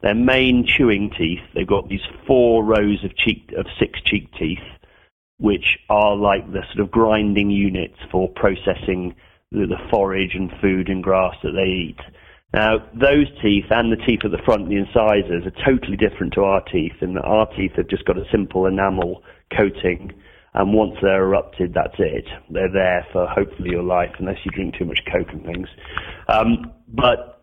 their 0.00 0.14
main 0.14 0.66
chewing 0.66 1.10
teeth. 1.16 1.40
They've 1.54 1.66
got 1.66 1.88
these 1.88 2.00
four 2.26 2.64
rows 2.64 3.04
of 3.04 3.14
cheek 3.16 3.52
of 3.56 3.66
six 3.78 4.00
cheek 4.02 4.32
teeth, 4.38 4.64
which 5.38 5.78
are 5.90 6.16
like 6.16 6.50
the 6.50 6.62
sort 6.72 6.80
of 6.80 6.90
grinding 6.90 7.50
units 7.50 7.98
for 8.10 8.28
processing 8.28 9.14
the, 9.52 9.66
the 9.66 9.78
forage 9.90 10.34
and 10.34 10.50
food 10.62 10.88
and 10.88 11.04
grass 11.04 11.34
that 11.42 11.52
they 11.52 11.70
eat. 11.70 12.00
Now, 12.54 12.86
those 12.92 13.28
teeth 13.42 13.64
and 13.70 13.90
the 13.90 13.96
teeth 13.96 14.20
at 14.24 14.30
the 14.30 14.42
front, 14.44 14.68
the 14.68 14.76
incisors, 14.76 15.44
are 15.46 15.64
totally 15.64 15.96
different 15.96 16.34
to 16.34 16.42
our 16.42 16.60
teeth, 16.60 16.92
and 17.00 17.18
our 17.18 17.46
teeth 17.56 17.72
have 17.76 17.88
just 17.88 18.04
got 18.04 18.18
a 18.18 18.24
simple 18.30 18.66
enamel 18.66 19.22
coating, 19.56 20.12
and 20.52 20.74
once 20.74 20.92
they're 21.00 21.24
erupted, 21.24 21.72
that's 21.72 21.94
it. 21.98 22.26
They're 22.50 22.72
there 22.72 23.06
for 23.10 23.26
hopefully 23.26 23.70
your 23.70 23.82
life, 23.82 24.10
unless 24.18 24.36
you 24.44 24.50
drink 24.50 24.74
too 24.78 24.84
much 24.84 24.98
Coke 25.10 25.28
and 25.32 25.44
things. 25.44 25.68
Um, 26.28 26.72
but 26.88 27.42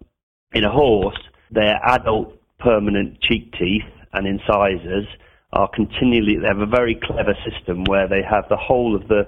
in 0.53 0.63
a 0.63 0.71
horse, 0.71 1.17
their 1.49 1.79
adult 1.87 2.39
permanent 2.59 3.19
cheek 3.21 3.51
teeth 3.53 3.89
and 4.13 4.27
incisors 4.27 5.07
are 5.53 5.69
continually, 5.73 6.37
they 6.39 6.47
have 6.47 6.59
a 6.59 6.67
very 6.67 6.99
clever 7.01 7.33
system 7.49 7.83
where 7.85 8.07
they 8.07 8.21
have 8.21 8.45
the 8.49 8.57
whole 8.57 8.95
of 8.95 9.07
the, 9.07 9.27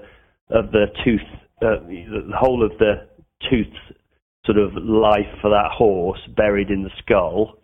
of 0.50 0.70
the 0.70 0.86
tooth, 1.04 1.20
uh, 1.60 1.82
the 1.88 2.36
whole 2.38 2.64
of 2.64 2.70
the 2.78 3.08
tooth 3.50 3.74
sort 4.44 4.58
of 4.58 4.74
life 4.74 5.28
for 5.40 5.50
that 5.50 5.70
horse 5.72 6.20
buried 6.36 6.70
in 6.70 6.82
the 6.82 6.90
skull. 6.98 7.58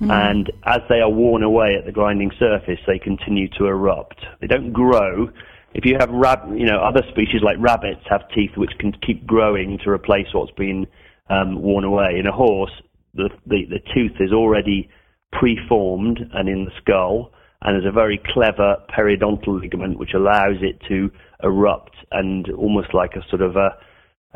Mm. 0.00 0.10
And 0.10 0.52
as 0.64 0.80
they 0.88 1.00
are 1.00 1.10
worn 1.10 1.42
away 1.42 1.74
at 1.78 1.84
the 1.84 1.92
grinding 1.92 2.30
surface, 2.38 2.78
they 2.86 2.98
continue 2.98 3.48
to 3.58 3.66
erupt. 3.66 4.24
They 4.40 4.46
don't 4.46 4.72
grow. 4.72 5.28
If 5.74 5.84
you 5.84 5.96
have 5.98 6.10
rab- 6.10 6.56
you 6.56 6.66
know 6.66 6.80
other 6.80 7.02
species 7.10 7.42
like 7.42 7.56
rabbits 7.58 8.00
have 8.08 8.22
teeth 8.34 8.56
which 8.56 8.70
can 8.78 8.92
keep 9.06 9.26
growing 9.26 9.78
to 9.84 9.90
replace 9.90 10.26
what's 10.32 10.52
been 10.52 10.86
um, 11.28 11.60
worn 11.60 11.84
away. 11.84 12.18
In 12.18 12.26
a 12.26 12.32
horse, 12.32 12.72
the, 13.14 13.28
the 13.46 13.66
the 13.68 13.80
tooth 13.94 14.16
is 14.20 14.32
already 14.32 14.88
preformed 15.32 16.18
and 16.32 16.48
in 16.48 16.64
the 16.64 16.72
skull, 16.80 17.32
and 17.62 17.74
there's 17.74 17.88
a 17.88 17.94
very 17.94 18.20
clever 18.32 18.76
periodontal 18.96 19.60
ligament 19.60 19.98
which 19.98 20.14
allows 20.14 20.56
it 20.60 20.80
to 20.88 21.10
erupt 21.42 21.94
and 22.10 22.50
almost 22.50 22.94
like 22.94 23.14
a 23.14 23.28
sort 23.28 23.42
of 23.42 23.56
a 23.56 23.76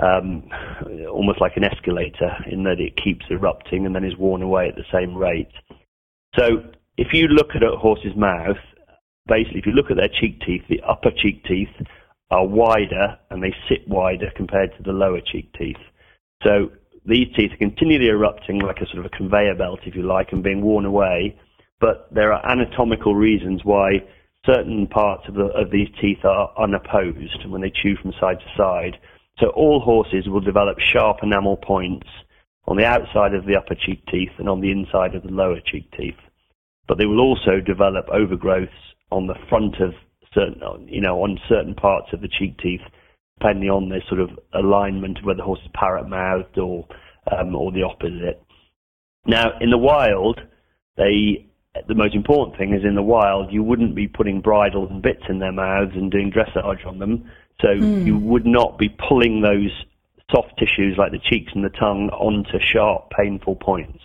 um, 0.03 0.49
almost 1.11 1.41
like 1.41 1.57
an 1.57 1.65
escalator 1.65 2.37
in 2.51 2.65
that 2.65 2.81
it 2.81 2.97
keeps 3.03 3.25
erupting 3.31 3.87
and 3.87 3.95
then 3.95 4.05
is 4.05 4.17
worn 4.17 4.43
away 4.43 4.69
at 4.69 4.77
the 4.77 4.85
same 4.93 5.17
rate. 5.17 5.53
So 6.39 6.65
if 6.97 7.09
you 7.13 7.29
look 7.29 7.51
at 7.55 7.63
a 7.63 7.77
horse's 7.77 8.17
mouth, 8.17 8.59
basically 9.27 9.61
if 9.61 9.67
you 9.67 9.73
look 9.73 9.91
at 9.91 9.97
their 9.97 10.09
cheek 10.09 10.41
teeth, 10.47 10.63
the 10.69 10.81
upper 10.83 11.11
cheek 11.11 11.45
teeth 11.45 11.69
are 12.31 12.47
wider 12.47 13.19
and 13.31 13.43
they 13.43 13.55
sit 13.69 13.87
wider 13.89 14.31
compared 14.37 14.77
to 14.77 14.83
the 14.83 14.93
lower 14.93 15.21
cheek 15.21 15.53
teeth. 15.59 15.77
So 16.43 16.71
these 17.07 17.29
teeth 17.37 17.53
are 17.53 17.57
continually 17.57 18.09
erupting 18.09 18.61
like 18.61 18.79
a 18.79 18.87
sort 18.87 18.99
of 18.99 19.07
a 19.07 19.17
conveyor 19.17 19.55
belt, 19.57 19.81
if 19.85 19.95
you 19.95 20.03
like, 20.03 20.33
and 20.33 20.43
being 20.43 20.63
worn 20.63 20.85
away. 20.85 21.39
But 21.81 22.09
there 22.13 22.33
are 22.33 22.51
anatomical 22.51 23.15
reasons 23.15 23.61
why 23.65 24.03
certain 24.47 24.87
parts 24.87 25.25
of, 25.29 25.35
the, 25.35 25.47
of 25.47 25.71
these 25.71 25.89
teeth 26.01 26.25
are 26.25 26.51
unopposed 26.59 27.47
when 27.47 27.61
they 27.61 27.71
chew 27.71 27.97
from 28.01 28.13
side 28.21 28.39
to 28.41 28.47
side. 28.57 28.99
So 29.41 29.49
all 29.49 29.81
horses 29.81 30.29
will 30.29 30.41
develop 30.41 30.79
sharp 30.79 31.19
enamel 31.23 31.57
points 31.57 32.07
on 32.67 32.77
the 32.77 32.87
outside 32.87 33.35
of 33.35 33.47
the 33.47 33.57
upper 33.57 33.75
cheek 33.75 34.05
teeth 34.11 34.31
and 34.39 34.49
on 34.49 34.61
the 34.61 34.71
inside 34.71 35.15
of 35.15 35.23
the 35.23 35.31
lower 35.31 35.61
cheek 35.61 35.91
teeth. 35.97 36.19
But 36.87 36.99
they 36.99 37.07
will 37.07 37.21
also 37.21 37.61
develop 37.61 38.07
overgrowths 38.09 38.69
on 39.11 39.27
the 39.27 39.35
front 39.49 39.81
of 39.81 39.95
certain, 40.33 40.61
you 40.89 41.01
know, 41.01 41.23
on 41.23 41.39
certain 41.49 41.75
parts 41.75 42.09
of 42.13 42.21
the 42.21 42.29
cheek 42.29 42.59
teeth, 42.59 42.81
depending 43.39 43.71
on 43.71 43.89
their 43.89 44.03
sort 44.09 44.21
of 44.21 44.31
alignment 44.53 45.19
whether 45.25 45.39
the 45.39 45.45
horse 45.45 45.61
is 45.65 45.71
parrot 45.75 46.09
mouthed 46.09 46.59
or 46.59 46.87
um, 47.31 47.55
or 47.55 47.73
the 47.73 47.83
opposite. 47.83 48.43
Now, 49.27 49.53
in 49.61 49.71
the 49.71 49.79
wild, 49.79 50.41
they 50.97 51.47
the 51.89 51.95
most 51.95 52.15
important 52.15 52.57
thing 52.57 52.73
is 52.73 52.85
in 52.85 52.95
the 52.95 53.03
wild 53.03 53.53
you 53.53 53.63
wouldn't 53.63 53.97
be 53.97 54.07
putting 54.07 54.41
bridles 54.41 54.91
and 54.91 55.03
bits 55.03 55.25
in 55.29 55.41
their 55.41 55.53
mouths 55.53 55.91
and 55.95 56.11
doing 56.11 56.31
dressage 56.31 56.87
on 56.87 57.01
them 57.01 57.29
so 57.65 57.71
mm. 57.71 58.05
you 58.05 58.19
would 58.19 58.45
not 58.45 58.79
be 58.79 58.91
pulling 58.91 59.41
those 59.41 59.73
soft 60.31 60.53
tissues 60.59 60.97
like 60.99 61.13
the 61.13 61.19
cheeks 61.19 61.51
and 61.55 61.65
the 61.65 61.71
tongue 61.71 62.11
onto 62.11 62.59
sharp, 62.61 63.11
painful 63.11 63.57
points. 63.57 64.01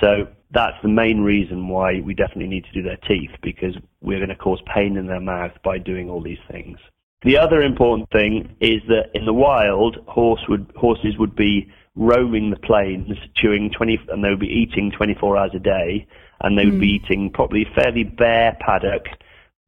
So 0.00 0.28
that's 0.52 0.76
the 0.82 0.88
main 0.88 1.20
reason 1.22 1.68
why 1.68 2.00
we 2.00 2.14
definitely 2.14 2.46
need 2.46 2.64
to 2.66 2.72
do 2.72 2.82
their 2.82 2.96
teeth 2.96 3.32
because 3.42 3.74
we're 4.00 4.18
going 4.18 4.28
to 4.28 4.36
cause 4.36 4.62
pain 4.72 4.96
in 4.96 5.08
their 5.08 5.20
mouth 5.20 5.52
by 5.64 5.78
doing 5.78 6.08
all 6.08 6.22
these 6.22 6.38
things. 6.50 6.78
The 7.24 7.36
other 7.36 7.62
important 7.62 8.08
thing 8.10 8.54
is 8.60 8.80
that 8.86 9.10
in 9.12 9.24
the 9.24 9.34
wild, 9.34 9.96
horse 10.06 10.42
would, 10.48 10.70
horses 10.76 11.18
would 11.18 11.34
be 11.34 11.68
roaming 11.96 12.50
the 12.50 12.56
plains, 12.60 13.10
chewing 13.34 13.72
20, 13.76 13.98
and 14.10 14.22
they 14.22 14.28
would 14.28 14.38
be 14.38 14.46
eating 14.46 14.92
24 14.92 15.36
hours 15.36 15.50
a 15.52 15.58
day, 15.58 16.06
and 16.42 16.56
they 16.56 16.64
would 16.64 16.74
mm. 16.74 16.80
be 16.80 16.98
hmm. 16.98 17.04
eating 17.04 17.30
probably 17.30 17.66
fairly 17.74 18.04
bare 18.04 18.56
paddock 18.60 19.08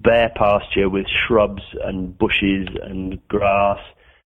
bare 0.00 0.30
pasture 0.34 0.88
with 0.88 1.06
shrubs 1.06 1.62
and 1.82 2.16
bushes 2.16 2.68
and 2.82 3.26
grass, 3.28 3.78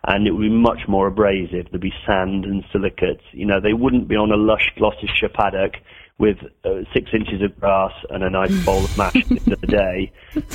and 0.05 0.27
it 0.27 0.31
would 0.31 0.41
be 0.41 0.49
much 0.49 0.87
more 0.87 1.07
abrasive. 1.07 1.67
There'd 1.71 1.81
be 1.81 1.93
sand 2.05 2.45
and 2.45 2.63
silicates. 2.71 3.23
You 3.31 3.45
know, 3.45 3.59
they 3.59 3.73
wouldn't 3.73 4.07
be 4.07 4.15
on 4.15 4.31
a 4.31 4.37
lush 4.37 4.71
Gloucestershire 4.77 5.29
paddock 5.29 5.73
with 6.17 6.37
uh, 6.65 6.81
six 6.93 7.11
inches 7.13 7.41
of 7.41 7.59
grass 7.59 7.93
and 8.09 8.23
a 8.23 8.29
nice 8.29 8.53
bowl 8.65 8.83
of 8.83 8.97
mash 8.97 9.15
at 9.15 9.29
the 9.29 9.39
end 9.39 9.53
of 9.53 9.61
the 9.61 9.67
day. 9.67 10.11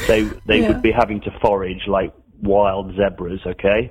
They 0.09 0.23
they 0.47 0.61
yeah. 0.61 0.69
would 0.69 0.83
be 0.83 0.93
having 0.93 1.21
to 1.23 1.31
forage 1.41 1.87
like 1.87 2.13
wild 2.43 2.95
zebras. 2.97 3.41
Okay. 3.47 3.91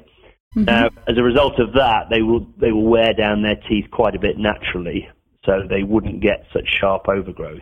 Mm-hmm. 0.55 0.65
Now, 0.65 0.89
as 1.07 1.17
a 1.17 1.23
result 1.23 1.59
of 1.59 1.73
that, 1.73 2.07
they 2.09 2.21
will 2.21 2.47
they 2.57 2.71
will 2.71 2.87
wear 2.87 3.13
down 3.13 3.41
their 3.41 3.59
teeth 3.67 3.89
quite 3.91 4.15
a 4.15 4.19
bit 4.19 4.37
naturally, 4.37 5.07
so 5.45 5.61
they 5.67 5.83
wouldn't 5.83 6.21
get 6.21 6.45
such 6.53 6.67
sharp 6.79 7.05
overgrowths. 7.05 7.61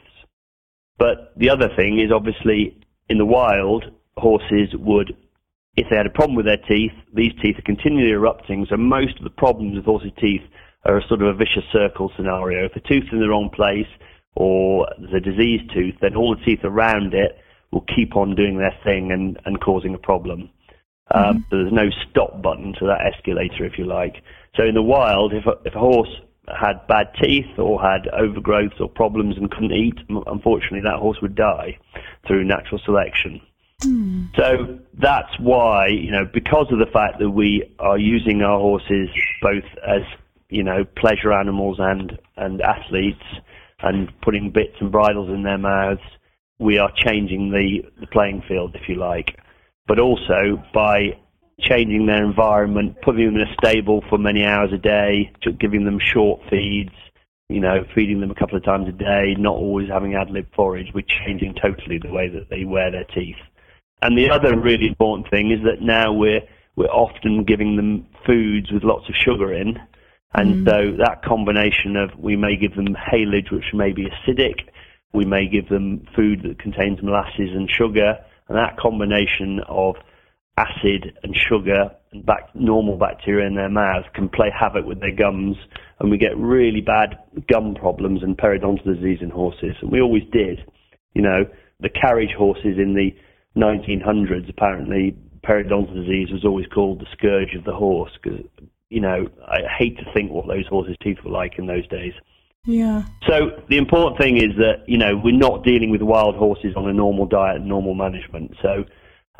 But 0.97 1.33
the 1.37 1.49
other 1.49 1.69
thing 1.75 1.99
is 1.99 2.11
obviously 2.11 2.80
in 3.11 3.17
the 3.17 3.25
wild, 3.25 3.91
horses 4.15 4.69
would, 4.73 5.15
if 5.75 5.87
they 5.89 5.97
had 5.97 6.05
a 6.05 6.09
problem 6.09 6.35
with 6.35 6.45
their 6.45 6.63
teeth, 6.69 6.93
these 7.13 7.33
teeth 7.41 7.59
are 7.59 7.63
continually 7.63 8.11
erupting. 8.11 8.65
So 8.69 8.77
most 8.77 9.17
of 9.17 9.25
the 9.25 9.29
problems 9.29 9.75
with 9.75 9.85
horses' 9.85 10.13
teeth 10.17 10.41
are 10.85 10.97
a 10.97 11.07
sort 11.07 11.21
of 11.21 11.27
a 11.27 11.33
vicious 11.33 11.65
circle 11.73 12.11
scenario. 12.15 12.65
If 12.65 12.73
the 12.73 12.79
tooth's 12.79 13.11
in 13.11 13.19
the 13.19 13.27
wrong 13.27 13.49
place 13.53 13.91
or 14.35 14.87
there's 14.97 15.13
a 15.13 15.19
diseased 15.19 15.73
tooth, 15.73 15.95
then 16.01 16.15
all 16.15 16.33
the 16.33 16.43
teeth 16.45 16.63
around 16.63 17.13
it 17.13 17.37
will 17.71 17.85
keep 17.95 18.15
on 18.15 18.33
doing 18.33 18.57
their 18.57 18.75
thing 18.83 19.11
and, 19.11 19.37
and 19.45 19.59
causing 19.59 19.93
a 19.93 19.99
problem. 19.99 20.49
Um, 21.13 21.23
mm-hmm. 21.23 21.37
so 21.49 21.57
there's 21.57 21.73
no 21.73 21.89
stop 22.09 22.41
button 22.41 22.73
to 22.79 22.85
that 22.87 23.13
escalator, 23.13 23.65
if 23.65 23.77
you 23.77 23.85
like. 23.85 24.23
So 24.55 24.63
in 24.63 24.73
the 24.73 24.81
wild, 24.81 25.33
if 25.33 25.45
a, 25.45 25.55
if 25.65 25.75
a 25.75 25.79
horse 25.79 26.15
had 26.47 26.85
bad 26.87 27.07
teeth 27.21 27.57
or 27.57 27.81
had 27.81 28.09
overgrowths 28.13 28.79
or 28.79 28.89
problems 28.89 29.37
and 29.37 29.51
couldn't 29.51 29.73
eat, 29.73 29.97
unfortunately, 30.27 30.81
that 30.81 30.99
horse 30.99 31.17
would 31.21 31.35
die 31.35 31.77
through 32.27 32.43
natural 32.43 32.79
selection. 32.83 33.41
Mm. 33.81 34.35
So 34.35 34.79
that's 34.93 35.39
why, 35.39 35.87
you 35.87 36.11
know, 36.11 36.25
because 36.31 36.67
of 36.71 36.79
the 36.79 36.91
fact 36.91 37.19
that 37.19 37.29
we 37.29 37.73
are 37.79 37.97
using 37.97 38.41
our 38.41 38.59
horses 38.59 39.09
both 39.41 39.63
as, 39.87 40.01
you 40.49 40.63
know, 40.63 40.83
pleasure 40.95 41.31
animals 41.31 41.77
and, 41.79 42.17
and 42.37 42.61
athletes 42.61 43.23
and 43.79 44.11
putting 44.21 44.51
bits 44.51 44.75
and 44.79 44.91
bridles 44.91 45.29
in 45.29 45.43
their 45.43 45.57
mouths, 45.57 46.01
we 46.59 46.77
are 46.77 46.91
changing 46.95 47.49
the, 47.49 47.89
the 47.99 48.07
playing 48.07 48.43
field, 48.47 48.75
if 48.75 48.87
you 48.87 48.95
like. 48.95 49.37
But 49.87 49.99
also 49.99 50.63
by 50.73 51.17
changing 51.61 52.05
their 52.05 52.23
environment, 52.23 52.97
putting 53.01 53.25
them 53.25 53.35
in 53.35 53.47
a 53.47 53.53
stable 53.53 54.03
for 54.09 54.17
many 54.17 54.43
hours 54.43 54.71
a 54.73 54.77
day, 54.77 55.31
giving 55.59 55.85
them 55.85 55.99
short 55.99 56.41
feeds, 56.49 56.93
you 57.49 57.59
know, 57.59 57.85
feeding 57.93 58.19
them 58.21 58.31
a 58.31 58.35
couple 58.35 58.57
of 58.57 58.63
times 58.63 58.87
a 58.87 58.91
day, 58.91 59.35
not 59.37 59.55
always 59.55 59.89
having 59.89 60.15
ad 60.15 60.29
lib 60.29 60.47
forage. 60.55 60.87
We're 60.93 61.05
changing 61.25 61.55
totally 61.61 61.99
the 61.99 62.11
way 62.11 62.29
that 62.29 62.49
they 62.49 62.63
wear 62.63 62.91
their 62.91 63.03
teeth. 63.03 63.35
And 64.01 64.17
the 64.17 64.29
other 64.29 64.57
really 64.57 64.87
important 64.87 65.29
thing 65.29 65.51
is 65.51 65.63
that 65.63 65.81
now 65.81 66.11
we're 66.11 66.41
we're 66.75 66.87
often 66.87 67.43
giving 67.43 67.75
them 67.75 68.07
foods 68.25 68.71
with 68.71 68.83
lots 68.83 69.07
of 69.09 69.15
sugar 69.15 69.53
in, 69.53 69.77
and 70.33 70.65
mm. 70.65 70.69
so 70.69 70.97
that 71.03 71.21
combination 71.23 71.97
of 71.97 72.17
we 72.17 72.35
may 72.35 72.55
give 72.55 72.75
them 72.75 72.95
haylage, 72.95 73.51
which 73.51 73.73
may 73.73 73.91
be 73.91 74.07
acidic, 74.07 74.55
we 75.13 75.25
may 75.25 75.47
give 75.47 75.67
them 75.67 76.07
food 76.15 76.43
that 76.43 76.59
contains 76.59 77.03
molasses 77.03 77.49
and 77.53 77.69
sugar, 77.69 78.17
and 78.47 78.57
that 78.57 78.77
combination 78.77 79.59
of 79.67 79.95
acid 80.57 81.17
and 81.23 81.35
sugar 81.35 81.91
and 82.11 82.25
bac- 82.25 82.53
normal 82.53 82.97
bacteria 82.97 83.47
in 83.47 83.55
their 83.55 83.69
mouths 83.69 84.05
can 84.13 84.29
play 84.29 84.51
havoc 84.57 84.85
with 84.85 84.99
their 84.99 85.15
gums, 85.15 85.57
and 85.99 86.11
we 86.11 86.17
get 86.17 86.37
really 86.37 86.81
bad 86.81 87.17
gum 87.49 87.75
problems 87.75 88.21
and 88.23 88.37
periodontal 88.37 88.83
disease 88.83 89.19
in 89.21 89.29
horses. 89.29 89.75
And 89.81 89.91
we 89.91 90.01
always 90.01 90.23
did. 90.31 90.59
You 91.13 91.21
know, 91.21 91.45
the 91.79 91.89
carriage 91.89 92.33
horses 92.37 92.77
in 92.77 92.93
the 92.93 93.11
1900s, 93.57 94.49
apparently, 94.49 95.15
periodontal 95.43 95.93
disease 95.95 96.31
was 96.31 96.45
always 96.45 96.67
called 96.67 96.99
the 96.99 97.07
scourge 97.11 97.55
of 97.55 97.63
the 97.63 97.73
horse 97.73 98.11
because, 98.21 98.39
you 98.89 99.01
know, 99.01 99.27
I 99.45 99.59
hate 99.77 99.97
to 99.97 100.05
think 100.13 100.31
what 100.31 100.47
those 100.47 100.67
horses' 100.67 100.97
teeth 101.01 101.17
were 101.23 101.31
like 101.31 101.57
in 101.57 101.65
those 101.65 101.87
days. 101.87 102.13
Yeah. 102.65 103.03
So 103.27 103.61
the 103.69 103.77
important 103.77 104.21
thing 104.21 104.37
is 104.37 104.55
that, 104.57 104.83
you 104.87 104.97
know, 104.97 105.19
we're 105.21 105.35
not 105.35 105.63
dealing 105.63 105.89
with 105.89 106.01
wild 106.01 106.35
horses 106.35 106.75
on 106.75 106.87
a 106.87 106.93
normal 106.93 107.25
diet 107.25 107.57
and 107.57 107.67
normal 107.67 107.95
management. 107.95 108.55
So 108.61 108.85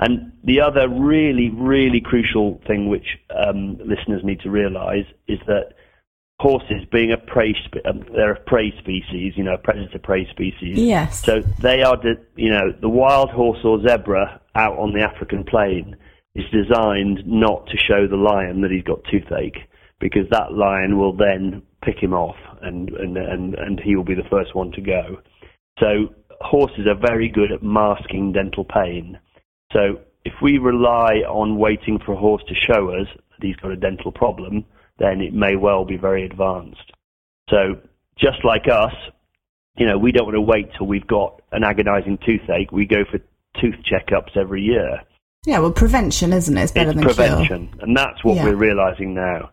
and 0.02 0.32
the 0.44 0.60
other 0.60 0.90
really, 0.90 1.50
really 1.50 2.02
crucial 2.02 2.60
thing 2.68 2.90
which 2.90 3.18
um, 3.30 3.78
listeners 3.78 4.24
need 4.24 4.42
to 4.42 4.50
realise 4.50 5.06
is 5.28 5.40
that 5.48 5.74
horses, 6.40 6.84
being 6.92 7.12
a 7.12 7.18
prey, 7.18 7.56
um, 7.86 8.04
they're 8.16 8.34
a 8.34 8.40
prey 8.40 8.74
species, 8.80 9.34
you 9.36 9.44
know, 9.44 9.54
a 9.54 9.58
predator 9.60 10.00
prey 10.00 10.28
species. 10.32 10.78
Yes. 10.78 11.24
So 11.24 11.42
they 11.60 11.84
are, 11.84 11.96
de- 11.98 12.26
you 12.36 12.50
know, 12.50 12.74
the 12.82 12.90
wild 12.90 13.30
horse 13.30 13.60
or 13.64 13.80
zebra 13.88 14.42
out 14.56 14.78
on 14.80 14.92
the 14.94 15.02
African 15.02 15.44
plain 15.44 15.96
is 16.34 16.46
designed 16.52 17.20
not 17.28 17.68
to 17.68 17.78
show 17.78 18.08
the 18.08 18.16
lion 18.16 18.62
that 18.62 18.72
he's 18.72 18.84
got 18.84 19.04
toothache, 19.12 19.70
because 20.00 20.28
that 20.32 20.54
lion 20.54 20.98
will 20.98 21.16
then 21.16 21.62
pick 21.84 22.00
him 22.00 22.14
off, 22.14 22.38
and 22.62 22.90
and 22.90 23.18
and, 23.18 23.54
and 23.56 23.80
he 23.80 23.96
will 23.96 24.04
be 24.04 24.16
the 24.16 24.30
first 24.32 24.56
one 24.56 24.72
to 24.72 24.82
go. 24.82 25.18
So 25.80 26.14
horses 26.40 26.88
are 26.88 26.96
very 26.96 27.30
good 27.30 27.52
at 27.52 27.62
masking 27.62 28.34
dental 28.34 28.66
pain. 28.66 29.20
So 29.74 30.00
if 30.26 30.34
we 30.42 30.58
rely 30.58 31.24
on 31.28 31.58
waiting 31.58 32.00
for 32.06 32.14
a 32.14 32.18
horse 32.18 32.44
to 32.48 32.56
show 32.56 32.90
us 32.90 33.08
that 33.16 33.46
he's 33.46 33.56
got 33.58 33.72
a 33.72 33.76
dental 33.78 34.12
problem, 34.12 34.66
then 35.00 35.22
it 35.22 35.34
may 35.34 35.56
well 35.56 35.86
be 35.86 35.98
very 35.98 36.26
advanced. 36.26 36.92
So 37.50 37.80
just 38.18 38.44
like 38.44 38.68
us, 38.72 38.94
you 39.78 39.88
know, 39.88 39.98
we 39.98 40.12
don't 40.12 40.26
want 40.26 40.36
to 40.36 40.42
wait 40.42 40.70
till 40.78 40.88
we've 40.88 41.08
got 41.08 41.42
an 41.52 41.64
agonizing 41.64 42.18
toothache. 42.26 42.72
We 42.72 42.86
go 42.86 43.04
for 43.10 43.20
tooth 43.60 43.76
checkups 43.90 44.38
every 44.38 44.62
year. 44.62 45.02
Yeah, 45.46 45.60
well, 45.60 45.72
prevention, 45.72 46.34
isn't 46.34 46.56
it? 46.56 46.62
It's 46.62 46.72
better 46.72 46.92
it's 46.92 46.96
than 46.98 47.04
prevention, 47.04 47.68
cure. 47.70 47.84
and 47.84 47.98
that's 47.98 48.24
what 48.24 48.36
Yeah. 48.36 48.46
we're 48.46 48.56
realizing 48.56 49.16
now. 49.16 49.50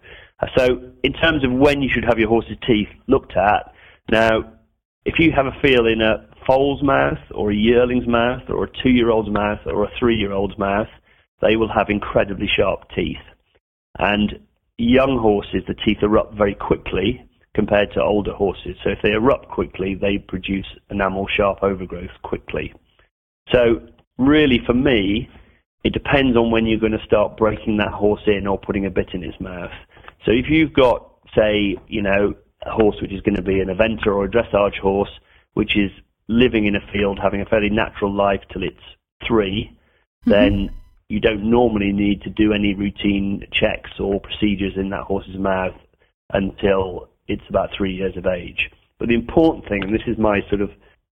So, 0.57 0.93
in 1.03 1.15
terms 1.15 1.45
of 1.45 1.53
when 1.53 1.83
you 1.83 1.89
should 1.93 2.05
have 2.05 2.19
your 2.19 2.29
horse's 2.29 2.59
teeth 2.67 2.89
looked 3.07 3.37
at, 3.37 3.73
now, 4.11 4.45
if 5.05 5.19
you 5.19 5.33
have 5.33 5.47
a 5.47 5.53
feel 5.63 5.87
in 5.87 6.03
a 6.03 6.28
foal's 6.49 6.83
mouth, 6.83 7.19
or 7.33 7.51
a 7.53 7.55
yearling's 7.55 8.09
mouth, 8.09 8.43
or 8.49 8.65
a 8.65 8.83
two-year-old's 8.83 9.31
mouth, 9.31 9.61
or 9.67 9.85
a 9.85 9.91
three-year-old's 9.99 10.59
mouth, 10.59 10.89
they 11.43 11.57
will 11.57 11.73
have 11.73 11.91
incredibly 11.91 12.49
sharp 12.49 12.89
teeth. 12.97 13.17
And 13.99 14.41
young 14.79 15.19
horses, 15.19 15.63
the 15.69 15.75
teeth 15.75 15.99
erupt 16.03 16.35
very 16.35 16.55
quickly 16.55 17.29
compared 17.55 17.93
to 17.93 18.03
older 18.03 18.33
horses. 18.33 18.77
So, 18.83 18.91
if 18.91 18.99
they 19.03 19.13
erupt 19.13 19.49
quickly, 19.49 19.95
they 19.95 20.19
produce 20.19 20.67
enamel 20.91 21.27
sharp 21.29 21.63
overgrowth 21.63 22.11
quickly. 22.23 22.73
So, 23.53 23.83
really, 24.17 24.61
for 24.65 24.75
me, 24.75 25.29
it 25.85 25.93
depends 25.93 26.37
on 26.37 26.51
when 26.51 26.67
you're 26.67 26.81
going 26.81 26.93
to 26.93 27.05
start 27.05 27.37
breaking 27.37 27.77
that 27.79 27.93
horse 27.93 28.23
in 28.27 28.47
or 28.47 28.59
putting 28.59 28.87
a 28.87 28.91
bit 28.91 29.11
in 29.13 29.23
its 29.23 29.39
mouth. 29.41 29.71
So 30.25 30.33
if 30.33 30.47
you've 30.51 30.73
got, 30.73 31.11
say, 31.37 31.77
you 31.87 32.03
know, 32.03 32.35
a 32.63 32.71
horse 32.71 32.97
which 33.01 33.13
is 33.13 33.21
going 33.21 33.37
to 33.37 33.43
be 33.43 33.61
an 33.61 33.69
eventer 33.69 34.09
or 34.09 34.25
a 34.25 34.29
dressage 34.29 34.79
horse, 34.79 35.11
which 35.55 35.77
is 35.77 35.91
living 36.29 36.67
in 36.67 36.77
a 36.77 36.93
field, 36.93 37.19
having 37.23 37.41
a 37.41 37.47
fairly 37.47 37.71
natural 37.71 38.15
life 38.15 38.43
till 38.53 38.63
it's 38.63 38.77
3 39.27 39.75
then 40.29 40.71
you 41.09 41.21
don't 41.21 41.49
normally 41.49 41.93
need 41.93 42.23
to 42.23 42.31
do 42.31 42.53
any 42.53 42.75
routine 42.75 43.47
checks 43.51 43.91
or 43.99 44.21
procedures 44.21 44.75
in 44.77 44.91
that 44.91 45.03
horse's 45.03 45.39
mouth 45.39 45.75
until 46.33 47.09
it's 47.27 47.49
about 47.49 47.71
three 47.77 47.95
years 47.95 48.17
of 48.17 48.27
age. 48.27 48.71
But 48.99 49.09
the 49.09 49.15
important 49.15 49.69
thing, 49.69 49.83
and 49.85 49.95
this 49.95 50.07
is 50.07 50.19
my 50.19 50.41
sort 50.49 50.61
of 50.61 50.71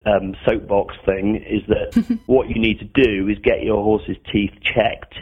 um, 0.06 0.36
soapbox 0.46 0.96
thing, 1.06 1.36
is 1.36 1.62
that 1.68 2.20
what 2.26 2.50
you 2.50 2.56
need 2.56 2.80
to 2.80 2.86
do 2.86 3.28
is 3.28 3.38
get 3.40 3.64
your 3.64 3.84
horse's 3.84 4.18
teeth 4.32 4.54
checked 4.62 5.16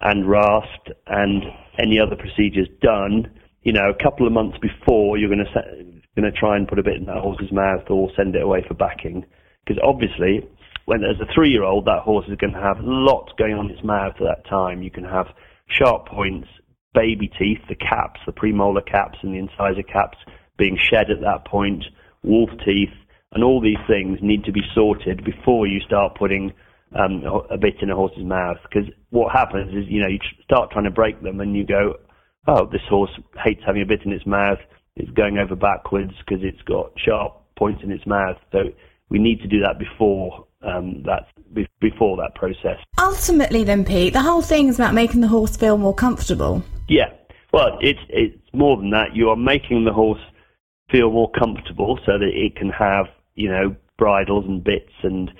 and 0.00 0.28
rasped 0.28 0.90
and 1.06 1.44
any 1.78 1.98
other 1.98 2.16
procedures 2.16 2.68
done. 2.82 3.30
You 3.62 3.72
know, 3.72 3.88
a 3.88 4.02
couple 4.02 4.26
of 4.26 4.32
months 4.32 4.58
before 4.58 5.16
you're 5.16 5.34
going 5.34 5.46
to 5.46 5.95
going 6.16 6.30
to 6.30 6.36
try 6.36 6.56
and 6.56 6.66
put 6.66 6.78
a 6.78 6.82
bit 6.82 6.96
in 6.96 7.04
that 7.06 7.18
horse's 7.18 7.52
mouth 7.52 7.84
or 7.88 8.10
send 8.16 8.34
it 8.34 8.42
away 8.42 8.64
for 8.66 8.74
backing, 8.74 9.24
because 9.64 9.80
obviously, 9.84 10.48
when 10.86 11.04
as 11.04 11.20
a 11.20 11.32
three-year-old, 11.34 11.84
that 11.84 12.02
horse 12.02 12.26
is 12.28 12.36
going 12.36 12.54
to 12.54 12.60
have 12.60 12.78
lots 12.80 13.32
going 13.38 13.54
on 13.54 13.66
in 13.66 13.76
its 13.76 13.84
mouth 13.84 14.14
at 14.16 14.24
that 14.24 14.48
time. 14.48 14.82
You 14.82 14.90
can 14.90 15.04
have 15.04 15.26
sharp 15.68 16.06
points, 16.06 16.48
baby 16.94 17.28
teeth, 17.38 17.58
the 17.68 17.74
caps, 17.74 18.20
the 18.24 18.32
premolar 18.32 18.84
caps 18.84 19.18
and 19.22 19.34
the 19.34 19.38
incisor 19.38 19.82
caps 19.82 20.16
being 20.56 20.78
shed 20.78 21.10
at 21.10 21.20
that 21.20 21.44
point, 21.44 21.84
wolf 22.22 22.50
teeth, 22.64 22.94
and 23.32 23.44
all 23.44 23.60
these 23.60 23.82
things 23.86 24.18
need 24.22 24.44
to 24.44 24.52
be 24.52 24.62
sorted 24.74 25.24
before 25.24 25.66
you 25.66 25.80
start 25.80 26.16
putting 26.16 26.52
um, 26.94 27.22
a 27.50 27.58
bit 27.58 27.74
in 27.82 27.90
a 27.90 27.94
horse's 27.94 28.24
mouth. 28.24 28.56
Because 28.62 28.88
what 29.10 29.32
happens 29.32 29.74
is, 29.74 29.84
you 29.90 30.00
know, 30.00 30.08
you 30.08 30.18
start 30.44 30.70
trying 30.70 30.84
to 30.84 30.90
break 30.90 31.20
them, 31.22 31.40
and 31.40 31.54
you 31.54 31.66
go, 31.66 31.96
"Oh, 32.46 32.64
this 32.64 32.80
horse 32.88 33.10
hates 33.44 33.62
having 33.66 33.82
a 33.82 33.86
bit 33.86 34.06
in 34.06 34.12
its 34.12 34.24
mouth. 34.24 34.60
It's 34.96 35.10
going 35.10 35.38
over 35.38 35.54
backwards 35.54 36.12
because 36.18 36.42
it's 36.42 36.62
got 36.62 36.92
sharp 36.98 37.34
points 37.56 37.82
in 37.82 37.90
its 37.90 38.06
mouth." 38.06 38.36
So 38.52 38.72
we 39.08 39.18
need 39.18 39.40
to 39.40 39.48
do 39.48 39.60
that 39.60 39.78
before 39.78 40.46
um, 40.62 41.02
that 41.04 41.26
be- 41.52 41.68
before 41.80 42.16
that 42.16 42.34
process. 42.34 42.78
Ultimately, 42.98 43.64
then, 43.64 43.84
Pete, 43.84 44.12
the 44.12 44.22
whole 44.22 44.42
thing 44.42 44.68
is 44.68 44.78
about 44.78 44.94
making 44.94 45.20
the 45.20 45.28
horse 45.28 45.56
feel 45.56 45.78
more 45.78 45.94
comfortable. 45.94 46.62
Yeah. 46.88 47.12
Well, 47.52 47.78
it's 47.80 48.00
it's 48.08 48.38
more 48.52 48.76
than 48.76 48.90
that. 48.90 49.14
You 49.14 49.30
are 49.30 49.36
making 49.36 49.84
the 49.84 49.92
horse 49.92 50.20
feel 50.90 51.10
more 51.10 51.30
comfortable 51.32 51.98
so 52.06 52.18
that 52.18 52.30
it 52.32 52.56
can 52.56 52.70
have, 52.70 53.06
you 53.34 53.50
know, 53.50 53.74
bridles 53.98 54.44
and 54.46 54.62
bits 54.62 54.92
and 55.02 55.30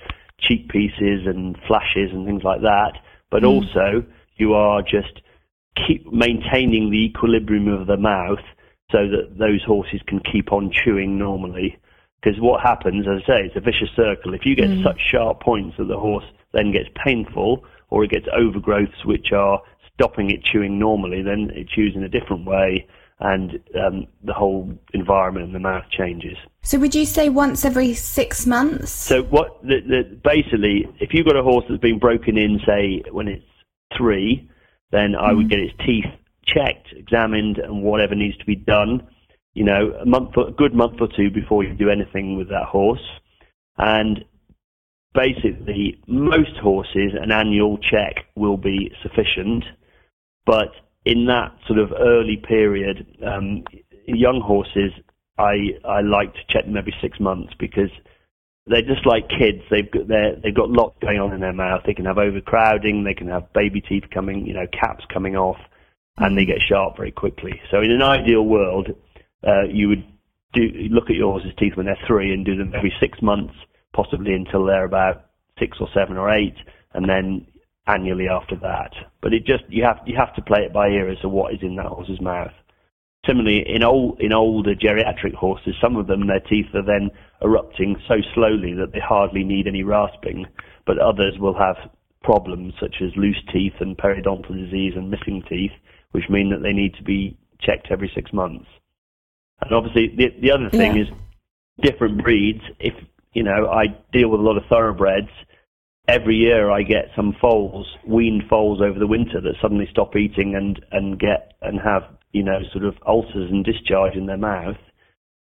cheek 0.40 0.68
pieces 0.68 1.26
and 1.26 1.56
flashes 1.66 2.10
and 2.12 2.26
things 2.26 2.42
like 2.42 2.62
that. 2.62 2.92
But 3.30 3.44
also, 3.44 4.04
you 4.36 4.54
are 4.54 4.82
just 4.82 5.20
keep 5.86 6.10
maintaining 6.12 6.90
the 6.90 7.04
equilibrium 7.04 7.68
of 7.68 7.86
the 7.86 7.96
mouth 7.96 8.44
so 8.92 8.98
that 9.08 9.38
those 9.38 9.62
horses 9.66 10.00
can 10.06 10.20
keep 10.20 10.52
on 10.52 10.70
chewing 10.72 11.18
normally. 11.18 11.78
Because 12.22 12.40
what 12.40 12.60
happens, 12.62 13.06
as 13.06 13.22
I 13.24 13.26
say, 13.26 13.40
it's 13.46 13.56
a 13.56 13.60
vicious 13.60 13.90
circle. 13.94 14.34
If 14.34 14.44
you 14.44 14.56
get 14.56 14.70
such 14.82 15.00
sharp 15.12 15.40
points 15.40 15.76
that 15.78 15.88
the 15.88 15.98
horse 15.98 16.24
then 16.52 16.72
gets 16.72 16.88
painful 17.04 17.64
or 17.90 18.04
it 18.04 18.10
gets 18.10 18.26
overgrowths 18.28 19.04
which 19.04 19.32
are 19.32 19.60
stopping 19.94 20.30
it 20.30 20.42
chewing 20.42 20.78
normally, 20.78 21.22
then 21.22 21.50
it 21.54 21.68
chews 21.68 21.94
in 21.94 22.02
a 22.02 22.08
different 22.08 22.46
way 22.46 22.86
and 23.18 23.58
um, 23.82 24.06
the 24.24 24.32
whole 24.32 24.70
environment 24.92 25.46
in 25.46 25.52
the 25.52 25.58
mouth 25.58 25.84
changes. 25.90 26.36
So, 26.62 26.78
would 26.78 26.94
you 26.94 27.06
say 27.06 27.28
once 27.28 27.64
every 27.64 27.94
six 27.94 28.46
months? 28.46 28.90
So 28.90 29.22
what 29.22 29.62
the, 29.62 29.80
the, 29.80 30.20
basically, 30.22 30.86
if 31.00 31.14
you've 31.14 31.26
got 31.26 31.36
a 31.36 31.42
horse 31.42 31.64
that's 31.68 31.80
been 31.80 31.98
broken 31.98 32.36
in, 32.36 32.60
say 32.66 33.02
when 33.10 33.28
it's 33.28 33.44
three, 33.96 34.50
then 34.90 35.14
I 35.14 35.32
would 35.32 35.48
get 35.48 35.60
its 35.60 35.72
teeth 35.84 36.04
checked, 36.46 36.88
examined, 36.92 37.58
and 37.58 37.82
whatever 37.82 38.14
needs 38.14 38.36
to 38.38 38.44
be 38.44 38.56
done. 38.56 39.06
You 39.54 39.64
know, 39.64 39.92
a 40.00 40.06
month, 40.06 40.36
a 40.36 40.50
good 40.52 40.74
month 40.74 41.00
or 41.00 41.08
two 41.08 41.30
before 41.30 41.64
you 41.64 41.74
do 41.74 41.90
anything 41.90 42.36
with 42.36 42.48
that 42.48 42.64
horse, 42.64 43.00
and 43.78 44.24
basically, 45.14 45.98
most 46.06 46.56
horses 46.62 47.12
an 47.20 47.32
annual 47.32 47.78
check 47.78 48.26
will 48.36 48.58
be 48.58 48.92
sufficient, 49.02 49.64
but 50.44 50.68
in 51.04 51.26
that 51.26 51.56
sort 51.66 51.78
of 51.78 51.92
early 51.98 52.36
period, 52.36 53.06
um, 53.26 53.64
young 54.06 54.40
horses, 54.40 54.92
I 55.38 55.78
I 55.84 56.00
like 56.00 56.34
to 56.34 56.40
check 56.48 56.64
them 56.64 56.76
every 56.76 56.94
six 57.00 57.18
months 57.20 57.52
because 57.58 57.90
they're 58.66 58.82
just 58.82 59.06
like 59.06 59.28
kids. 59.28 59.62
They've 59.70 59.90
got 59.90 60.08
they've 60.08 60.54
got 60.54 60.70
lots 60.70 60.96
going 61.00 61.20
on 61.20 61.32
in 61.32 61.40
their 61.40 61.52
mouth. 61.52 61.82
They 61.86 61.94
can 61.94 62.04
have 62.04 62.18
overcrowding. 62.18 63.04
They 63.04 63.14
can 63.14 63.28
have 63.28 63.52
baby 63.52 63.80
teeth 63.80 64.04
coming, 64.12 64.46
you 64.46 64.54
know, 64.54 64.66
caps 64.72 65.04
coming 65.12 65.36
off, 65.36 65.58
and 66.18 66.36
they 66.36 66.44
get 66.44 66.62
sharp 66.66 66.96
very 66.96 67.12
quickly. 67.12 67.60
So 67.70 67.80
in 67.80 67.90
an 67.90 68.02
ideal 68.02 68.42
world, 68.42 68.88
uh, 69.46 69.64
you 69.70 69.88
would 69.88 70.04
do 70.52 70.62
look 70.90 71.10
at 71.10 71.16
your 71.16 71.32
horse's 71.32 71.52
teeth 71.58 71.76
when 71.76 71.86
they're 71.86 71.98
three 72.06 72.32
and 72.32 72.44
do 72.44 72.56
them 72.56 72.72
every 72.74 72.92
six 73.00 73.20
months, 73.20 73.54
possibly 73.92 74.32
until 74.32 74.64
they're 74.64 74.84
about 74.84 75.26
six 75.58 75.78
or 75.80 75.88
seven 75.94 76.16
or 76.16 76.30
eight, 76.30 76.56
and 76.94 77.08
then 77.08 77.46
annually 77.86 78.28
after 78.28 78.56
that. 78.56 78.92
But 79.22 79.34
it 79.34 79.44
just 79.44 79.64
you 79.68 79.84
have 79.84 80.00
you 80.06 80.16
have 80.16 80.34
to 80.34 80.42
play 80.42 80.60
it 80.60 80.72
by 80.72 80.88
ear 80.88 81.10
as 81.10 81.18
to 81.20 81.28
what 81.28 81.52
is 81.52 81.60
in 81.62 81.76
that 81.76 81.86
horse's 81.86 82.20
mouth. 82.20 82.52
Similarly, 83.26 83.64
in 83.66 83.82
old 83.82 84.20
in 84.20 84.32
older 84.32 84.74
geriatric 84.74 85.34
horses, 85.34 85.74
some 85.80 85.96
of 85.96 86.06
them 86.06 86.26
their 86.26 86.40
teeth 86.40 86.74
are 86.74 86.84
then 86.84 87.10
erupting 87.42 87.96
so 88.08 88.14
slowly 88.34 88.72
that 88.74 88.92
they 88.92 89.00
hardly 89.00 89.44
need 89.44 89.66
any 89.66 89.82
rasping, 89.82 90.46
but 90.86 90.98
others 90.98 91.34
will 91.38 91.58
have 91.58 91.76
problems 92.22 92.74
such 92.80 92.96
as 93.02 93.10
loose 93.16 93.40
teeth 93.52 93.74
and 93.80 93.98
periodontal 93.98 94.56
disease 94.56 94.94
and 94.96 95.10
missing 95.10 95.42
teeth, 95.48 95.72
which 96.16 96.30
mean 96.30 96.48
that 96.48 96.62
they 96.62 96.72
need 96.72 96.94
to 96.94 97.02
be 97.02 97.36
checked 97.60 97.88
every 97.90 98.10
six 98.14 98.32
months. 98.32 98.64
And 99.60 99.70
obviously, 99.70 100.14
the 100.16 100.32
the 100.40 100.50
other 100.50 100.70
thing 100.70 100.96
Yeah. 100.96 101.02
is 101.02 101.08
different 101.82 102.22
breeds. 102.22 102.62
If 102.80 102.94
you 103.34 103.42
know, 103.42 103.68
I 103.68 103.88
deal 104.14 104.30
with 104.30 104.40
a 104.40 104.42
lot 104.42 104.56
of 104.56 104.64
thoroughbreds. 104.64 105.28
Every 106.08 106.36
year, 106.36 106.70
I 106.70 106.84
get 106.84 107.10
some 107.14 107.34
foals, 107.38 107.86
weaned 108.06 108.44
foals 108.48 108.80
over 108.80 108.98
the 108.98 109.06
winter 109.06 109.42
that 109.42 109.56
suddenly 109.60 109.86
stop 109.90 110.16
eating 110.16 110.54
and 110.54 110.82
and 110.90 111.18
get 111.18 111.52
and 111.60 111.78
have 111.80 112.04
you 112.32 112.42
know 112.42 112.60
sort 112.72 112.84
of 112.84 112.94
ulcers 113.06 113.50
and 113.50 113.62
discharge 113.62 114.14
in 114.14 114.24
their 114.24 114.38
mouth. 114.38 114.78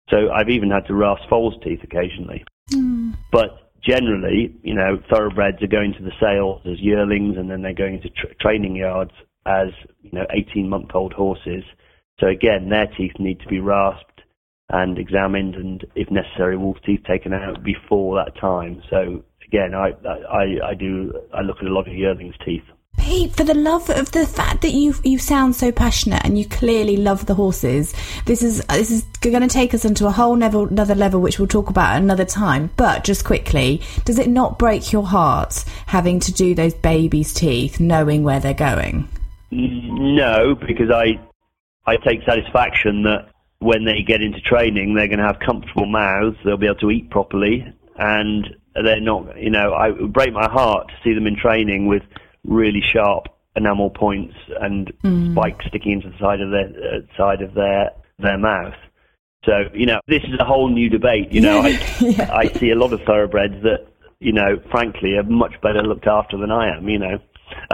So 0.09 0.29
I've 0.29 0.49
even 0.49 0.71
had 0.71 0.87
to 0.87 0.93
rasp 0.93 1.23
foals' 1.29 1.55
teeth 1.63 1.83
occasionally. 1.83 2.43
Hmm. 2.69 3.11
But 3.31 3.71
generally, 3.81 4.53
you 4.61 4.73
know, 4.73 4.99
thoroughbreds 5.09 5.63
are 5.63 5.67
going 5.67 5.93
to 5.93 6.03
the 6.03 6.11
sales 6.19 6.61
as 6.65 6.81
yearlings, 6.81 7.37
and 7.37 7.49
then 7.49 7.61
they're 7.61 7.73
going 7.85 8.01
to 8.01 8.09
tra- 8.09 8.35
training 8.35 8.75
yards 8.75 9.13
as 9.45 9.69
you 10.01 10.11
know 10.11 10.25
18-month-old 10.35 11.13
horses. 11.13 11.63
So 12.19 12.27
again, 12.27 12.69
their 12.69 12.87
teeth 12.87 13.13
need 13.19 13.39
to 13.41 13.47
be 13.47 13.59
rasped 13.59 14.21
and 14.69 14.97
examined, 14.97 15.55
and 15.55 15.85
if 15.95 16.09
necessary, 16.09 16.57
wolf 16.57 16.77
teeth 16.85 17.01
taken 17.07 17.33
out 17.33 17.63
before 17.63 18.15
that 18.15 18.39
time. 18.39 18.81
So 18.89 19.23
again, 19.45 19.73
I 19.73 19.93
I, 20.31 20.69
I 20.69 20.73
do 20.73 21.13
I 21.33 21.41
look 21.41 21.57
at 21.57 21.67
a 21.67 21.73
lot 21.73 21.87
of 21.87 21.93
yearlings' 21.93 22.35
teeth. 22.43 22.63
Pete, 22.97 23.35
for 23.35 23.43
the 23.43 23.53
love 23.53 23.89
of 23.89 24.11
the 24.13 24.25
fact 24.25 24.61
that 24.61 24.71
you 24.71 24.95
you 25.03 25.19
sound 25.19 25.55
so 25.55 25.71
passionate 25.71 26.23
and 26.25 26.39
you 26.39 26.45
clearly 26.47 26.97
love 26.97 27.25
the 27.25 27.35
horses, 27.35 27.93
this 28.25 28.41
is 28.41 28.63
this 28.65 28.89
is 28.89 29.03
going 29.21 29.41
to 29.41 29.47
take 29.47 29.73
us 29.73 29.85
into 29.85 30.07
a 30.07 30.11
whole 30.11 30.37
level, 30.37 30.67
another 30.67 30.95
level, 30.95 31.21
which 31.21 31.37
we'll 31.37 31.47
talk 31.47 31.69
about 31.69 32.01
another 32.01 32.25
time. 32.25 32.71
But 32.77 33.03
just 33.03 33.23
quickly, 33.23 33.81
does 34.05 34.17
it 34.17 34.29
not 34.29 34.57
break 34.57 34.91
your 34.91 35.05
heart 35.05 35.63
having 35.85 36.19
to 36.21 36.31
do 36.31 36.55
those 36.55 36.73
babies' 36.73 37.33
teeth, 37.33 37.79
knowing 37.79 38.23
where 38.23 38.39
they're 38.39 38.53
going? 38.53 39.09
No, 39.51 40.55
because 40.55 40.89
I 40.91 41.19
I 41.85 41.97
take 41.97 42.21
satisfaction 42.25 43.03
that 43.03 43.29
when 43.59 43.85
they 43.85 44.01
get 44.01 44.21
into 44.21 44.41
training, 44.41 44.95
they're 44.95 45.07
going 45.07 45.19
to 45.19 45.25
have 45.25 45.39
comfortable 45.39 45.85
mouths. 45.85 46.37
They'll 46.43 46.57
be 46.57 46.65
able 46.65 46.79
to 46.79 46.91
eat 46.91 47.09
properly, 47.09 47.65
and 47.97 48.55
they're 48.75 48.99
not. 49.01 49.39
You 49.39 49.49
know, 49.49 49.73
I 49.73 49.89
it 49.89 50.01
would 50.01 50.13
break 50.13 50.33
my 50.33 50.49
heart 50.49 50.87
to 50.89 50.93
see 51.03 51.13
them 51.13 51.27
in 51.27 51.35
training 51.35 51.87
with 51.87 52.03
really 52.43 52.81
sharp 52.93 53.27
enamel 53.55 53.89
points 53.89 54.35
and 54.59 54.91
Mm. 55.03 55.31
spikes 55.31 55.65
sticking 55.67 55.93
into 55.93 56.09
the 56.09 56.17
side 56.19 56.41
of 56.41 56.51
their 56.51 56.67
uh, 56.67 56.99
side 57.17 57.41
of 57.41 57.53
their 57.53 57.91
their 58.19 58.37
mouth. 58.37 58.75
So 59.45 59.69
you 59.73 59.85
know, 59.85 59.99
this 60.07 60.23
is 60.23 60.39
a 60.39 60.43
whole 60.45 60.69
new 60.69 60.89
debate. 60.89 61.31
You 61.31 61.41
know, 61.41 61.59
I 61.63 61.79
Yeah. 62.01 62.29
I 62.33 62.47
see 62.59 62.71
a 62.71 62.75
lot 62.75 62.93
of 62.93 63.01
thoroughbreds 63.05 63.61
that 63.63 63.87
you 64.19 64.31
know, 64.31 64.59
frankly, 64.71 65.15
are 65.17 65.23
much 65.23 65.59
better 65.61 65.81
looked 65.81 66.07
after 66.07 66.37
than 66.37 66.51
I 66.51 66.75
am. 66.75 66.89
You 66.89 66.99
know. 66.99 67.19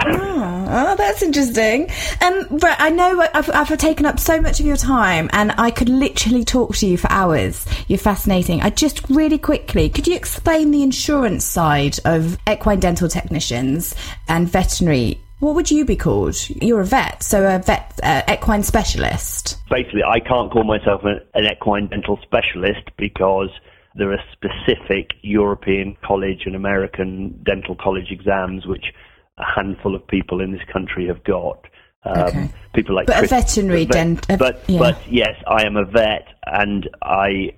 Oh, 0.04 0.96
that's 0.98 1.22
interesting. 1.22 1.90
Um, 2.22 2.58
Brett, 2.58 2.78
I 2.80 2.90
know 2.90 3.26
I've, 3.34 3.50
I've 3.50 3.78
taken 3.78 4.06
up 4.06 4.20
so 4.20 4.42
much 4.42 4.60
of 4.60 4.66
your 4.66 4.78
time, 4.78 5.30
and 5.34 5.54
I 5.58 5.72
could 5.72 5.90
literally 5.90 6.44
talk 6.44 6.76
to 6.78 6.88
you 6.88 6.98
for 6.98 7.12
hours. 7.12 7.66
You're 7.88 8.00
fascinating. 8.00 8.62
I 8.62 8.70
just 8.70 9.08
really 9.10 9.38
quickly, 9.38 9.90
could 9.90 10.08
you 10.08 10.16
explain 10.16 10.72
the 10.72 10.84
insurance 10.84 11.46
side 11.46 11.98
of 12.06 12.38
equine 12.50 12.80
dental 12.80 13.08
technicians 13.08 13.96
and 14.28 14.50
veterinary? 14.50 15.22
What 15.40 15.56
would 15.56 15.72
you 15.72 15.86
be 15.86 15.96
called? 15.96 16.38
You're 16.50 16.82
a 16.82 16.86
vet, 16.86 17.24
so 17.24 17.44
a 17.44 17.60
vet, 17.60 18.00
uh, 18.04 18.22
equine 18.32 18.64
specialist. 18.64 19.58
basically, 19.70 20.04
I 20.04 20.20
can't 20.20 20.52
call 20.52 20.64
myself 20.64 21.02
an, 21.04 21.20
an 21.34 21.46
equine 21.46 21.88
dental 21.88 22.20
specialist 22.22 22.90
because 22.98 23.50
there 23.96 24.12
are 24.14 24.20
specific 24.32 25.12
European 25.22 25.98
college 26.04 26.44
and 26.46 26.56
American 26.56 27.42
dental 27.44 27.76
college 27.76 28.12
exams 28.12 28.66
which 28.66 28.94
a 29.42 29.46
handful 29.56 29.96
of 29.96 30.06
people 30.08 30.42
in 30.42 30.52
this 30.52 30.64
country 30.72 31.08
have 31.08 31.24
got. 31.24 31.66
Um, 32.04 32.18
Okay. 32.28 32.50
People 32.74 32.96
like 32.96 33.08
But 33.08 33.18
a 33.18 33.20
Chris- 33.20 33.30
veterinary 33.32 33.86
but- 33.86 33.94
dent- 33.94 34.26
a- 34.30 34.38
but 34.38 34.64
yeah. 34.68 34.80
but 34.80 34.98
yes, 35.12 35.36
I 35.46 35.66
am 35.66 35.76
a 35.76 35.84
vet, 35.86 36.28
and 36.46 36.90
I, 37.04 37.52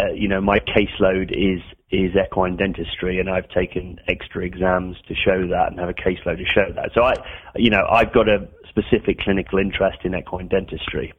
uh, 0.00 0.12
you 0.14 0.28
know, 0.28 0.40
my 0.40 0.60
caseload 0.60 1.30
is 1.32 1.60
is 1.90 2.12
equine 2.16 2.56
dentistry, 2.56 3.20
and 3.20 3.28
I've 3.28 3.48
taken 3.50 3.98
extra 4.08 4.44
exams 4.46 4.96
to 5.08 5.14
show 5.14 5.46
that, 5.48 5.70
and 5.70 5.78
have 5.78 5.90
a 5.90 5.94
caseload 5.94 6.38
to 6.38 6.44
show 6.46 6.72
that. 6.74 6.92
So 6.94 7.02
I, 7.02 7.14
you 7.56 7.68
know, 7.68 7.86
I've 7.90 8.12
got 8.14 8.28
a 8.30 8.48
specific 8.68 9.18
clinical 9.18 9.58
interest 9.58 9.98
in 10.04 10.14
equine 10.14 10.48
dentistry. 10.48 11.12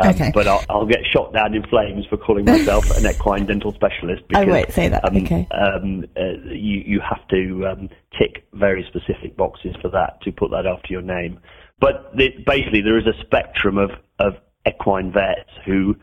Um, 0.00 0.08
Okay. 0.10 0.30
But 0.32 0.46
I'll, 0.48 0.64
I'll 0.70 0.86
get 0.86 1.00
shot 1.04 1.32
down 1.32 1.54
in 1.54 1.62
flames 1.64 2.06
for 2.06 2.16
calling 2.16 2.44
myself 2.44 2.90
an 2.96 3.06
equine 3.06 3.46
dental 3.46 3.72
specialist. 3.72 4.22
I 4.34 4.44
Because, 4.44 4.46
won't 4.46 4.72
say 4.72 4.88
that, 4.88 5.04
Um, 5.04 5.16
okay. 5.16 5.46
Um, 5.50 6.04
uh, 6.16 6.50
you 6.50 6.82
you 6.86 7.00
have 7.00 7.26
to 7.28 7.66
um, 7.66 7.88
tick 8.18 8.46
very 8.54 8.84
specific 8.88 9.36
boxes 9.36 9.76
for 9.82 9.88
that 9.90 10.20
to 10.22 10.32
put 10.32 10.50
that 10.50 10.66
after 10.66 10.92
your 10.92 11.02
name. 11.02 11.38
But 11.78 12.16
the, 12.16 12.30
basically, 12.46 12.80
there 12.80 12.98
is 12.98 13.06
a 13.06 13.20
spectrum 13.22 13.76
of 13.78 13.90
of 14.18 14.34
equine 14.66 15.12
vets 15.12 15.50
who 15.66 15.96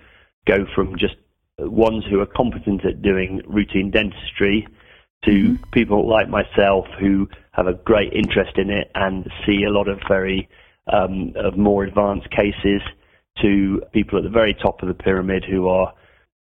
go 0.45 0.65
from 0.75 0.97
just 0.97 1.15
ones 1.57 2.05
who 2.09 2.19
are 2.19 2.25
competent 2.25 2.85
at 2.85 3.01
doing 3.01 3.41
routine 3.47 3.91
dentistry 3.91 4.67
to 5.25 5.57
people 5.73 6.07
like 6.07 6.29
myself 6.29 6.85
who 6.99 7.27
have 7.51 7.67
a 7.67 7.73
great 7.73 8.13
interest 8.13 8.57
in 8.57 8.69
it 8.69 8.89
and 8.95 9.29
see 9.45 9.63
a 9.63 9.69
lot 9.69 9.89
of 9.89 9.99
very 10.07 10.47
um, 10.93 11.33
of 11.35 11.57
more 11.57 11.83
advanced 11.83 12.29
cases 12.31 12.81
to 13.41 13.81
people 13.93 14.17
at 14.17 14.23
the 14.23 14.29
very 14.29 14.53
top 14.53 14.81
of 14.81 14.87
the 14.87 14.93
pyramid 14.93 15.43
who 15.43 15.67
are 15.67 15.93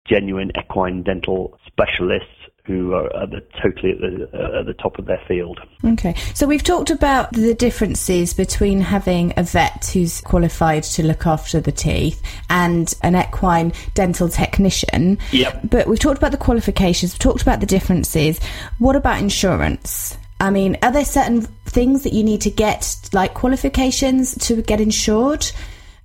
genuine 0.07 0.53
equine 0.57 1.03
dental 1.03 1.59
specialists 1.67 2.31
who 2.67 2.95
are 2.95 3.07
at 3.23 3.31
the, 3.31 3.41
totally 3.63 3.93
at 3.93 3.99
the, 4.01 4.29
uh, 4.35 4.61
at 4.61 4.67
the 4.67 4.75
top 4.75 4.99
of 4.99 5.07
their 5.07 5.21
field. 5.29 5.61
Okay, 5.85 6.15
so 6.35 6.47
we've 6.47 6.65
talked 6.65 6.91
about 6.91 7.33
the 7.33 7.55
differences 7.55 8.35
between 8.35 8.81
having 8.81 9.33
a 9.37 9.45
vet 9.45 9.89
who's 9.93 10.21
qualified 10.23 10.83
to 10.83 11.05
look 11.05 11.27
after 11.27 11.61
the 11.61 11.71
teeth 11.71 12.21
and 12.51 12.93
an 13.03 13.15
equine 13.15 13.73
dental 13.95 14.29
technician. 14.29 15.19
Yep. 15.31 15.71
But 15.71 15.87
we've 15.87 16.01
talked 16.01 16.19
about 16.19 16.33
the 16.33 16.39
qualifications, 16.39 17.15
we've 17.15 17.21
talked 17.21 17.43
about 17.43 17.61
the 17.61 17.67
differences. 17.67 18.41
What 18.79 18.97
about 18.97 19.21
insurance? 19.21 20.19
I 20.41 20.51
mean, 20.51 20.77
are 20.83 20.93
there 20.93 21.05
certain 21.05 21.43
things 21.67 22.03
that 22.03 22.13
you 22.13 22.25
need 22.25 22.43
to 22.43 22.51
get, 22.51 23.09
like 23.13 23.33
qualifications, 23.33 24.35
to 24.49 24.61
get 24.61 24.81
insured? 24.81 25.51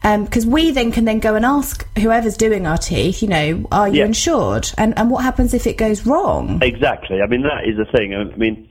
Um, 0.03 0.25
because 0.25 0.45
we 0.47 0.71
then 0.71 0.91
can 0.91 1.05
then 1.05 1.19
go 1.19 1.35
and 1.35 1.45
ask 1.45 1.87
whoever's 1.99 2.35
doing 2.35 2.65
our 2.65 2.77
teeth, 2.77 3.21
you 3.21 3.27
know, 3.27 3.67
are 3.71 3.87
you 3.87 3.99
Yeah. 3.99 4.05
insured? 4.05 4.71
And 4.77 4.97
and 4.97 5.11
what 5.11 5.23
happens 5.23 5.53
if 5.53 5.67
it 5.67 5.77
goes 5.77 6.07
wrong? 6.07 6.59
Exactly. 6.61 7.21
I 7.21 7.27
mean, 7.27 7.43
that 7.43 7.65
is 7.67 7.77
the 7.77 7.85
thing. 7.85 8.15
I 8.15 8.23
mean, 8.35 8.67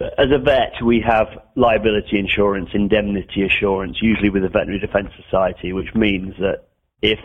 as 0.00 0.30
a 0.30 0.38
vet, 0.38 0.80
we 0.82 1.00
have 1.00 1.26
liability 1.56 2.18
insurance, 2.18 2.70
indemnity 2.72 3.42
assurance, 3.42 4.00
usually 4.00 4.30
with 4.30 4.42
the 4.42 4.48
Veterinary 4.48 4.78
Defence 4.78 5.10
Society, 5.24 5.72
which 5.72 5.94
means 5.94 6.34
that 6.38 6.68
if 7.02 7.18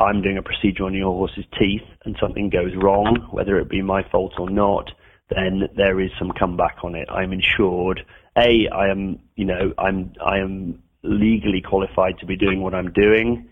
I'm 0.00 0.22
doing 0.22 0.38
a 0.38 0.42
procedure 0.42 0.84
on 0.84 0.94
your 0.94 1.12
horse's 1.12 1.44
teeth 1.58 1.82
and 2.04 2.16
something 2.18 2.50
goes 2.50 2.74
wrong, 2.76 3.28
whether 3.30 3.58
it 3.58 3.68
be 3.68 3.82
my 3.82 4.02
fault 4.10 4.34
or 4.38 4.48
not, 4.48 4.90
then 5.28 5.68
there 5.76 6.00
is 6.00 6.10
some 6.18 6.32
comeback 6.32 6.78
on 6.82 6.94
it. 6.94 7.08
I'm 7.10 7.32
insured. 7.32 8.04
A, 8.36 8.68
I 8.68 8.88
am, 8.88 9.18
you 9.36 9.44
know, 9.44 9.72
I'm, 9.78 10.12
I 10.24 10.38
am 10.38 10.82
legally 11.08 11.60
qualified 11.60 12.18
to 12.18 12.26
be 12.26 12.36
doing 12.36 12.62
what 12.62 12.74
I'm 12.74 12.92
doing, 12.92 13.48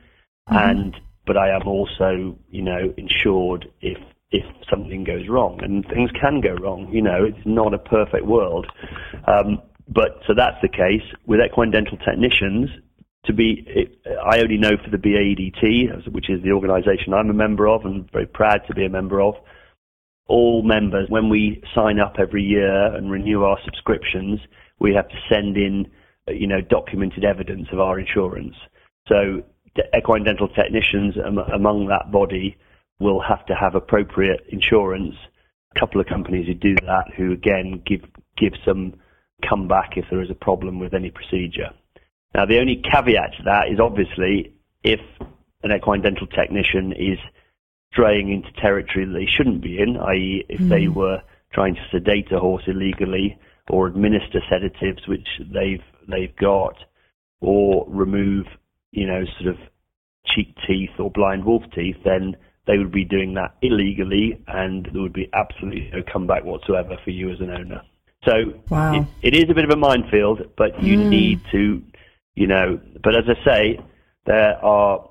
and 0.48 0.94
but 1.26 1.36
I 1.36 1.50
am 1.50 1.66
also, 1.66 2.38
you 2.50 2.62
know, 2.62 2.94
insured 2.96 3.70
if 3.80 3.98
if 4.30 4.44
something 4.68 5.04
goes 5.04 5.28
wrong, 5.28 5.60
and 5.62 5.84
things 5.86 6.10
can 6.20 6.40
go 6.40 6.54
wrong. 6.54 6.88
You 6.92 7.02
know, 7.02 7.24
it's 7.24 7.46
not 7.46 7.74
a 7.74 7.78
perfect 7.78 8.26
world, 8.26 8.66
um, 9.26 9.62
but 9.88 10.20
so 10.26 10.34
that's 10.36 10.60
the 10.62 10.68
case 10.68 11.02
with 11.26 11.40
equine 11.40 11.70
dental 11.70 11.96
technicians. 11.98 12.70
To 13.26 13.32
be, 13.32 13.64
it, 13.66 13.98
I 14.24 14.38
only 14.38 14.56
know 14.56 14.76
for 14.76 14.88
the 14.88 14.98
BADT, 14.98 16.12
which 16.12 16.30
is 16.30 16.44
the 16.44 16.52
organisation 16.52 17.12
I'm 17.12 17.28
a 17.28 17.34
member 17.34 17.66
of, 17.66 17.84
and 17.84 18.08
very 18.12 18.26
proud 18.26 18.60
to 18.68 18.74
be 18.74 18.84
a 18.84 18.88
member 18.88 19.20
of. 19.20 19.34
All 20.28 20.62
members, 20.62 21.08
when 21.08 21.28
we 21.28 21.60
sign 21.74 21.98
up 21.98 22.16
every 22.20 22.44
year 22.44 22.94
and 22.94 23.10
renew 23.10 23.42
our 23.42 23.58
subscriptions, 23.64 24.38
we 24.78 24.94
have 24.94 25.08
to 25.08 25.16
send 25.28 25.56
in, 25.56 25.90
you 26.28 26.46
know, 26.46 26.60
documented 26.60 27.24
evidence 27.24 27.68
of 27.72 27.80
our 27.80 27.98
insurance. 27.98 28.54
So 29.08 29.42
equine 29.96 30.24
dental 30.24 30.48
technicians 30.48 31.16
am- 31.18 31.38
among 31.38 31.86
that 31.86 32.10
body 32.10 32.56
will 32.98 33.20
have 33.20 33.44
to 33.46 33.54
have 33.54 33.74
appropriate 33.74 34.44
insurance. 34.48 35.14
A 35.74 35.78
couple 35.78 36.00
of 36.00 36.06
companies 36.06 36.46
who 36.46 36.54
do 36.54 36.74
that, 36.86 37.12
who 37.16 37.32
again 37.32 37.82
give 37.86 38.02
give 38.36 38.54
some 38.64 38.94
comeback 39.46 39.96
if 39.96 40.06
there 40.10 40.22
is 40.22 40.30
a 40.30 40.34
problem 40.34 40.78
with 40.78 40.94
any 40.94 41.10
procedure. 41.10 41.70
Now, 42.34 42.46
the 42.46 42.58
only 42.58 42.76
caveat 42.76 43.36
to 43.38 43.42
that 43.44 43.68
is 43.70 43.80
obviously 43.80 44.52
if 44.82 45.00
an 45.62 45.72
equine 45.72 46.02
dental 46.02 46.26
technician 46.26 46.92
is 46.92 47.18
straying 47.92 48.30
into 48.30 48.50
territory 48.60 49.06
that 49.06 49.12
they 49.12 49.26
shouldn't 49.26 49.62
be 49.62 49.78
in, 49.78 49.96
i.e., 49.96 50.44
if 50.48 50.60
they 50.68 50.84
hmm. 50.84 50.94
were 50.94 51.22
trying 51.52 51.74
to 51.74 51.80
sedate 51.90 52.30
a 52.32 52.38
horse 52.38 52.64
illegally 52.66 53.38
or 53.70 53.86
administer 53.86 54.40
sedatives 54.50 55.08
which 55.08 55.26
they've 55.52 55.82
they've 56.08 56.34
got, 56.36 56.76
or 57.40 57.86
remove, 57.88 58.46
you 58.92 59.06
know, 59.06 59.24
sort 59.40 59.54
of 59.54 59.58
cheek 60.26 60.56
teeth 60.66 60.90
or 60.98 61.10
blind 61.10 61.44
wolf 61.44 61.62
teeth, 61.74 61.96
then 62.04 62.36
they 62.66 62.78
would 62.78 62.92
be 62.92 63.04
doing 63.04 63.34
that 63.34 63.54
illegally, 63.62 64.42
and 64.48 64.88
there 64.92 65.02
would 65.02 65.12
be 65.12 65.28
absolutely 65.32 65.90
no 65.92 66.02
comeback 66.12 66.44
whatsoever 66.44 66.96
for 67.04 67.10
you 67.10 67.30
as 67.30 67.40
an 67.40 67.50
owner. 67.50 67.82
So 68.24 68.54
Wow. 68.70 69.08
it, 69.22 69.34
it 69.34 69.36
is 69.36 69.50
a 69.50 69.54
bit 69.54 69.64
of 69.64 69.70
a 69.70 69.76
minefield, 69.76 70.50
but 70.56 70.82
you 70.82 70.96
hmm. 70.98 71.08
need 71.08 71.40
to, 71.52 71.82
you 72.34 72.46
know. 72.46 72.80
But 73.02 73.14
as 73.14 73.24
I 73.28 73.44
say, 73.44 73.80
there 74.24 74.64
are, 74.64 75.08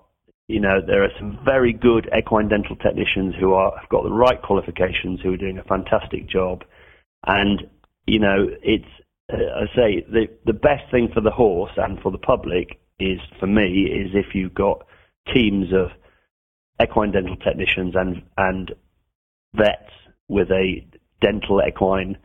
you 0.47 0.59
know, 0.59 0.81
there 0.85 1.03
are 1.03 1.11
some 1.17 1.39
very 1.45 1.71
good 1.71 2.09
equine 2.17 2.49
dental 2.49 2.75
technicians 2.75 3.35
who 3.39 3.53
are 3.53 3.77
have 3.77 3.89
got 3.89 4.03
the 4.03 4.11
right 4.11 4.41
qualifications, 4.41 5.21
who 5.21 5.33
are 5.33 5.37
doing 5.37 5.57
a 5.57 5.63
fantastic 5.63 6.27
job, 6.27 6.65
and 7.25 7.69
you 8.05 8.19
know, 8.19 8.47
it's 8.61 8.85
I 9.31 9.65
say 9.75 10.05
the 10.07 10.27
the 10.45 10.53
best 10.53 10.89
thing 10.91 11.09
for 11.13 11.21
the 11.21 11.31
horse 11.31 11.71
and 11.77 11.99
for 12.01 12.11
the 12.11 12.17
public 12.17 12.79
is 12.99 13.19
for 13.39 13.47
me 13.47 13.83
is 13.83 14.11
if 14.13 14.35
you've 14.35 14.53
got 14.53 14.85
teams 15.33 15.73
of 15.73 15.89
equine 16.81 17.11
dental 17.11 17.35
technicians 17.37 17.95
and 17.95 18.21
and 18.37 18.71
vets 19.55 19.91
with 20.27 20.51
a 20.51 20.85
dental 21.21 21.61
equine, 21.67 22.17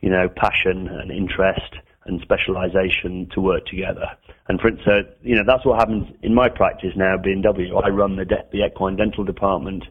you 0.00 0.10
know, 0.10 0.28
passion 0.28 0.88
and 0.88 1.10
interest 1.10 1.76
and 2.06 2.20
specialization 2.20 3.28
to 3.32 3.40
work 3.40 3.64
together. 3.66 4.06
And 4.48 4.60
for 4.60 4.70
so 4.84 5.02
you 5.22 5.34
know 5.34 5.44
that's 5.46 5.64
what 5.64 5.78
happens 5.80 6.06
in 6.22 6.34
my 6.34 6.48
practice 6.48 6.92
now. 6.94 7.16
B&W, 7.16 7.76
I 7.76 7.88
run 7.88 8.16
the 8.16 8.24
de- 8.24 8.44
the 8.52 8.64
equine 8.64 8.96
dental 8.96 9.24
department, 9.24 9.84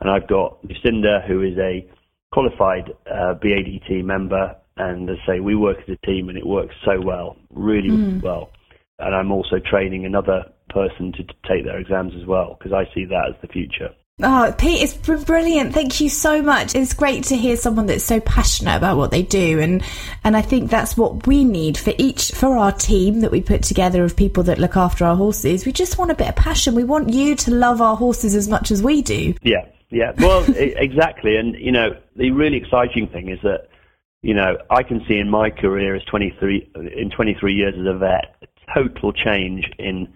and 0.00 0.10
I've 0.10 0.28
got 0.28 0.58
Lucinda, 0.64 1.24
who 1.26 1.42
is 1.42 1.58
a 1.58 1.84
qualified 2.30 2.92
uh, 3.10 3.34
BADT 3.34 4.04
member, 4.04 4.56
and 4.76 5.08
as 5.08 5.16
I 5.24 5.34
say, 5.34 5.40
we 5.40 5.54
work 5.54 5.78
as 5.78 5.96
a 6.02 6.06
team, 6.06 6.28
and 6.28 6.36
it 6.36 6.46
works 6.46 6.74
so 6.84 7.00
well, 7.00 7.36
really, 7.50 7.90
really 7.90 8.18
well. 8.18 8.50
And 8.98 9.14
I'm 9.14 9.32
also 9.32 9.58
training 9.58 10.04
another 10.04 10.44
person 10.70 11.12
to 11.12 11.22
t- 11.22 11.34
take 11.48 11.64
their 11.64 11.78
exams 11.78 12.12
as 12.20 12.26
well, 12.26 12.56
because 12.58 12.72
I 12.72 12.92
see 12.94 13.04
that 13.06 13.28
as 13.30 13.40
the 13.42 13.48
future. 13.48 13.90
Oh, 14.22 14.54
Pete, 14.56 14.80
it's 14.80 14.94
been 14.94 15.22
brilliant. 15.24 15.74
Thank 15.74 16.00
you 16.00 16.08
so 16.08 16.40
much. 16.40 16.74
It's 16.74 16.94
great 16.94 17.24
to 17.24 17.36
hear 17.36 17.54
someone 17.54 17.84
that's 17.84 18.02
so 18.02 18.18
passionate 18.18 18.76
about 18.76 18.96
what 18.96 19.10
they 19.10 19.22
do, 19.22 19.60
and 19.60 19.82
and 20.24 20.34
I 20.34 20.40
think 20.40 20.70
that's 20.70 20.96
what 20.96 21.26
we 21.26 21.44
need 21.44 21.76
for 21.76 21.92
each 21.98 22.32
for 22.32 22.56
our 22.56 22.72
team 22.72 23.20
that 23.20 23.30
we 23.30 23.42
put 23.42 23.62
together 23.62 24.04
of 24.04 24.16
people 24.16 24.42
that 24.44 24.58
look 24.58 24.74
after 24.74 25.04
our 25.04 25.16
horses. 25.16 25.66
We 25.66 25.72
just 25.72 25.98
want 25.98 26.12
a 26.12 26.14
bit 26.14 26.30
of 26.30 26.36
passion. 26.36 26.74
We 26.74 26.84
want 26.84 27.10
you 27.10 27.34
to 27.36 27.50
love 27.50 27.82
our 27.82 27.94
horses 27.94 28.34
as 28.34 28.48
much 28.48 28.70
as 28.70 28.82
we 28.82 29.02
do. 29.02 29.34
Yeah, 29.42 29.66
yeah. 29.90 30.12
Well, 30.16 30.46
exactly. 30.56 31.36
And 31.36 31.54
you 31.54 31.72
know, 31.72 31.90
the 32.16 32.30
really 32.30 32.56
exciting 32.56 33.08
thing 33.08 33.28
is 33.28 33.38
that 33.42 33.68
you 34.22 34.34
know 34.34 34.58
I 34.70 34.82
can 34.82 35.04
see 35.08 35.18
in 35.18 35.30
my 35.30 35.50
career 35.50 35.94
as 35.94 36.02
23 36.04 36.70
in 36.96 37.10
23 37.10 37.54
years 37.54 37.74
as 37.78 37.86
a 37.86 37.98
vet, 37.98 38.36
a 38.42 38.74
total 38.74 39.12
change 39.12 39.70
in 39.78 40.12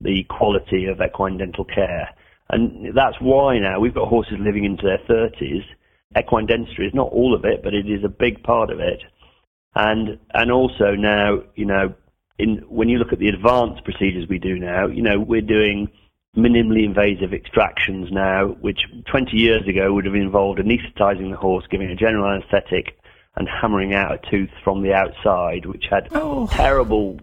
the 0.00 0.24
quality 0.24 0.86
of 0.86 1.00
equine 1.00 1.38
dental 1.38 1.64
care 1.64 2.14
and 2.50 2.94
that's 2.94 3.16
why 3.20 3.58
now 3.58 3.78
we've 3.78 3.94
got 3.94 4.08
horses 4.08 4.38
living 4.40 4.64
into 4.64 4.84
their 4.84 4.98
30s. 4.98 5.64
Equine 6.18 6.46
dentistry 6.46 6.86
is 6.86 6.94
not 6.94 7.12
all 7.12 7.34
of 7.34 7.44
it, 7.44 7.62
but 7.62 7.74
it 7.74 7.88
is 7.88 8.04
a 8.04 8.08
big 8.08 8.42
part 8.42 8.70
of 8.70 8.80
it. 8.80 9.02
And 9.74 10.18
and 10.32 10.50
also 10.50 10.94
now, 10.94 11.42
you 11.54 11.66
know, 11.66 11.94
in 12.38 12.58
when 12.68 12.88
you 12.88 12.98
look 12.98 13.12
at 13.12 13.18
the 13.18 13.28
advanced 13.28 13.84
procedures 13.84 14.28
we 14.28 14.38
do 14.38 14.58
now, 14.58 14.86
you 14.86 15.02
know, 15.02 15.20
we're 15.20 15.42
doing 15.42 15.90
minimally 16.36 16.84
invasive 16.84 17.34
extractions 17.34 18.10
now, 18.10 18.48
which 18.60 18.86
20 19.10 19.36
years 19.36 19.66
ago 19.66 19.92
would 19.92 20.04
have 20.06 20.14
involved 20.14 20.60
anesthetizing 20.60 21.30
the 21.30 21.36
horse, 21.36 21.66
giving 21.70 21.90
a 21.90 21.96
general 21.96 22.32
anesthetic, 22.32 22.97
and 23.38 23.48
hammering 23.48 23.94
out 23.94 24.12
a 24.12 24.30
tooth 24.30 24.50
from 24.64 24.82
the 24.82 24.92
outside, 24.92 25.64
which 25.64 25.84
had 25.88 26.08
oh. 26.12 26.48
terrible, 26.48 27.18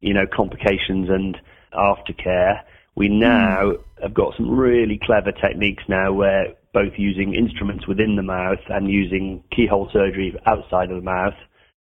you 0.00 0.12
know, 0.12 0.26
complications 0.26 1.08
and 1.08 1.36
aftercare. 1.72 2.62
We 2.96 3.08
now 3.08 3.72
mm. 3.72 3.82
have 4.02 4.12
got 4.12 4.34
some 4.36 4.50
really 4.50 5.00
clever 5.02 5.30
techniques 5.32 5.84
now 5.88 6.12
where 6.12 6.54
both 6.72 6.92
using 6.96 7.34
instruments 7.34 7.86
within 7.86 8.16
the 8.16 8.22
mouth 8.22 8.58
and 8.68 8.90
using 8.90 9.42
keyhole 9.54 9.88
surgery 9.92 10.36
outside 10.46 10.90
of 10.90 10.96
the 10.96 11.02
mouth, 11.02 11.34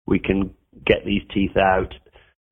we 0.06 0.18
can 0.18 0.54
get 0.86 1.04
these 1.04 1.22
teeth 1.32 1.56
out. 1.56 1.94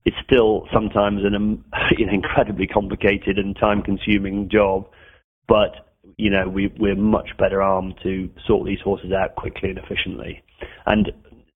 It's 0.04 0.16
still 0.24 0.66
sometimes 0.72 1.22
an, 1.24 1.34
um, 1.34 1.64
an 1.72 2.08
incredibly 2.08 2.66
complicated 2.66 3.38
and 3.38 3.56
time-consuming 3.56 4.48
job, 4.50 4.88
but 5.48 5.86
you 6.16 6.30
know 6.30 6.48
we, 6.48 6.72
we're 6.78 6.96
much 6.96 7.30
better 7.38 7.60
armed 7.60 7.94
to 8.02 8.30
sort 8.46 8.66
these 8.66 8.80
horses 8.82 9.12
out 9.12 9.34
quickly 9.36 9.70
and 9.70 9.78
efficiently. 9.78 10.42
And 10.86 11.12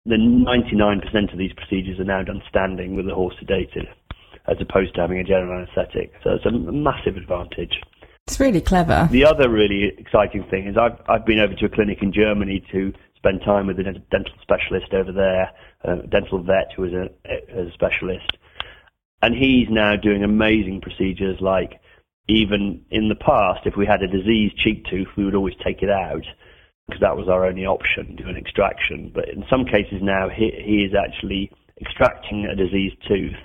the 0.07 0.17
99% 0.17 1.33
of 1.33 1.39
these 1.39 1.53
procedures 1.53 2.01
are 2.01 2.05
now 2.05 2.23
done 2.23 2.43
standing 2.49 2.97
with 2.97 3.07
the 3.07 3.15
horse 3.15 3.35
sedated 3.43 3.87
as 4.49 4.57
opposed 4.61 4.95
to 4.95 5.01
having 5.01 5.19
a 5.19 5.25
general 5.25 5.63
anaesthetic. 5.63 6.13
So 6.25 6.31
it's 6.31 6.47
a 6.47 6.51
massive 6.51 7.17
advantage. 7.17 7.81
It's 8.27 8.41
really 8.41 8.61
clever. 8.61 9.09
The 9.11 9.25
other 9.25 9.51
really 9.51 9.93
exciting 9.99 10.45
thing 10.45 10.67
is 10.67 10.77
I've, 10.77 10.99
I've 11.09 11.27
been 11.27 11.39
over 11.39 11.55
to 11.55 11.67
a 11.67 11.69
clinic 11.69 11.99
in 12.03 12.13
Germany 12.13 12.65
to 12.73 12.93
spend 13.17 13.43
time 13.43 13.67
with 13.67 13.79
a 13.79 13.83
dental 13.83 14.33
specialist 14.41 14.93
over 14.93 15.13
there, 15.13 15.51
a 15.85 16.07
dental 16.07 16.43
vet 16.43 16.73
who 16.75 16.85
is 16.85 16.93
a, 16.93 17.11
a 17.29 17.71
specialist. 17.73 18.31
And 19.23 19.35
he's 19.35 19.69
now 19.69 19.97
doing 19.97 20.25
amazing 20.25 20.81
procedures 20.81 21.39
like 21.41 21.81
even 22.29 22.85
in 22.91 23.09
the 23.09 23.17
past, 23.17 23.67
if 23.67 23.77
we 23.77 23.85
had 23.85 24.03
a 24.03 24.07
diseased 24.07 24.57
cheek 24.57 24.87
tooth, 24.87 25.09
we 25.17 25.25
would 25.25 25.35
always 25.35 25.57
take 25.65 25.83
it 25.83 25.91
out 25.91 26.25
because 26.91 27.01
that 27.01 27.17
was 27.17 27.29
our 27.29 27.47
only 27.47 27.65
option, 27.65 28.17
do 28.17 28.29
an 28.29 28.37
extraction. 28.37 29.11
But 29.15 29.29
in 29.29 29.45
some 29.49 29.65
cases 29.65 30.03
now, 30.03 30.29
he, 30.29 30.51
he 30.63 30.85
is 30.85 30.93
actually 30.95 31.51
extracting 31.81 32.45
a 32.45 32.55
diseased 32.55 32.97
tooth 33.09 33.39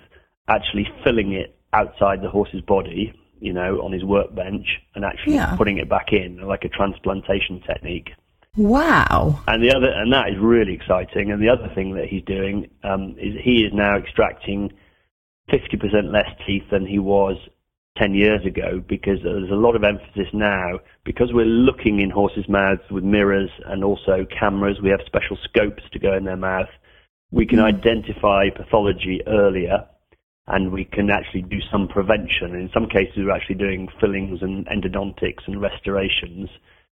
actually 0.47 0.87
filling 1.03 1.33
it 1.33 1.57
outside 1.73 2.21
the 2.21 2.29
horse's 2.29 2.61
body, 2.61 3.13
you 3.39 3.53
know, 3.53 3.79
on 3.81 3.91
his 3.91 4.03
workbench, 4.03 4.67
and 4.95 5.03
actually 5.03 5.35
yeah. 5.35 5.55
putting 5.55 5.77
it 5.77 5.89
back 5.89 6.07
in, 6.11 6.39
like 6.45 6.63
a 6.63 6.69
transplantation 6.69 7.61
technique. 7.65 8.11
Wow! 8.55 9.43
And 9.47 9.61
the 9.61 9.75
other, 9.75 9.89
and 9.89 10.13
that 10.13 10.29
is 10.29 10.35
really 10.39 10.73
exciting. 10.73 11.31
And 11.31 11.41
the 11.41 11.49
other 11.49 11.69
thing 11.75 11.95
that 11.95 12.05
he's 12.05 12.23
doing 12.23 12.69
um, 12.83 13.15
is 13.19 13.33
he 13.43 13.63
is 13.63 13.73
now 13.73 13.97
extracting 13.97 14.71
50% 15.51 16.11
less 16.11 16.29
teeth 16.47 16.63
than 16.71 16.85
he 16.85 16.99
was 16.99 17.37
10 17.97 18.13
years 18.13 18.45
ago 18.45 18.83
because 18.87 19.19
there's 19.23 19.49
a 19.49 19.55
lot 19.55 19.75
of 19.75 19.83
emphasis 19.83 20.27
now 20.33 20.79
because 21.05 21.29
we're 21.31 21.45
looking 21.45 22.01
in 22.01 22.09
horses' 22.09 22.49
mouths 22.49 22.81
with 22.91 23.03
mirrors 23.03 23.49
and 23.67 23.83
also 23.83 24.25
cameras. 24.37 24.77
We 24.81 24.89
have 24.89 24.99
special 25.05 25.37
scopes 25.43 25.83
to 25.93 25.99
go 25.99 26.13
in 26.13 26.25
their 26.25 26.37
mouth. 26.37 26.69
We 27.31 27.45
can 27.45 27.59
mm. 27.59 27.65
identify 27.65 28.49
pathology 28.49 29.21
earlier 29.27 29.87
and 30.47 30.71
we 30.71 30.85
can 30.85 31.09
actually 31.09 31.43
do 31.43 31.59
some 31.71 31.87
prevention. 31.87 32.53
In 32.53 32.69
some 32.73 32.87
cases, 32.87 33.17
we're 33.17 33.31
actually 33.31 33.55
doing 33.55 33.87
fillings 33.99 34.41
and 34.41 34.67
endodontics 34.67 35.47
and 35.47 35.61
restorations 35.61 36.49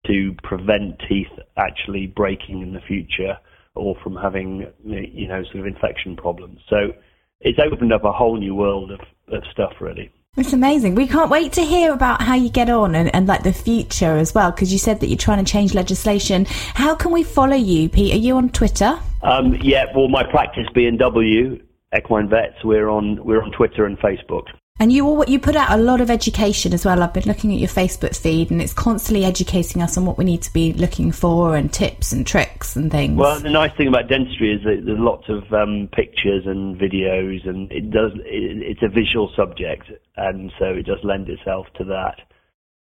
to 0.07 0.35
prevent 0.43 1.01
teeth 1.09 1.33
actually 1.57 2.07
breaking 2.07 2.63
in 2.63 2.73
the 2.73 2.81
future 2.81 3.39
or 3.75 3.97
from 4.03 4.17
having, 4.17 4.67
you 4.85 5.29
know, 5.29 5.43
sort 5.45 5.61
of 5.61 5.67
infection 5.67 6.17
problems. 6.17 6.61
So 6.69 6.93
it's 7.41 7.59
opened 7.59 7.93
up 7.93 8.05
a 8.05 8.13
whole 8.13 8.37
new 8.39 8.55
world 8.55 8.91
of, 8.91 9.01
of 9.29 9.43
stuff, 9.53 9.75
really. 9.81 10.11
It's 10.37 10.53
amazing. 10.53 10.95
We 10.95 11.07
can't 11.07 11.31
wait 11.31 11.53
to 11.55 11.63
hear 11.63 11.95
about 11.95 12.21
how 12.21 12.35
you 12.35 12.51
get 12.51 12.69
on 12.69 12.95
and, 12.95 13.15
and 13.15 13.27
like 13.27 13.43
the 13.43 13.55
future 13.55 14.19
as 14.19 14.35
well, 14.35 14.51
because 14.51 14.71
you 14.71 14.79
said 14.79 15.01
that 15.01 15.07
you're 15.07 15.17
trying 15.17 15.43
to 15.43 15.51
change 15.51 15.73
legislation. 15.73 16.45
How 16.75 16.95
can 16.95 17.11
we 17.11 17.23
follow 17.23 17.57
you, 17.57 17.89
Pete? 17.89 18.13
Are 18.15 18.19
you 18.19 18.37
on 18.37 18.51
Twitter? 18.51 18.99
Um, 19.23 19.55
yeah, 19.63 19.87
well, 19.95 20.09
my 20.09 20.23
practice 20.25 20.67
B&W 20.75 21.59
Equine 21.97 22.29
Vets. 22.29 22.63
We're 22.65 22.91
on 22.91 23.25
we're 23.25 23.43
on 23.43 23.51
Twitter 23.53 23.87
and 23.87 23.99
Facebook. 23.99 24.45
And 24.79 24.93
you 24.93 25.07
all, 25.07 25.25
you 25.25 25.39
put 25.39 25.57
out 25.57 25.71
a 25.71 25.83
lot 25.83 26.03
of 26.03 26.11
education 26.11 26.75
as 26.75 26.85
well. 26.85 27.03
I've 27.03 27.15
been 27.15 27.25
looking 27.25 27.51
at 27.51 27.59
your 27.59 27.69
Facebook 27.69 28.15
feed, 28.15 28.51
and 28.51 28.61
it's 28.61 28.75
constantly 28.75 29.25
educating 29.25 29.81
us 29.81 29.97
on 29.97 30.05
what 30.05 30.19
we 30.19 30.25
need 30.27 30.43
to 30.43 30.53
be 30.53 30.75
looking 30.75 31.13
for, 31.13 31.57
and 31.57 31.73
tips 31.73 32.13
and 32.13 32.27
tricks 32.27 32.77
and 32.77 32.91
things. 32.91 33.17
Well, 33.17 33.41
the 33.41 33.49
nice 33.49 33.75
thing 33.79 33.89
about 33.89 34.09
dentistry 34.09 34.53
is 34.53 34.63
that 34.65 34.83
there's 34.85 34.99
lots 34.99 35.25
of 35.31 35.51
um, 35.51 35.89
pictures 35.93 36.45
and 36.45 36.79
videos, 36.79 37.49
and 37.49 37.73
it 37.73 37.91
does. 37.91 38.13
It, 38.27 38.63
it's 38.63 38.83
a 38.83 38.89
visual 38.89 39.33
subject, 39.35 39.91
and 40.19 40.53
so 40.59 40.67
it 40.67 40.85
does 40.85 40.99
lend 41.03 41.31
itself 41.31 41.67
to 41.79 41.85
that. 41.85 42.21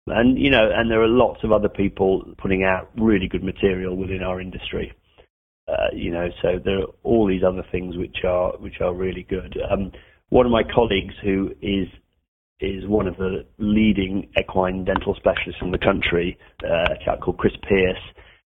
And 0.08 0.40
you 0.40 0.50
know, 0.50 0.70
and 0.74 0.90
there 0.90 1.02
are 1.02 1.10
lots 1.10 1.44
of 1.44 1.52
other 1.52 1.70
people 1.70 2.24
putting 2.38 2.64
out 2.64 2.90
really 2.98 3.28
good 3.28 3.44
material 3.44 3.98
within 3.98 4.24
our 4.24 4.40
industry. 4.40 4.94
Uh, 5.68 5.88
you 5.94 6.12
know, 6.12 6.30
so 6.42 6.60
there 6.64 6.80
are 6.80 6.88
all 7.04 7.28
these 7.28 7.44
other 7.44 7.64
things 7.70 7.98
which 7.98 8.24
are 8.26 8.54
which 8.60 8.80
are 8.80 8.94
really 8.94 9.24
good. 9.24 9.58
Um, 9.70 9.92
one 10.32 10.46
of 10.46 10.52
my 10.52 10.64
colleagues 10.64 11.14
who 11.22 11.54
is 11.62 11.88
is 12.60 12.88
one 12.88 13.08
of 13.08 13.18
the 13.18 13.46
leading 13.58 14.30
equine 14.40 14.86
dental 14.86 15.16
specialists 15.16 15.62
in 15.62 15.72
the 15.72 15.78
country, 15.78 16.38
uh, 16.64 16.94
a 16.94 17.04
chap 17.04 17.20
called 17.20 17.38
Chris 17.38 17.54
Pearce. 17.68 18.02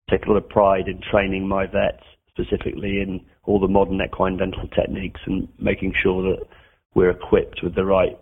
take 0.09 0.25
a 0.25 0.29
lot 0.29 0.37
of 0.37 0.49
pride 0.49 0.87
in 0.87 1.01
training 1.01 1.47
my 1.47 1.65
vets 1.65 2.03
specifically 2.29 3.01
in 3.01 3.21
all 3.45 3.59
the 3.59 3.67
modern 3.67 4.01
equine 4.01 4.37
dental 4.37 4.67
techniques 4.69 5.21
and 5.25 5.47
making 5.59 5.93
sure 6.01 6.23
that 6.23 6.45
we're 6.93 7.11
equipped 7.11 7.61
with 7.63 7.75
the 7.75 7.85
right, 7.85 8.17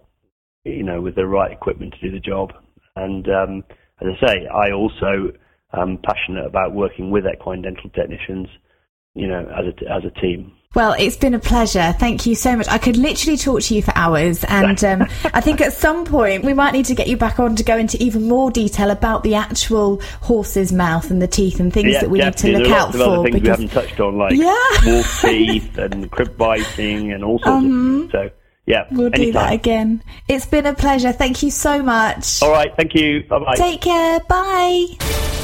you 0.64 0.84
know, 0.84 1.02
with 1.02 1.16
the 1.16 1.26
right 1.26 1.52
equipment 1.52 1.94
to 1.94 2.10
do 2.10 2.12
the 2.12 2.20
job. 2.20 2.52
And 2.96 3.28
um, 3.30 3.64
as 4.02 4.08
I 4.22 4.28
say, 4.28 4.48
I 4.48 4.72
also 4.72 5.32
am 5.74 6.00
passionate 6.04 6.46
about 6.46 6.74
working 6.74 7.12
with 7.12 7.26
equine 7.26 7.62
dental 7.62 7.90
technicians, 7.90 8.48
you 9.16 9.28
know, 9.28 9.42
as 9.42 9.66
a, 9.66 9.92
as 9.92 10.04
a 10.06 10.20
team. 10.20 10.54
Well, 10.76 10.96
it's 10.98 11.18
been 11.18 11.34
a 11.34 11.40
pleasure. 11.40 11.94
Thank 12.00 12.26
you 12.26 12.34
so 12.36 12.56
much. 12.56 12.68
I 12.68 12.78
could 12.80 12.98
literally 12.98 13.38
talk 13.38 13.62
to 13.62 13.76
you 13.76 13.82
for 13.82 13.94
hours, 13.96 14.44
and 14.44 14.84
um, 14.84 15.02
I 15.26 15.40
think 15.42 15.62
at 15.62 15.74
some 15.74 16.04
point 16.04 16.44
we 16.44 16.54
might 16.54 16.74
need 16.74 16.86
to 16.86 16.96
get 16.96 17.08
you 17.08 17.18
back 17.18 17.40
on 17.40 17.56
to 17.58 17.64
go 17.64 17.78
into 17.78 18.02
even 18.02 18.28
more 18.28 18.50
detail 18.50 18.90
about 18.90 19.24
the 19.24 19.36
actual 19.36 20.02
horse's 20.22 20.72
mouth 20.72 21.12
and 21.12 21.22
the 21.22 21.28
teeth 21.28 21.60
and 21.60 21.72
things 21.72 21.94
yeah, 21.94 22.02
that 22.02 22.10
we 22.10 22.20
need 22.20 22.38
to 22.38 22.58
look 22.58 22.72
out 22.72 22.92
for. 22.92 23.02
Other 23.04 23.24
things 23.24 23.36
because... 23.36 23.42
we 23.42 23.50
haven't 23.50 23.70
touched 23.70 24.00
on, 24.00 24.18
like 24.18 24.34
yeah. 24.36 24.56
wolf 24.86 25.22
teeth 25.22 25.78
and 25.78 26.10
crib 26.10 26.38
biting 26.38 27.12
and 27.12 27.24
all 27.24 27.40
sorts 27.40 27.66
um, 27.66 28.04
of. 28.06 28.12
So 28.12 28.30
Yeah, 28.66 28.88
We'll 28.92 29.10
do 29.10 29.32
that 29.34 29.54
again. 29.54 30.04
It's 30.28 30.46
been 30.46 30.66
a 30.66 30.74
pleasure. 30.74 31.12
Thank 31.12 31.44
you 31.44 31.52
so 31.52 31.84
much. 31.84 32.42
All 32.42 32.52
right, 32.52 32.74
thank 32.76 32.96
you. 32.96 33.24
Bye 33.24 33.40
bye. 33.40 33.56
Take 33.56 33.82
care. 33.82 34.20
Bye. 34.22 35.42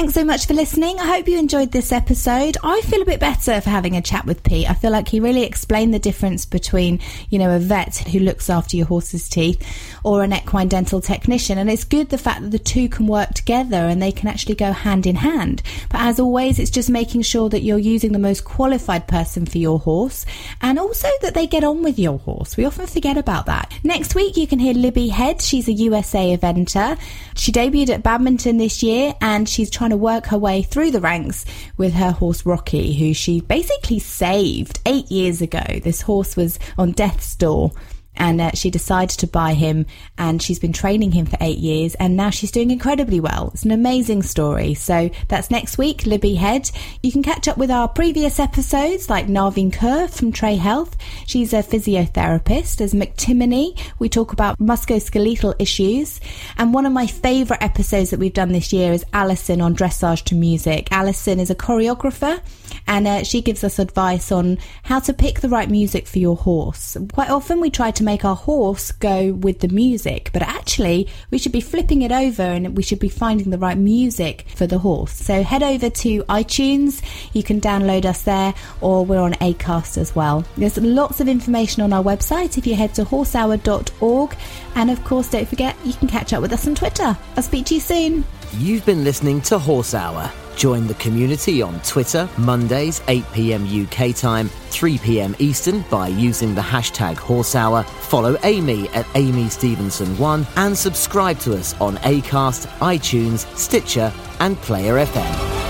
Thanks 0.00 0.14
so 0.14 0.24
much 0.24 0.46
for 0.46 0.54
listening. 0.54 0.98
I 0.98 1.04
hope 1.04 1.28
you 1.28 1.38
enjoyed 1.38 1.72
this 1.72 1.92
episode. 1.92 2.56
I 2.64 2.80
feel 2.80 3.02
a 3.02 3.04
bit 3.04 3.20
better 3.20 3.60
for 3.60 3.68
having 3.68 3.96
a 3.96 4.00
chat 4.00 4.24
with 4.24 4.42
Pete. 4.42 4.68
I 4.68 4.72
feel 4.72 4.90
like 4.90 5.06
he 5.06 5.20
really 5.20 5.42
explained 5.42 5.92
the 5.92 5.98
difference 5.98 6.46
between, 6.46 7.00
you 7.28 7.38
know, 7.38 7.54
a 7.54 7.58
vet 7.58 7.98
who 7.98 8.18
looks 8.18 8.48
after 8.48 8.78
your 8.78 8.86
horse's 8.86 9.28
teeth 9.28 9.62
or 10.02 10.22
an 10.22 10.32
equine 10.32 10.68
dental 10.68 11.02
technician. 11.02 11.58
And 11.58 11.70
it's 11.70 11.84
good 11.84 12.08
the 12.08 12.16
fact 12.16 12.40
that 12.40 12.50
the 12.50 12.58
two 12.58 12.88
can 12.88 13.08
work 13.08 13.34
together 13.34 13.76
and 13.76 14.00
they 14.00 14.10
can 14.10 14.28
actually 14.28 14.54
go 14.54 14.72
hand 14.72 15.06
in 15.06 15.16
hand. 15.16 15.62
But 15.90 16.00
as 16.00 16.18
always, 16.18 16.58
it's 16.58 16.70
just 16.70 16.88
making 16.88 17.20
sure 17.20 17.50
that 17.50 17.60
you're 17.60 17.76
using 17.76 18.12
the 18.12 18.18
most 18.18 18.46
qualified 18.46 19.06
person 19.06 19.44
for 19.44 19.58
your 19.58 19.78
horse 19.78 20.24
and 20.62 20.78
also 20.78 21.08
that 21.20 21.34
they 21.34 21.46
get 21.46 21.62
on 21.62 21.82
with 21.82 21.98
your 21.98 22.18
horse. 22.20 22.56
We 22.56 22.64
often 22.64 22.86
forget 22.86 23.18
about 23.18 23.44
that. 23.46 23.70
Next 23.84 24.14
week, 24.14 24.38
you 24.38 24.46
can 24.46 24.60
hear 24.60 24.72
Libby 24.72 25.08
Head. 25.08 25.42
She's 25.42 25.68
a 25.68 25.72
USA 25.72 26.34
eventer. 26.34 26.98
She 27.36 27.52
debuted 27.52 27.90
at 27.90 28.02
badminton 28.02 28.56
this 28.56 28.82
year 28.82 29.14
and 29.20 29.46
she's 29.46 29.68
trying 29.68 29.89
to 29.90 29.96
work 29.96 30.26
her 30.26 30.38
way 30.38 30.62
through 30.62 30.90
the 30.90 31.00
ranks 31.00 31.44
with 31.76 31.92
her 31.94 32.12
horse 32.12 32.46
Rocky, 32.46 32.94
who 32.94 33.14
she 33.14 33.40
basically 33.40 33.98
saved 33.98 34.80
eight 34.86 35.10
years 35.10 35.42
ago. 35.42 35.64
This 35.82 36.02
horse 36.02 36.36
was 36.36 36.58
on 36.78 36.92
death's 36.92 37.34
door 37.36 37.72
and 38.20 38.40
uh, 38.40 38.50
she 38.52 38.70
decided 38.70 39.18
to 39.18 39.26
buy 39.26 39.54
him 39.54 39.86
and 40.16 40.40
she's 40.40 40.60
been 40.60 40.72
training 40.72 41.10
him 41.10 41.26
for 41.26 41.38
eight 41.40 41.58
years 41.58 41.96
and 41.96 42.16
now 42.16 42.30
she's 42.30 42.52
doing 42.52 42.70
incredibly 42.70 43.18
well. 43.18 43.50
It's 43.52 43.64
an 43.64 43.72
amazing 43.72 44.22
story. 44.22 44.74
So 44.74 45.10
that's 45.26 45.50
next 45.50 45.76
week 45.78 46.06
libby 46.06 46.36
head. 46.36 46.70
You 47.02 47.10
can 47.10 47.24
catch 47.24 47.48
up 47.48 47.56
with 47.58 47.70
our 47.70 47.88
previous 47.88 48.38
episodes 48.38 49.10
like 49.10 49.26
narvin 49.26 49.72
kerr 49.72 50.06
from 50.06 50.30
trey 50.30 50.56
health. 50.56 50.96
She's 51.26 51.52
a 51.52 51.64
physiotherapist. 51.64 52.60
As 52.80 52.94
McTimoney. 53.00 53.78
We 53.98 54.08
talk 54.08 54.32
about 54.32 54.58
musculoskeletal 54.58 55.54
issues. 55.58 56.20
And 56.58 56.74
one 56.74 56.84
of 56.84 56.92
my 56.92 57.06
favorite 57.06 57.62
episodes 57.62 58.10
that 58.10 58.20
we've 58.20 58.34
done 58.34 58.52
this 58.52 58.72
year 58.72 58.92
is 58.92 59.04
alison 59.12 59.60
on 59.60 59.74
dressage 59.74 60.24
to 60.24 60.34
music. 60.34 60.88
Alison 60.92 61.40
is 61.40 61.50
a 61.50 61.54
choreographer 61.54 62.40
and 62.86 63.06
uh, 63.06 63.22
she 63.22 63.40
gives 63.40 63.64
us 63.64 63.78
advice 63.78 64.32
on 64.32 64.58
how 64.82 64.98
to 64.98 65.14
pick 65.14 65.40
the 65.40 65.48
right 65.48 65.70
music 65.70 66.06
for 66.06 66.18
your 66.18 66.36
horse. 66.36 66.96
Quite 67.12 67.30
often 67.30 67.60
we 67.60 67.70
try 67.70 67.90
to 67.92 68.04
make 68.04 68.09
our 68.18 68.36
horse 68.36 68.92
go 68.92 69.32
with 69.32 69.60
the 69.60 69.68
music, 69.68 70.30
but 70.32 70.42
actually 70.42 71.08
we 71.30 71.38
should 71.38 71.52
be 71.52 71.60
flipping 71.60 72.02
it 72.02 72.12
over 72.12 72.42
and 72.42 72.76
we 72.76 72.82
should 72.82 72.98
be 72.98 73.08
finding 73.08 73.50
the 73.50 73.58
right 73.58 73.78
music 73.78 74.46
for 74.54 74.66
the 74.66 74.78
horse. 74.78 75.12
So 75.12 75.42
head 75.42 75.62
over 75.62 75.90
to 75.90 76.22
iTunes, 76.24 77.02
you 77.32 77.42
can 77.42 77.60
download 77.60 78.04
us 78.04 78.22
there, 78.22 78.54
or 78.80 79.04
we're 79.04 79.20
on 79.20 79.32
Acast 79.34 79.98
as 79.98 80.14
well. 80.14 80.44
There's 80.56 80.78
lots 80.78 81.20
of 81.20 81.28
information 81.28 81.82
on 81.82 81.92
our 81.92 82.02
website 82.02 82.58
if 82.58 82.66
you 82.66 82.74
head 82.74 82.94
to 82.94 83.04
horsehour.org, 83.04 84.36
and 84.74 84.90
of 84.90 85.04
course, 85.04 85.30
don't 85.30 85.48
forget 85.48 85.76
you 85.84 85.92
can 85.94 86.08
catch 86.08 86.32
up 86.32 86.42
with 86.42 86.52
us 86.52 86.66
on 86.66 86.74
Twitter. 86.74 87.16
I'll 87.36 87.42
speak 87.42 87.66
to 87.66 87.74
you 87.74 87.80
soon. 87.80 88.24
You've 88.58 88.84
been 88.84 89.04
listening 89.04 89.40
to 89.42 89.58
Horse 89.58 89.94
Hour. 89.94 90.30
Join 90.56 90.86
the 90.86 90.94
community 90.94 91.62
on 91.62 91.80
Twitter, 91.80 92.28
Mondays, 92.36 93.00
8 93.08 93.24
pm 93.32 93.64
UK 93.66 94.14
time, 94.14 94.48
3 94.48 94.98
pm 94.98 95.36
Eastern 95.38 95.82
by 95.90 96.08
using 96.08 96.54
the 96.54 96.60
hashtag 96.60 97.16
Horse 97.16 97.54
Hour. 97.54 97.82
Follow 97.82 98.36
Amy 98.42 98.88
at 98.90 99.06
Amy 99.14 99.44
Stevenson1 99.44 100.46
and 100.56 100.76
subscribe 100.76 101.38
to 101.40 101.56
us 101.56 101.78
on 101.80 101.96
Acast, 101.98 102.66
iTunes, 102.78 103.46
Stitcher, 103.56 104.12
and 104.40 104.56
Player 104.58 105.04
FM. 105.04 105.69